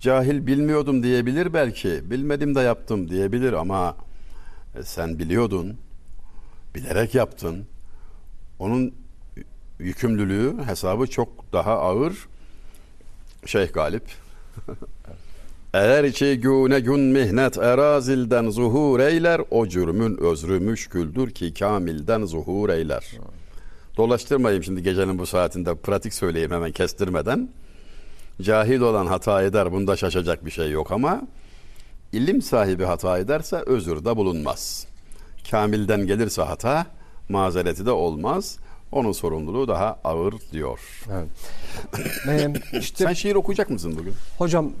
Cahil 0.00 0.46
bilmiyordum 0.46 1.02
diyebilir 1.02 1.52
belki, 1.52 2.10
bilmedim 2.10 2.54
de 2.54 2.60
yaptım 2.60 3.10
diyebilir 3.10 3.52
ama 3.52 3.96
e, 4.78 4.82
sen 4.82 5.18
biliyordun, 5.18 5.76
bilerek 6.74 7.14
yaptın. 7.14 7.66
Onun 8.58 8.94
yükümlülüğü, 9.78 10.64
hesabı 10.66 11.06
çok 11.06 11.52
daha 11.52 11.78
ağır. 11.78 12.28
Şeyh 13.46 13.72
Galip. 13.72 14.04
Eğer 15.74 16.04
içi 16.04 16.40
güne 16.40 16.80
gün 16.80 17.00
mihnet 17.00 17.58
erazilden 17.58 18.50
zuhur 18.50 19.00
eyler, 19.00 19.40
o 19.50 19.66
cürmün 19.66 20.16
özrü 20.16 20.60
müşküldür 20.60 21.30
ki 21.30 21.54
kamilden 21.54 22.24
zuhur 22.24 22.68
eyler. 22.68 23.10
Dolaştırmayayım 23.96 24.64
şimdi 24.64 24.82
gecenin 24.82 25.18
bu 25.18 25.26
saatinde 25.26 25.74
pratik 25.74 26.14
söyleyeyim 26.14 26.50
hemen 26.50 26.72
kestirmeden. 26.72 27.48
Cahil 28.42 28.80
olan 28.80 29.06
hata 29.06 29.42
eder 29.42 29.72
bunda 29.72 29.96
şaşacak 29.96 30.46
bir 30.46 30.50
şey 30.50 30.70
yok 30.70 30.92
ama 30.92 31.22
ilim 32.12 32.42
sahibi 32.42 32.84
hata 32.84 33.18
ederse 33.18 33.62
özür 33.66 34.04
de 34.04 34.16
bulunmaz. 34.16 34.86
Kamilden 35.50 36.06
gelirse 36.06 36.42
hata 36.42 36.86
mazereti 37.28 37.86
de 37.86 37.90
olmaz. 37.90 38.58
Onun 38.92 39.12
sorumluluğu 39.12 39.68
daha 39.68 39.98
ağır 40.04 40.34
diyor. 40.52 41.04
Evet. 41.12 41.28
Ee, 42.28 42.52
işte 42.78 43.04
Sen 43.04 43.12
şiir 43.12 43.34
okuyacak 43.34 43.70
mısın 43.70 43.94
bugün? 43.98 44.14
hocam 44.38 44.72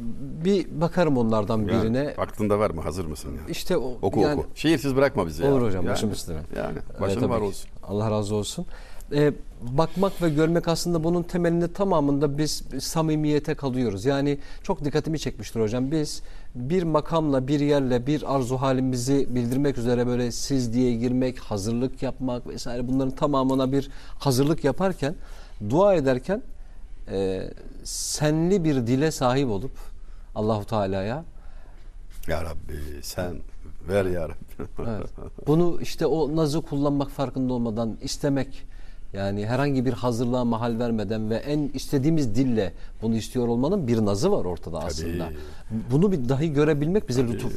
bir 0.44 0.80
bakarım 0.80 1.18
onlardan 1.18 1.58
Yani 1.58 1.68
birine. 1.68 2.14
Aklında 2.18 2.58
var 2.58 2.70
mı? 2.70 2.80
Hazır 2.80 3.04
mısın? 3.04 3.28
Yani? 3.40 3.50
İşte 3.50 3.76
o, 3.76 3.98
Oku 4.02 4.20
yani, 4.20 4.40
oku. 4.40 4.48
Şiirsiz 4.54 4.96
bırakma 4.96 5.26
bizi 5.26 5.42
ya. 5.42 5.52
Olur 5.52 5.62
hocam 5.62 5.84
Yani, 5.84 5.92
başım 5.92 6.10
üstüne. 6.10 6.38
Yani 6.56 6.72
Evet, 6.72 7.00
başın 7.00 7.20
tabii 7.20 7.30
var 7.30 7.40
olsun. 7.40 7.70
Allah 7.82 8.10
razı 8.10 8.34
olsun. 8.34 8.66
Ee, 9.12 9.32
bakmak 9.62 10.22
ve 10.22 10.28
görmek 10.28 10.68
aslında 10.68 11.04
bunun 11.04 11.22
temelinde 11.22 11.72
tamamında 11.72 12.38
biz 12.38 12.62
samimiyete 12.80 13.54
kalıyoruz. 13.54 14.04
Yani 14.04 14.38
çok 14.62 14.84
dikkatimi 14.84 15.18
çekmiştir 15.18 15.60
hocam. 15.60 15.90
Biz 15.90 16.22
bir 16.54 16.82
makamla, 16.82 17.48
bir 17.48 17.60
yerle, 17.60 18.06
bir 18.06 18.34
arzu 18.34 18.56
halimizi 18.56 19.34
bildirmek 19.34 19.78
üzere 19.78 20.06
böyle 20.06 20.32
siz 20.32 20.74
diye 20.74 20.94
girmek, 20.94 21.38
hazırlık 21.38 22.02
yapmak 22.02 22.46
vesaire 22.46 22.88
bunların 22.88 23.14
tamamına 23.14 23.72
bir 23.72 23.90
hazırlık 24.18 24.64
yaparken, 24.64 25.14
dua 25.70 25.94
ederken 25.94 26.42
e, 27.10 27.50
senli 27.84 28.64
bir 28.64 28.74
dile 28.86 29.10
sahip 29.10 29.50
olup 29.50 29.72
Allahu 30.34 30.64
Teala'ya 30.64 31.24
Ya 32.28 32.44
Rabbi 32.44 33.02
sen 33.02 33.36
ver 33.88 34.04
ya 34.04 34.28
Rabbi. 34.28 34.80
Evet. 34.88 35.10
Bunu 35.46 35.78
işte 35.82 36.06
o 36.06 36.36
nazı 36.36 36.60
kullanmak 36.60 37.10
farkında 37.10 37.52
olmadan 37.52 37.96
istemek 38.02 38.70
yani 39.12 39.46
herhangi 39.46 39.84
bir 39.84 39.92
hazırlığa 39.92 40.44
mahal 40.44 40.78
vermeden 40.78 41.30
ve 41.30 41.34
en 41.36 41.70
istediğimiz 41.74 42.34
dille 42.34 42.72
bunu 43.02 43.16
istiyor 43.16 43.48
olmanın 43.48 43.86
bir 43.88 44.04
nazı 44.04 44.32
var 44.32 44.44
ortada 44.44 44.78
aslında. 44.78 45.28
Bunu 45.90 46.12
bir 46.12 46.28
dahi 46.28 46.52
görebilmek 46.52 47.08
bize 47.08 47.26
lütuf. 47.28 47.52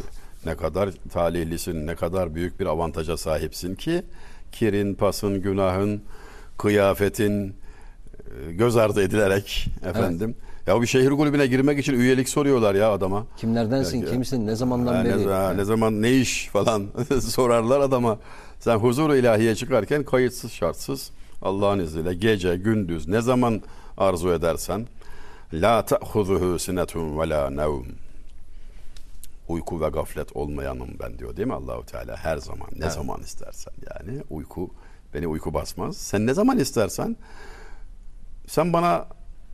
ne 0.46 0.56
kadar 0.56 0.90
talihlisin, 1.14 1.88
ne 1.88 1.96
kadar 1.96 2.36
büyük 2.36 2.60
bir 2.60 2.66
avantaja 2.66 3.18
sahipsin 3.18 3.76
ki 3.76 4.04
kirin, 4.52 4.96
pasın, 4.96 5.42
günahın, 5.42 6.02
kıyafetin 6.58 7.48
e, 8.50 8.54
göz 8.54 8.78
ardı 8.78 9.02
edilerek 9.04 9.68
efendim. 9.86 10.36
Ya 10.68 10.82
bir 10.82 10.88
şehir 10.88 11.10
kulübüne 11.10 11.48
girmek 11.48 11.80
için 11.80 11.94
üyelik 11.94 12.30
soruyorlar 12.30 12.76
ya 12.76 12.92
adama. 12.92 13.26
Kimlerdensin, 13.38 14.02
Ya- 14.02 14.12
kimsin, 14.12 14.48
ne 14.48 14.56
zamandan 14.56 14.96
Ha, 14.96 15.06
beri? 15.06 15.28
ne, 15.28 15.32
ha, 15.32 15.54
ne 15.54 15.64
zaman 15.64 16.02
ne 16.02 16.12
iş 16.12 16.48
falan 16.48 16.84
sorarlar 17.22 17.80
adama. 17.80 18.20
Sen 18.60 18.78
huzur 18.78 19.14
ilahiye 19.16 19.56
çıkarken 19.56 20.04
kayıtsız 20.04 20.52
şartsız 20.52 21.12
Allah'ın 21.44 21.80
izniyle 21.80 22.14
gece 22.14 22.58
gündüz 22.58 23.08
ne 23.08 23.22
zaman 23.22 23.62
arzu 23.98 24.30
edersen 24.30 24.88
la 25.54 25.86
ta'khuzuhu 25.86 26.60
sinetun 26.60 27.20
ve 27.20 27.30
la 27.30 27.50
nevm. 27.50 27.86
Uyku 29.48 29.82
ve 29.82 29.90
gaflet 29.90 30.36
olmayanım 30.36 30.90
ben 31.04 31.20
diyor 31.20 31.38
değil 31.38 31.48
mi 31.48 31.54
Allahu 31.54 31.86
Teala 31.86 32.18
her 32.18 32.38
zaman 32.38 32.68
ne 32.80 32.90
zaman 32.90 33.22
istersen 33.22 33.74
yani 33.90 34.22
uyku 34.30 34.70
beni 35.14 35.28
uyku 35.28 35.54
basmaz. 35.54 35.98
Sen 35.98 36.28
ne 36.28 36.34
zaman 36.34 36.60
istersen 36.60 37.18
sen 38.48 38.74
bana 38.74 39.08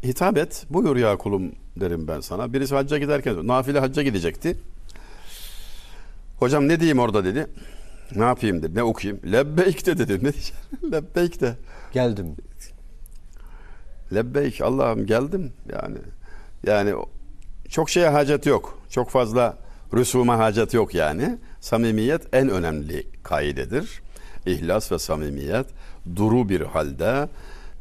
hitap 0.03 0.37
et 0.37 0.65
buyur 0.69 0.95
ya 0.95 1.17
kulum 1.17 1.51
derim 1.79 2.07
ben 2.07 2.19
sana. 2.19 2.53
Birisi 2.53 2.75
hacca 2.75 2.97
giderken 2.97 3.47
nafile 3.47 3.79
hacca 3.79 4.03
gidecekti. 4.03 4.57
Hocam 6.39 6.67
ne 6.67 6.79
diyeyim 6.79 6.99
orada 6.99 7.25
dedi. 7.25 7.47
Ne 8.15 8.23
yapayım 8.23 8.63
dedi. 8.63 8.75
Ne 8.75 8.83
okuyayım? 8.83 9.21
Lebbeyk 9.31 9.85
de 9.85 9.97
dedim. 9.97 10.21
Ne? 10.83 10.91
Lebbeyk 10.91 11.41
de. 11.41 11.55
Geldim. 11.91 12.35
Lebbeyk 14.13 14.61
Allah'ım 14.61 15.05
geldim 15.05 15.51
yani. 15.73 15.97
Yani 16.67 16.93
çok 17.69 17.89
şeye 17.89 18.09
hacet 18.09 18.45
yok. 18.45 18.79
Çok 18.89 19.09
fazla 19.09 19.57
rüsuma 19.93 20.37
hacet 20.37 20.73
yok 20.73 20.93
yani. 20.93 21.37
Samimiyet 21.61 22.21
en 22.33 22.49
önemli 22.49 23.07
kaidedir. 23.23 24.01
İhlas 24.45 24.91
ve 24.91 24.99
samimiyet 24.99 25.65
duru 26.15 26.49
bir 26.49 26.61
halde 26.61 27.29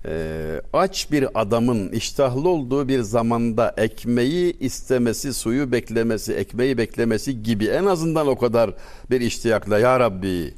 e, 0.05 0.61
aç 0.73 1.13
bir 1.13 1.41
adamın 1.41 1.89
iştahlı 1.89 2.49
olduğu 2.49 2.89
bir 2.89 3.01
zamanda 3.01 3.75
ekmeği 3.77 4.59
istemesi, 4.59 5.35
suyu 5.35 5.73
beklemesi, 5.73 6.35
ekmeği 6.35 6.79
beklemesi 6.79 7.43
gibi 7.43 7.67
en 7.67 7.85
azından 7.85 8.27
o 8.27 8.39
kadar 8.39 8.71
bir 9.11 9.21
iştiyakla 9.21 9.79
ya 9.79 10.01
Rabbi 10.01 10.55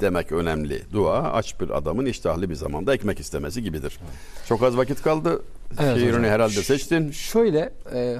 demek 0.00 0.32
önemli. 0.32 0.82
Dua 0.92 1.32
aç 1.32 1.60
bir 1.60 1.70
adamın 1.70 2.06
iştahlı 2.06 2.50
bir 2.50 2.54
zamanda 2.54 2.94
ekmek 2.94 3.20
istemesi 3.20 3.62
gibidir. 3.62 3.98
Çok 4.46 4.62
az 4.62 4.76
vakit 4.76 5.02
kaldı. 5.02 5.42
Evet 5.80 5.96
Şiirini 5.96 6.10
hocam. 6.16 6.24
herhalde 6.24 6.62
seçtin. 6.62 7.10
Şöyle 7.10 7.72
e, 7.94 8.16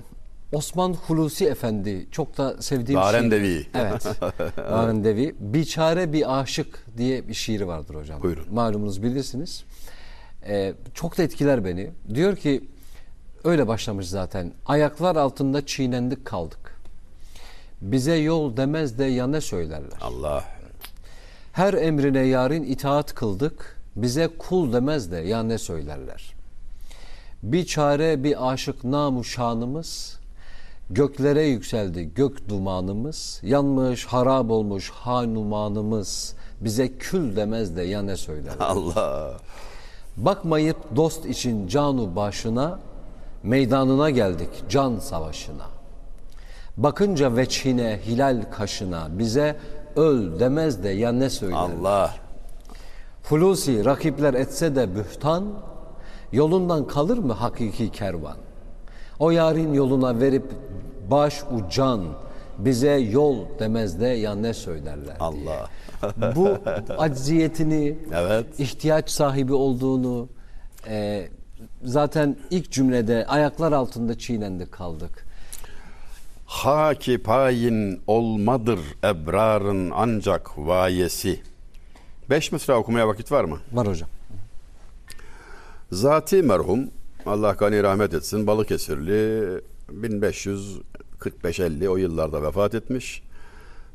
Osman 0.53 0.93
Hulusi 0.95 1.47
Efendi 1.47 2.07
çok 2.11 2.39
da 2.39 2.63
sevdiğim 2.63 3.01
Darendevi. 3.01 3.47
şiir. 3.63 3.69
Evet. 3.75 4.07
Darendevi. 4.57 5.35
Biçare 5.41 6.13
bir 6.13 6.41
aşık 6.41 6.85
diye 6.97 7.29
bir 7.29 7.35
şiiri 7.35 7.67
vardır 7.67 7.95
hocam. 7.95 8.23
Buyurun. 8.23 8.45
Malumunuz 8.53 9.03
bilirsiniz. 9.03 9.65
E, 10.49 10.75
çok 10.95 11.19
da 11.19 11.23
etkiler 11.23 11.65
beni. 11.65 11.91
Diyor 12.15 12.37
ki 12.37 12.65
öyle 13.45 13.69
başlamış 13.69 14.07
zaten. 14.09 14.53
Ayaklar 14.67 15.17
altında 15.17 15.67
çiğnendik 15.67 16.25
kaldık. 16.25 16.75
Bize 17.81 18.15
yol 18.15 18.57
demez 18.57 18.99
de 18.99 19.05
ya 19.05 19.27
ne 19.27 19.41
söylerler. 19.41 19.99
Allah. 20.01 20.45
Her 21.55 21.75
emrine 21.75 22.21
yarın 22.21 22.63
itaat 22.63 23.15
kıldık. 23.15 23.77
Bize 23.97 24.29
kul 24.39 24.73
demez 24.73 25.13
de 25.13 25.17
ya 25.17 25.43
ne 25.43 25.59
söylerler. 25.59 26.35
Bir 27.43 27.67
çare 27.67 28.25
bir 28.25 28.53
aşık 28.53 28.85
namu 28.85 29.25
şanımız. 29.25 30.19
Göklere 30.91 31.43
yükseldi 31.43 32.15
gök 32.15 32.49
dumanımız. 32.49 33.41
Yanmış 33.43 34.07
harap 34.07 34.51
olmuş 34.51 34.91
hanumanımız. 34.91 36.35
bize 36.61 36.99
kül 36.99 37.37
demez 37.37 37.77
de 37.77 37.83
ya 37.83 38.03
ne 38.03 38.17
söyler. 38.17 38.55
Allah. 38.59 39.37
Bakmayıp 40.17 40.97
dost 40.97 41.27
için 41.27 41.69
canu 41.69 42.17
başına, 42.17 42.79
meydanına 43.43 44.11
geldik 44.11 44.51
can 44.69 44.99
savaşına. 44.99 45.67
Bakınca 46.77 47.37
veçhine, 47.37 48.01
hilal 48.07 48.43
kaşına, 48.51 49.09
bize 49.19 49.57
öl 49.97 50.41
demez 50.41 50.85
de 50.85 50.89
ya 50.89 51.13
ne 51.13 51.31
söyler. 51.31 51.57
Allah. 51.57 52.15
Hulusi 53.29 53.85
rakipler 53.85 54.35
etse 54.35 54.77
de 54.77 54.95
bühtan, 54.95 55.45
yolundan 56.33 56.87
kalır 56.87 57.19
mı 57.19 57.33
hakiki 57.33 57.91
kervan? 57.91 58.37
O 59.19 59.31
yarın 59.31 59.73
yoluna 59.73 60.21
verip 60.21 60.45
baş 61.11 61.43
ucan, 61.53 62.01
bize 62.59 62.91
yol 62.93 63.37
demez 63.59 64.01
de 64.01 64.07
ya 64.07 64.35
ne 64.35 64.55
söylerler 64.55 65.05
diye. 65.05 65.17
Allah. 65.19 65.69
Bu 66.37 66.49
acziyetini, 66.99 67.99
Evet. 68.15 68.61
ihtiyaç 68.61 69.11
sahibi 69.11 69.55
olduğunu, 69.55 70.29
e, 70.89 71.29
zaten 71.85 72.37
ilk 72.51 72.71
cümlede 72.73 73.27
ayaklar 73.27 73.73
altında 73.73 74.19
çiğnendik 74.19 74.73
kaldık. 74.73 75.27
Haki 76.55 77.19
payin 77.19 78.01
olmadır 78.07 78.81
ebrarın 79.05 79.91
ancak 79.95 80.59
vayesi. 80.59 81.41
Beş 82.31 82.53
mısra 82.53 82.79
okumaya 82.79 83.09
vakit 83.09 83.33
var 83.33 83.45
mı? 83.45 83.59
Var 83.73 83.89
hocam. 83.89 84.09
Zati 85.93 86.43
merhum 86.43 86.91
Allah 87.27 87.53
gani 87.53 87.83
rahmet 87.83 88.15
etsin 88.15 88.47
Balıkesirli 88.47 89.61
1545-50 89.93 91.89
o 91.89 91.97
yıllarda 91.97 92.43
vefat 92.43 92.75
etmiş. 92.75 93.23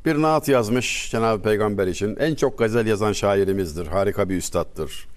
Bir 0.06 0.22
naat 0.22 0.48
yazmış 0.48 1.10
Cenab-ı 1.10 1.42
Peygamber 1.42 1.86
için. 1.86 2.16
En 2.16 2.34
çok 2.34 2.58
gazel 2.58 2.86
yazan 2.86 3.12
şairimizdir. 3.12 3.86
Harika 3.86 4.28
bir 4.28 4.36
üstattır. 4.36 5.08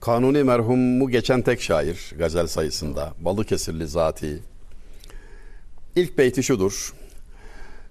Kanuni 0.00 0.44
merhumu 0.44 1.10
geçen 1.10 1.42
tek 1.42 1.62
şair 1.62 2.14
gazel 2.18 2.46
sayısında. 2.46 3.12
Balıkesirli 3.20 3.86
zati. 3.86 4.53
İlk 5.96 6.18
beyti 6.18 6.42
şudur. 6.42 6.94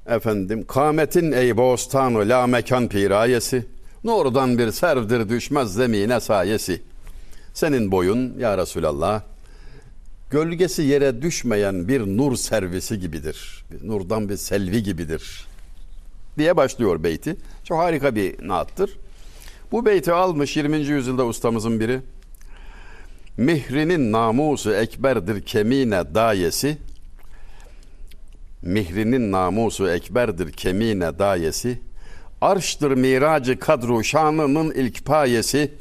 Efendim, 0.07 0.65
kametin 0.67 1.31
ey 1.31 1.57
bostanu 1.57 2.29
la 2.29 2.47
mekan 2.47 2.87
pirayesi. 2.87 3.65
Nurdan 4.03 4.57
bir 4.57 4.71
servdir 4.71 5.29
düşmez 5.29 5.73
zemine 5.73 6.19
sayesi. 6.19 6.81
Senin 7.53 7.91
boyun 7.91 8.39
ya 8.39 8.57
Resulallah 8.57 9.21
gölgesi 10.29 10.81
yere 10.81 11.21
düşmeyen 11.21 11.87
bir 11.87 12.01
nur 12.01 12.35
servisi 12.35 12.99
gibidir. 12.99 13.65
Nurdan 13.83 14.29
bir 14.29 14.37
selvi 14.37 14.83
gibidir. 14.83 15.45
Diye 16.37 16.57
başlıyor 16.57 17.03
beyti. 17.03 17.35
Çok 17.63 17.77
harika 17.77 18.15
bir 18.15 18.47
naattır. 18.47 18.97
Bu 19.71 19.85
beyti 19.85 20.13
almış 20.13 20.57
20. 20.57 20.77
yüzyılda 20.77 21.25
ustamızın 21.25 21.79
biri. 21.79 22.01
Mihrinin 23.37 24.11
namusu 24.11 24.73
ekberdir 24.73 25.41
kemine 25.41 26.15
dayesi. 26.15 26.77
Mihrinin 28.63 29.31
namusu 29.31 29.89
ekberdir 29.89 30.51
kemine 30.51 31.19
dayesi. 31.19 31.79
Arştır 32.41 32.91
miracı 32.91 33.59
kadru 33.59 34.03
şanının 34.03 34.71
ilk 34.71 35.05
payesi. 35.05 35.73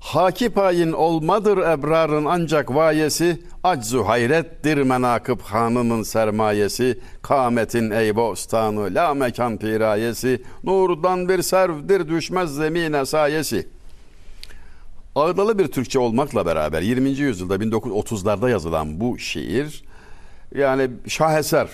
Haki 0.00 0.50
payin 0.50 0.92
olmadır 0.92 1.58
ebrarın 1.58 2.24
ancak 2.24 2.74
vayesi, 2.74 3.42
aczu 3.64 4.04
hayrettir 4.04 4.82
menakıb 4.82 5.40
hanının 5.40 6.02
sermayesi, 6.02 6.98
kametin 7.22 7.90
ey 7.90 8.16
bostanı 8.16 8.94
la 8.94 9.14
mekan 9.14 9.56
pirayesi, 9.56 10.42
nurdan 10.64 11.28
bir 11.28 11.42
servdir 11.42 12.08
düşmez 12.08 12.54
zemine 12.54 13.06
sayesi. 13.06 13.68
Ağdalı 15.14 15.58
bir 15.58 15.66
Türkçe 15.66 15.98
olmakla 15.98 16.46
beraber 16.46 16.82
20. 16.82 17.08
yüzyılda 17.10 17.56
1930'larda 17.56 18.50
yazılan 18.50 19.00
bu 19.00 19.18
şiir 19.18 19.89
yani 20.54 20.90
şaheser 21.08 21.68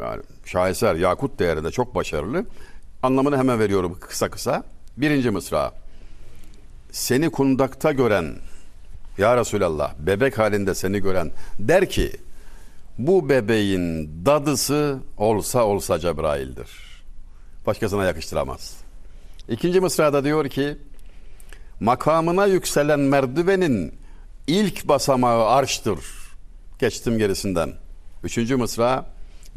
yani 0.00 0.22
şaheser 0.44 0.94
yakut 0.94 1.38
değerinde 1.38 1.70
çok 1.70 1.94
başarılı. 1.94 2.44
Anlamını 3.02 3.38
hemen 3.38 3.58
veriyorum 3.58 3.98
kısa 4.00 4.30
kısa. 4.30 4.62
Birinci 4.96 5.30
mısra. 5.30 5.72
Seni 6.92 7.30
kundakta 7.30 7.92
gören 7.92 8.34
ya 9.18 9.36
Resulallah 9.36 9.94
bebek 9.98 10.38
halinde 10.38 10.74
seni 10.74 11.00
gören 11.00 11.30
der 11.58 11.90
ki 11.90 12.12
bu 12.98 13.28
bebeğin 13.28 14.10
dadısı 14.26 14.98
olsa 15.16 15.64
olsa 15.64 15.98
Cebrail'dir. 15.98 16.70
Başkasına 17.66 18.04
yakıştıramaz. 18.04 18.76
İkinci 19.48 19.80
mısrada 19.80 20.24
diyor 20.24 20.48
ki 20.48 20.76
makamına 21.80 22.46
yükselen 22.46 23.00
merdivenin 23.00 23.94
ilk 24.46 24.88
basamağı 24.88 25.46
arştır. 25.46 25.98
Geçtim 26.78 27.18
gerisinden. 27.18 27.72
Üçüncü 28.24 28.56
mısra 28.56 29.06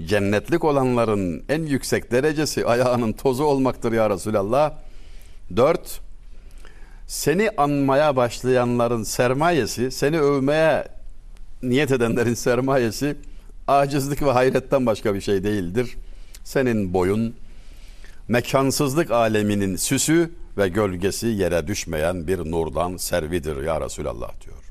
cennetlik 0.05 0.64
olanların 0.64 1.43
en 1.49 1.66
yüksek 1.66 2.12
derecesi 2.12 2.66
ayağının 2.66 3.14
tozu 3.14 3.43
olmaktır 3.43 3.91
ya 3.91 4.10
Resulallah. 4.10 4.74
Dört, 5.55 6.01
seni 7.07 7.49
anmaya 7.57 8.16
başlayanların 8.16 9.03
sermayesi, 9.03 9.91
seni 9.91 10.20
övmeye 10.20 10.88
niyet 11.64 11.91
edenlerin 11.91 12.34
sermayesi 12.34 13.16
acizlik 13.68 14.22
ve 14.22 14.32
hayretten 14.32 14.86
başka 14.86 15.14
bir 15.16 15.22
şey 15.22 15.43
değildir. 15.43 15.97
Senin 16.43 16.93
boyun 16.93 17.36
mekansızlık 18.28 19.12
aleminin 19.12 19.76
süsü 19.76 20.32
ve 20.57 20.68
gölgesi 20.68 21.28
yere 21.28 21.68
düşmeyen 21.68 22.28
bir 22.28 22.38
nurdan 22.38 22.97
servidir 22.97 23.64
ya 23.64 23.82
Resulallah 23.82 24.32
diyor. 24.45 24.64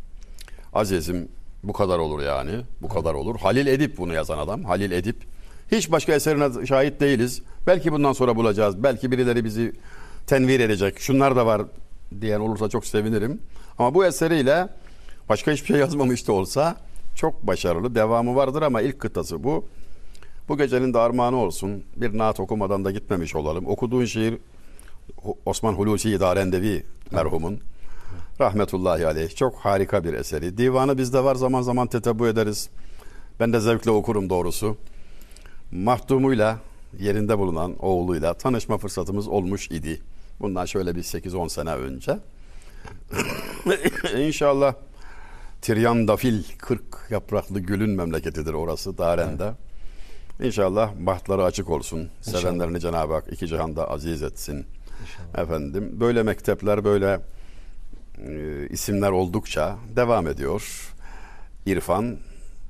Azizim 0.72 1.28
bu 1.62 1.72
kadar 1.72 1.98
olur 1.98 2.22
yani. 2.22 2.50
Bu 2.82 2.88
kadar 2.88 3.14
olur. 3.14 3.36
Halil 3.40 3.66
Edip 3.66 3.98
bunu 3.98 4.14
yazan 4.14 4.38
adam. 4.38 4.64
Halil 4.64 4.90
Edip. 4.90 5.16
Hiç 5.72 5.92
başka 5.92 6.12
eserine 6.12 6.66
şahit 6.66 7.00
değiliz. 7.00 7.42
Belki 7.66 7.92
bundan 7.92 8.12
sonra 8.12 8.36
bulacağız. 8.36 8.82
Belki 8.82 9.10
birileri 9.10 9.44
bizi 9.44 9.72
tenvir 10.26 10.60
edecek. 10.60 11.00
Şunlar 11.00 11.36
da 11.36 11.46
var 11.46 11.62
diyen 12.20 12.40
olursa 12.40 12.68
çok 12.68 12.86
sevinirim. 12.86 13.40
Ama 13.78 13.94
bu 13.94 14.06
eseriyle 14.06 14.68
başka 15.28 15.52
hiçbir 15.52 15.66
şey 15.66 15.76
yazmamış 15.76 16.28
da 16.28 16.32
olsa 16.32 16.76
çok 17.14 17.46
başarılı. 17.46 17.94
Devamı 17.94 18.36
vardır 18.36 18.62
ama 18.62 18.80
ilk 18.80 18.98
kıtası 18.98 19.44
bu. 19.44 19.64
Bu 20.48 20.58
gecenin 20.58 20.94
de 20.94 20.98
armağanı 20.98 21.36
olsun. 21.36 21.84
Bir 21.96 22.18
naat 22.18 22.40
okumadan 22.40 22.84
da 22.84 22.90
gitmemiş 22.90 23.36
olalım. 23.36 23.66
Okuduğun 23.66 24.04
şiir 24.04 24.38
Osman 25.46 25.72
Hulusi 25.72 26.10
İdarendevi 26.10 26.84
merhumun. 27.10 27.60
Rahmetullahi 28.40 29.06
aleyh. 29.06 29.36
Çok 29.36 29.56
harika 29.56 30.04
bir 30.04 30.14
eseri. 30.14 30.58
Divanı 30.58 30.98
bizde 30.98 31.24
var 31.24 31.34
zaman 31.34 31.62
zaman 31.62 31.86
tetebu 31.86 32.26
ederiz. 32.26 32.68
Ben 33.40 33.52
de 33.52 33.60
zevkle 33.60 33.90
okurum 33.90 34.30
doğrusu. 34.30 34.76
Mahdumuyla 35.72 36.58
yerinde 36.98 37.38
bulunan 37.38 37.76
oğluyla 37.78 38.34
tanışma 38.34 38.78
fırsatımız 38.78 39.28
olmuş 39.28 39.70
idi. 39.70 40.00
Bundan 40.40 40.64
şöyle 40.64 40.96
bir 40.96 41.02
8-10 41.02 41.48
sene 41.48 41.74
önce. 41.74 42.18
İnşallah 44.18 44.74
Tiryan 45.62 46.08
Dafil 46.08 46.42
40 46.58 46.82
yapraklı 47.10 47.60
gülün 47.60 47.90
memleketidir 47.90 48.54
orası 48.54 48.98
Daren'de. 48.98 49.52
İnşallah 50.42 50.90
bahtları 50.98 51.44
açık 51.44 51.70
olsun. 51.70 52.08
İnşallah. 52.18 52.40
Sevenlerini 52.40 52.80
Cenab-ı 52.80 53.12
Hak 53.12 53.32
iki 53.32 53.48
cihanda 53.48 53.90
aziz 53.90 54.22
etsin. 54.22 54.66
Efendim 55.36 55.96
böyle 56.00 56.22
mektepler 56.22 56.84
böyle 56.84 57.20
e, 58.26 58.66
isimler 58.68 59.10
oldukça 59.10 59.76
devam 59.96 60.26
ediyor. 60.26 60.94
İrfan, 61.66 62.16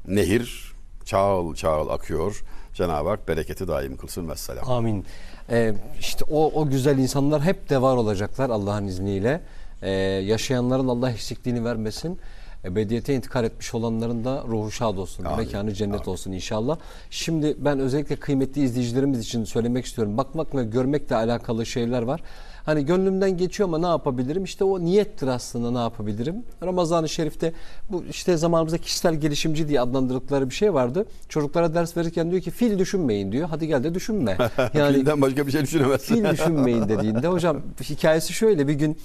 nehir 0.09 0.73
çağıl 1.05 1.55
çağıl 1.55 1.89
akıyor. 1.89 2.43
Cenab-ı 2.75 3.09
Hak 3.09 3.29
bereketi 3.29 3.69
daim 3.69 3.97
kılsın 3.97 4.29
vesselam. 4.29 4.71
Amin. 4.71 5.05
Ee, 5.51 5.75
işte 6.01 6.25
o, 6.31 6.61
o 6.61 6.69
güzel 6.69 6.99
insanlar 6.99 7.43
hep 7.43 7.71
de 7.71 7.83
var 7.83 7.97
olacaklar 7.97 8.51
Allah'ın 8.51 8.87
izniyle. 8.87 9.41
Ee, 9.83 9.91
yaşayanların 9.91 10.89
Allah 10.89 11.11
eksikliğini 11.11 11.65
vermesin. 11.65 12.19
Ebediyete 12.65 13.15
intikal 13.15 13.45
etmiş 13.45 13.75
olanların 13.75 14.25
da 14.25 14.45
ruhu 14.49 14.71
şad 14.71 14.97
olsun. 14.97 15.25
Amin. 15.25 15.39
Mekanı 15.39 15.75
cennet 15.75 16.09
olsun 16.09 16.33
inşallah. 16.33 16.79
Şimdi 17.11 17.57
ben 17.59 17.79
özellikle 17.79 18.17
kıymetli 18.17 18.63
izleyicilerimiz 18.63 19.21
için 19.21 19.45
söylemek 19.45 19.85
istiyorum. 19.85 20.17
Bakmak 20.17 20.55
ve 20.55 20.65
görmekle 20.65 21.17
alakalı 21.17 21.67
şeyler 21.67 22.03
var. 22.03 22.21
Hani 22.69 22.87
gönlümden 22.87 23.37
geçiyor 23.37 23.69
ama 23.69 23.79
ne 23.79 23.87
yapabilirim? 23.87 24.45
İşte 24.45 24.65
o 24.65 24.81
niyettir 24.81 25.27
aslında 25.27 25.71
ne 25.71 25.79
yapabilirim? 25.79 26.43
Ramazan-ı 26.63 27.09
Şerif'te 27.09 27.53
bu 27.91 28.05
işte 28.11 28.37
zamanımızda 28.37 28.79
kişisel 28.79 29.15
gelişimci 29.15 29.69
diye 29.69 29.81
adlandırdıkları 29.81 30.51
bir 30.51 30.55
şey 30.55 30.75
vardı. 30.75 31.07
Çocuklara 31.29 31.75
ders 31.75 31.97
verirken 31.97 32.31
diyor 32.31 32.43
ki 32.43 32.51
fil 32.51 32.79
düşünmeyin 32.79 33.33
diyor. 33.33 33.49
Hadi 33.49 33.67
gel 33.67 33.85
de 33.85 33.95
düşünme. 33.95 34.37
Yani 34.75 34.97
Filden 34.97 35.23
başka 35.23 35.47
bir 35.47 35.53
şey 35.53 35.63
düşünemezsin. 35.63 36.15
fil 36.15 36.25
düşünmeyin 36.31 36.89
dediğinde 36.89 37.29
hocam 37.29 37.63
hikayesi 37.83 38.33
şöyle 38.33 38.69
bir 38.69 38.75
gün 38.75 38.99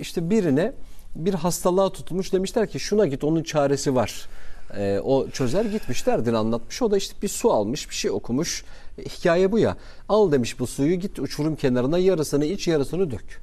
işte 0.00 0.30
birine 0.30 0.72
bir 1.16 1.34
hastalığa 1.34 1.92
tutulmuş 1.92 2.32
demişler 2.32 2.68
ki 2.68 2.80
şuna 2.80 3.06
git 3.06 3.24
onun 3.24 3.42
çaresi 3.42 3.94
var. 3.94 4.28
E, 4.76 5.00
o 5.04 5.30
çözer 5.30 5.64
gitmiş 5.64 6.06
derdini 6.06 6.36
anlatmış. 6.36 6.82
O 6.82 6.90
da 6.90 6.96
işte 6.96 7.14
bir 7.22 7.28
su 7.28 7.52
almış 7.52 7.90
bir 7.90 7.94
şey 7.94 8.10
okumuş. 8.10 8.64
Hikaye 8.98 9.52
bu 9.52 9.58
ya. 9.58 9.76
Al 10.08 10.32
demiş 10.32 10.58
bu 10.60 10.66
suyu 10.66 10.94
git 10.94 11.18
uçurum 11.18 11.56
kenarına 11.56 11.98
yarısını 11.98 12.44
iç 12.44 12.68
yarısını 12.68 13.10
dök. 13.10 13.40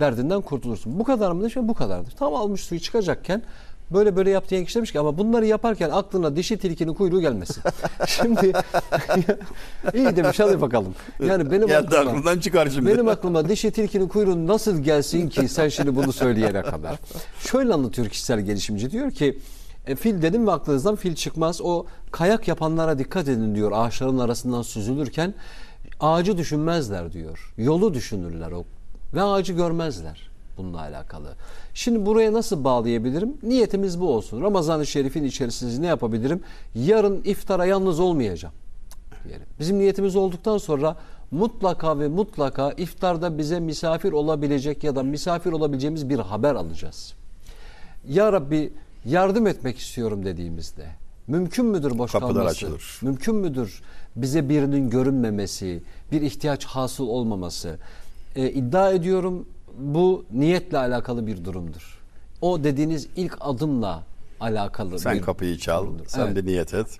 Derdinden 0.00 0.40
kurtulursun. 0.40 0.98
Bu 1.00 1.04
kadar 1.04 1.30
mı 1.32 1.40
demiş 1.40 1.56
bu 1.56 1.74
kadardır. 1.74 2.10
Tam 2.10 2.34
almış 2.34 2.60
suyu 2.64 2.80
çıkacakken 2.80 3.42
böyle 3.90 4.16
böyle 4.16 4.30
yap 4.30 4.48
diyen 4.48 4.64
kişi 4.64 4.76
demiş 4.76 4.92
ki 4.92 5.00
ama 5.00 5.18
bunları 5.18 5.46
yaparken 5.46 5.90
aklına 5.90 6.36
dişi 6.36 6.58
tilkinin 6.58 6.94
kuyruğu 6.94 7.20
gelmesin. 7.20 7.62
Şimdi 8.06 8.46
iyi 9.94 10.16
demiş 10.16 10.40
hadi 10.40 10.60
bakalım. 10.60 10.94
Yani 11.26 11.50
benim 11.50 11.66
Geldi 11.66 11.98
aklıma, 11.98 12.10
aklından 12.10 12.40
çıkar 12.40 12.70
şimdi. 12.70 12.90
benim 12.90 13.08
aklıma 13.08 13.48
dişi 13.48 13.70
tilkinin 13.70 14.08
kuyruğu 14.08 14.46
nasıl 14.46 14.78
gelsin 14.78 15.28
ki 15.28 15.48
sen 15.48 15.68
şimdi 15.68 15.96
bunu 15.96 16.12
söyleyene 16.12 16.62
kadar. 16.62 16.98
Şöyle 17.40 17.74
anlatıyor 17.74 18.08
kişisel 18.08 18.40
gelişimci 18.40 18.90
diyor 18.90 19.10
ki 19.10 19.38
e, 19.90 19.94
fil 19.94 20.22
dedim 20.22 20.46
ve 20.46 20.52
aklınızdan 20.52 20.96
fil 20.96 21.14
çıkmaz. 21.14 21.60
O 21.62 21.86
kayak 22.10 22.48
yapanlara 22.48 22.98
dikkat 22.98 23.28
edin 23.28 23.54
diyor 23.54 23.72
ağaçların 23.74 24.18
arasından 24.18 24.62
süzülürken 24.62 25.34
ağacı 26.00 26.38
düşünmezler 26.38 27.12
diyor. 27.12 27.54
Yolu 27.56 27.94
düşünürler 27.94 28.52
o 28.52 28.64
ve 29.14 29.22
ağacı 29.22 29.52
görmezler 29.52 30.30
bununla 30.56 30.80
alakalı. 30.80 31.34
Şimdi 31.74 32.06
buraya 32.06 32.32
nasıl 32.32 32.64
bağlayabilirim? 32.64 33.36
Niyetimiz 33.42 34.00
bu 34.00 34.14
olsun. 34.14 34.42
Ramazan-ı 34.42 34.86
Şerif'in 34.86 35.24
içerisinde 35.24 35.82
ne 35.82 35.86
yapabilirim? 35.86 36.40
Yarın 36.74 37.22
iftara 37.24 37.64
yalnız 37.64 38.00
olmayacağım 38.00 38.54
diyelim. 39.24 39.46
Bizim 39.60 39.78
niyetimiz 39.78 40.16
olduktan 40.16 40.58
sonra 40.58 40.96
mutlaka 41.30 41.98
ve 41.98 42.08
mutlaka 42.08 42.72
iftarda 42.72 43.38
bize 43.38 43.60
misafir 43.60 44.12
olabilecek 44.12 44.84
ya 44.84 44.96
da 44.96 45.02
misafir 45.02 45.52
olabileceğimiz 45.52 46.08
bir 46.08 46.18
haber 46.18 46.54
alacağız. 46.54 47.14
Ya 48.08 48.32
Rabbi 48.32 48.72
yardım 49.04 49.46
etmek 49.46 49.78
istiyorum 49.78 50.24
dediğimizde 50.24 50.86
mümkün 51.26 51.66
müdür 51.66 51.98
boş 51.98 52.12
Kapılar 52.12 52.32
kalması? 52.34 52.50
açılır. 52.50 52.98
Mümkün 53.02 53.34
müdür 53.34 53.82
bize 54.16 54.48
birinin 54.48 54.90
görünmemesi, 54.90 55.82
bir 56.12 56.22
ihtiyaç 56.22 56.64
hasıl 56.64 57.08
olmaması? 57.08 57.76
E, 58.36 58.50
iddia 58.50 58.90
ediyorum 58.92 59.46
bu 59.78 60.24
niyetle 60.32 60.78
alakalı 60.78 61.26
bir 61.26 61.44
durumdur. 61.44 61.98
O 62.40 62.64
dediğiniz 62.64 63.08
ilk 63.16 63.36
adımla 63.40 64.02
alakalı 64.40 64.98
Sen 64.98 65.16
bir 65.16 65.22
kapıyı 65.22 65.58
çal, 65.58 65.82
durumdur. 65.82 66.04
sen 66.06 66.26
Evet. 66.26 66.36
bir 66.36 66.46
niyet 66.46 66.74
et. 66.74 66.98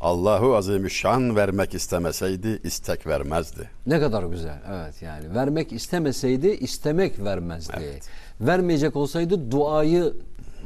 Allahu 0.00 0.56
Azimüşşan 0.56 1.36
vermek 1.36 1.74
istemeseydi 1.74 2.60
istek 2.64 3.06
vermezdi. 3.06 3.70
Ne 3.86 4.00
kadar 4.00 4.22
güzel. 4.24 4.58
Evet 4.72 5.02
yani 5.02 5.34
vermek 5.34 5.72
istemeseydi 5.72 6.48
istemek 6.48 7.18
vermezdi. 7.24 8.00
Vermeyecek 8.40 8.96
olsaydı 8.96 9.50
duayı 9.50 10.12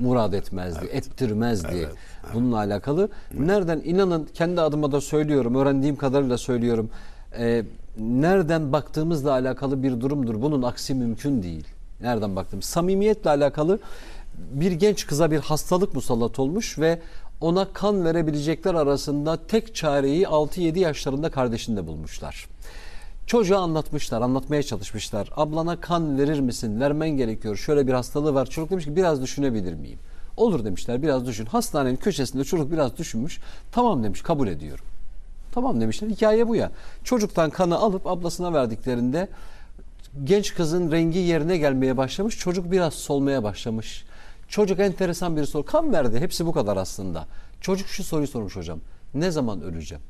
murad 0.01 0.33
etmezdi, 0.33 0.87
ettirmezdi. 0.93 1.89
Bununla 2.35 2.57
alakalı. 2.57 3.09
Nereden 3.39 3.83
inanın 3.85 4.29
kendi 4.35 4.61
adıma 4.61 4.93
da 4.93 5.01
söylüyorum, 5.01 5.55
öğrendiğim 5.55 5.97
kadarıyla 5.97 6.39
söylüyorum. 6.39 6.91
Ee, 7.39 7.65
nereden 7.99 8.73
baktığımızla 8.73 9.33
alakalı 9.33 9.83
bir 9.83 10.01
durumdur. 10.01 10.43
Bunun 10.43 10.63
aksi 10.63 10.95
mümkün 10.95 11.43
değil. 11.43 11.67
Nereden 12.01 12.37
baktım? 12.37 12.63
Samimiyetle 12.63 13.31
alakalı 13.31 13.79
bir 14.53 14.73
genç 14.73 15.07
kıza 15.07 15.31
bir 15.31 15.39
hastalık 15.39 15.95
musallat 15.95 16.39
olmuş 16.39 16.79
ve 16.79 16.99
ona 17.41 17.73
kan 17.73 18.05
verebilecekler 18.05 18.75
arasında 18.75 19.47
tek 19.47 19.75
çareyi 19.75 20.25
6-7 20.25 20.79
yaşlarında 20.79 21.31
kardeşinde 21.31 21.87
bulmuşlar. 21.87 22.47
Çocuğa 23.27 23.61
anlatmışlar, 23.61 24.23
anlatmaya 24.23 24.63
çalışmışlar. 24.63 25.31
Ablana 25.37 25.81
kan 25.81 26.19
verir 26.19 26.41
misin? 26.41 26.81
Vermen 26.81 27.11
gerekiyor. 27.11 27.57
Şöyle 27.57 27.87
bir 27.87 27.93
hastalığı 27.93 28.35
var. 28.35 28.47
Çocuk 28.47 28.71
demiş 28.71 28.85
ki 28.85 28.97
biraz 28.97 29.23
düşünebilir 29.23 29.75
miyim? 29.75 29.99
Olur 30.37 30.65
demişler 30.65 31.03
biraz 31.03 31.27
düşün. 31.27 31.47
Hastanenin 31.47 31.97
köşesinde 31.97 32.45
çocuk 32.45 32.73
biraz 32.73 32.97
düşünmüş. 32.97 33.41
Tamam 33.73 34.05
demiş 34.05 34.23
kabul 34.23 34.49
ediyorum. 34.49 34.85
Tamam 35.53 35.81
demişler. 35.81 36.09
Hikaye 36.09 36.49
bu 36.49 36.57
ya. 36.57 36.73
Çocuktan 37.05 37.51
kanı 37.51 37.77
alıp 37.77 38.07
ablasına 38.07 38.53
verdiklerinde 38.53 39.29
genç 40.25 40.55
kızın 40.55 40.93
rengi 40.93 41.19
yerine 41.19 41.57
gelmeye 41.57 41.97
başlamış. 41.97 42.39
Çocuk 42.39 42.71
biraz 42.71 42.95
solmaya 42.95 43.43
başlamış. 43.43 44.05
Çocuk 44.49 44.81
enteresan 44.81 45.37
bir 45.37 45.45
soru. 45.45 45.65
Kan 45.65 45.93
verdi. 45.93 46.21
Hepsi 46.21 46.47
bu 46.47 46.53
kadar 46.53 46.77
aslında. 46.77 47.27
Çocuk 47.61 47.89
şu 47.89 48.05
soruyu 48.05 48.27
sormuş 48.29 48.57
hocam. 48.57 48.81
Ne 49.15 49.31
zaman 49.31 49.63
öleceğim? 49.63 50.03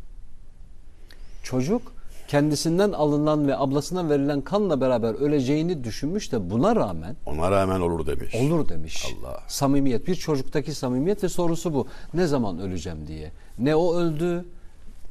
Çocuk 1.42 1.95
kendisinden 2.28 2.92
alınan 2.92 3.48
ve 3.48 3.56
ablasına 3.56 4.08
verilen 4.10 4.40
kanla 4.40 4.80
beraber 4.80 5.14
öleceğini 5.14 5.84
düşünmüş 5.84 6.32
de 6.32 6.50
buna 6.50 6.76
rağmen 6.76 7.16
Ona 7.26 7.50
rağmen 7.50 7.80
olur 7.80 8.06
demiş. 8.06 8.34
olur 8.34 8.68
demiş. 8.68 9.06
Allah. 9.20 9.40
Samimiyet 9.48 10.06
bir 10.06 10.14
çocuktaki 10.14 10.74
samimiyet 10.74 11.24
ve 11.24 11.28
sorusu 11.28 11.74
bu. 11.74 11.86
Ne 12.14 12.26
zaman 12.26 12.58
öleceğim 12.58 13.06
diye. 13.06 13.30
Ne 13.58 13.76
o 13.76 13.94
öldü 13.96 14.44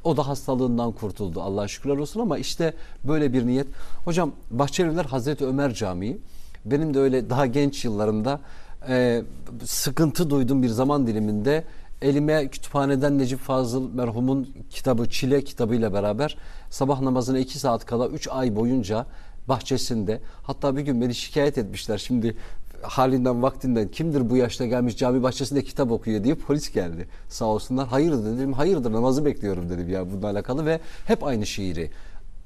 o 0.04 0.16
da 0.16 0.28
hastalığından 0.28 0.92
kurtuldu. 0.92 1.40
Allah'a 1.42 1.68
şükürler 1.68 1.96
olsun 1.96 2.20
ama 2.20 2.38
işte 2.38 2.74
böyle 3.04 3.32
bir 3.32 3.46
niyet. 3.46 3.66
Hocam 4.04 4.32
Bahçelievler 4.50 5.04
Hazreti 5.04 5.46
Ömer 5.46 5.74
Camii 5.74 6.18
benim 6.64 6.94
de 6.94 6.98
öyle 6.98 7.30
daha 7.30 7.46
genç 7.46 7.84
yıllarımda 7.84 8.40
e, 8.88 9.22
sıkıntı 9.64 10.30
duyduğum 10.30 10.62
bir 10.62 10.68
zaman 10.68 11.06
diliminde 11.06 11.64
elime 12.02 12.48
kütüphaneden 12.48 13.18
Necip 13.18 13.40
Fazıl 13.40 13.94
merhumun 13.94 14.54
kitabı 14.70 15.08
Çile 15.08 15.44
kitabıyla 15.44 15.92
beraber 15.92 16.36
sabah 16.70 17.00
namazına 17.00 17.38
iki 17.38 17.58
saat 17.58 17.86
kala 17.86 18.08
üç 18.08 18.28
ay 18.30 18.56
boyunca 18.56 19.06
bahçesinde 19.48 20.20
hatta 20.42 20.76
bir 20.76 20.82
gün 20.82 21.00
beni 21.00 21.14
şikayet 21.14 21.58
etmişler. 21.58 21.98
Şimdi 21.98 22.36
halinden 22.82 23.42
vaktinden 23.42 23.88
kimdir 23.88 24.30
bu 24.30 24.36
yaşta 24.36 24.66
gelmiş 24.66 24.96
cami 24.96 25.22
bahçesinde 25.22 25.64
kitap 25.64 25.90
okuyor 25.90 26.24
diye 26.24 26.34
polis 26.34 26.72
geldi. 26.72 27.08
Sağ 27.28 27.44
olsunlar 27.44 27.88
hayırdır? 27.88 28.36
dedim 28.36 28.52
hayırdır 28.52 28.92
namazı 28.92 29.24
bekliyorum. 29.24 29.70
dedim 29.70 29.88
ya 29.88 30.12
bununla 30.12 30.26
alakalı 30.26 30.66
ve 30.66 30.80
hep 31.06 31.24
aynı 31.24 31.46
şiiri 31.46 31.90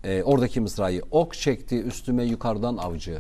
e, 0.05 0.23
oradaki 0.23 0.61
mısrayı 0.61 1.03
ok 1.11 1.35
çekti 1.35 1.83
üstüme 1.83 2.25
yukarıdan 2.25 2.77
avcı 2.77 3.19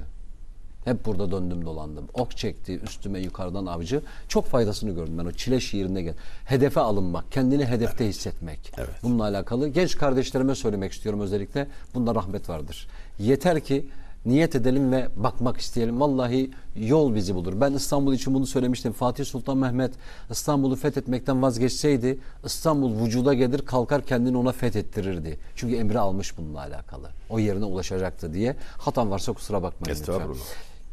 hep 0.84 1.06
burada 1.06 1.30
döndüm 1.30 1.64
dolandım. 1.66 2.08
Ok 2.14 2.36
çekti 2.36 2.80
üstüme 2.80 3.20
yukarıdan 3.20 3.66
avcı. 3.66 4.02
Çok 4.28 4.46
faydasını 4.46 4.90
gördüm 4.90 5.18
ben 5.18 5.24
o 5.24 5.32
çile 5.32 5.60
şiirinde 5.60 6.02
gel. 6.02 6.14
Hedefe 6.44 6.80
alınmak, 6.80 7.32
kendini 7.32 7.66
hedefte 7.66 8.08
hissetmek. 8.08 8.72
Evet. 8.78 8.90
Bununla 9.02 9.22
alakalı 9.22 9.68
genç 9.68 9.96
kardeşlerime 9.96 10.54
söylemek 10.54 10.92
istiyorum 10.92 11.20
özellikle. 11.20 11.66
Bunda 11.94 12.14
rahmet 12.14 12.48
vardır. 12.48 12.88
Yeter 13.18 13.60
ki 13.60 13.86
niyet 14.26 14.56
edelim 14.56 14.92
ve 14.92 15.08
bakmak 15.16 15.60
isteyelim. 15.60 16.00
Vallahi 16.00 16.50
yol 16.76 17.14
bizi 17.14 17.34
bulur. 17.34 17.60
Ben 17.60 17.72
İstanbul 17.72 18.14
için 18.14 18.34
bunu 18.34 18.46
söylemiştim. 18.46 18.92
Fatih 18.92 19.24
Sultan 19.24 19.58
Mehmet 19.58 19.92
İstanbul'u 20.30 20.76
fethetmekten 20.76 21.42
vazgeçseydi 21.42 22.18
İstanbul 22.44 23.04
vücuda 23.04 23.34
gelir 23.34 23.58
kalkar 23.58 24.06
kendini 24.06 24.36
ona 24.36 24.52
fethettirirdi. 24.52 25.38
Çünkü 25.56 25.76
emri 25.76 25.98
almış 25.98 26.38
bununla 26.38 26.60
alakalı. 26.60 27.08
O 27.30 27.38
yerine 27.38 27.64
ulaşacaktı 27.64 28.34
diye. 28.34 28.56
Hatam 28.78 29.10
varsa 29.10 29.32
kusura 29.32 29.62
bakmayın 29.62 29.98
lütfen. 30.00 30.22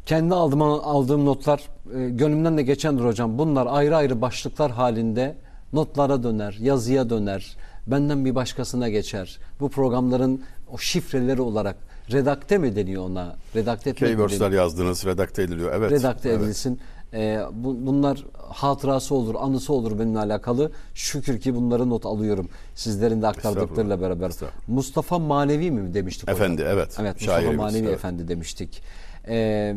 Kendi 0.08 0.34
aldığım, 0.34 0.62
aldığım 0.62 1.26
notlar 1.26 1.60
e, 1.96 2.10
gönlümden 2.10 2.58
de 2.58 2.62
geçendir 2.62 3.04
hocam. 3.04 3.38
Bunlar 3.38 3.66
ayrı 3.70 3.96
ayrı 3.96 4.20
başlıklar 4.20 4.70
halinde 4.70 5.36
notlara 5.72 6.22
döner, 6.22 6.56
yazıya 6.60 7.10
döner, 7.10 7.56
benden 7.86 8.24
bir 8.24 8.34
başkasına 8.34 8.88
geçer. 8.88 9.38
Bu 9.60 9.68
programların 9.68 10.42
o 10.72 10.78
şifreleri 10.78 11.40
olarak 11.40 11.76
redakte 12.12 12.58
mi 12.58 12.76
deniyor 12.76 13.04
ona? 13.04 13.36
Redakte 13.56 13.90
etmek 13.90 14.08
Keywords'ler 14.08 14.50
yazdınız, 14.50 15.06
redakte 15.06 15.42
ediliyor. 15.42 15.72
Evet. 15.74 15.90
redakte 15.90 16.28
evet. 16.28 16.42
edilsin. 16.42 16.80
Ee, 17.12 17.40
bu- 17.52 17.86
bunlar 17.86 18.24
hatırası 18.48 19.14
olur, 19.14 19.34
anısı 19.38 19.72
olur 19.72 19.98
benimle 19.98 20.18
alakalı. 20.18 20.72
Şükür 20.94 21.40
ki 21.40 21.54
bunları 21.54 21.90
not 21.90 22.06
alıyorum. 22.06 22.48
Sizlerin 22.74 23.22
de 23.22 23.26
aktardıklarıyla 23.26 24.00
beraber. 24.00 24.32
Mustafa 24.68 25.18
Manevi 25.18 25.70
mi 25.70 25.94
demiştik 25.94 26.28
hocam? 26.28 26.42
Efendi, 26.42 26.62
evet. 26.62 26.96
Evet 27.00 27.14
Mustafa 27.14 27.40
Şairimiz, 27.40 27.58
Manevi 27.58 27.86
evet. 27.86 27.94
Efendi 27.94 28.28
demiştik. 28.28 28.82
Ee, 29.28 29.76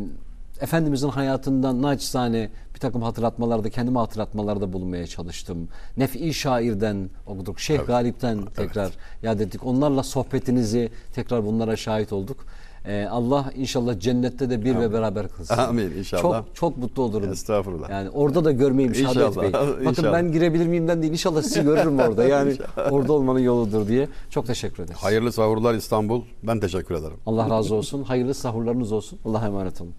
Efendimizin 0.61 1.09
hayatından 1.09 1.81
naçizane 1.81 2.49
bir 2.75 2.79
takım 2.79 3.01
hatırlatmalarda, 3.01 3.69
kendime 3.69 3.99
hatırlatmalarda 3.99 4.73
bulunmaya 4.73 5.07
çalıştım. 5.07 5.69
Nef'i 5.97 6.33
şairden 6.33 7.09
okuduk. 7.25 7.59
Şeyh 7.59 7.85
Galip'ten 7.87 8.45
tekrar 8.45 8.91
yad 9.23 9.39
ettik. 9.39 9.65
Onlarla 9.65 10.03
sohbetinizi 10.03 10.89
tekrar 11.13 11.45
bunlara 11.45 11.75
şahit 11.75 12.13
olduk. 12.13 12.45
Ee, 12.85 13.07
Allah 13.11 13.51
inşallah 13.55 13.99
cennette 13.99 14.49
de 14.49 14.65
bir 14.65 14.79
ve 14.79 14.93
beraber 14.93 15.27
kılsın. 15.27 15.57
Amin, 15.57 15.91
inşallah. 15.91 16.21
Çok 16.21 16.55
çok 16.55 16.77
mutlu 16.77 17.03
olurum. 17.03 17.31
Estağfurullah. 17.31 17.89
Yani 17.89 18.09
orada 18.09 18.45
da 18.45 18.51
görmeyi 18.51 18.89
müşahede 18.89 19.09
İnşallah, 19.09 19.45
etmeyi. 19.45 19.53
Bakın 19.53 19.85
inşallah. 19.89 20.13
ben 20.13 20.31
girebilir 20.31 20.67
miyimden 20.67 21.01
değil. 21.01 21.13
İnşallah 21.13 21.41
sizi 21.41 21.63
görürüm 21.63 21.99
orada. 21.99 22.23
Yani 22.23 22.55
orada 22.91 23.13
olmanın 23.13 23.39
yoludur 23.39 23.87
diye. 23.87 24.07
Çok 24.29 24.47
teşekkür 24.47 24.83
ederiz. 24.83 24.99
Hayırlı 24.99 25.31
sahurlar 25.31 25.73
İstanbul. 25.73 26.21
Ben 26.43 26.59
teşekkür 26.59 26.95
ederim. 26.95 27.17
Allah 27.25 27.49
razı 27.49 27.75
olsun. 27.75 28.03
Hayırlı 28.03 28.33
sahurlarınız 28.33 28.91
olsun. 28.91 29.19
Allah'a 29.25 29.45
emanet 29.45 29.81
olun. 29.81 29.93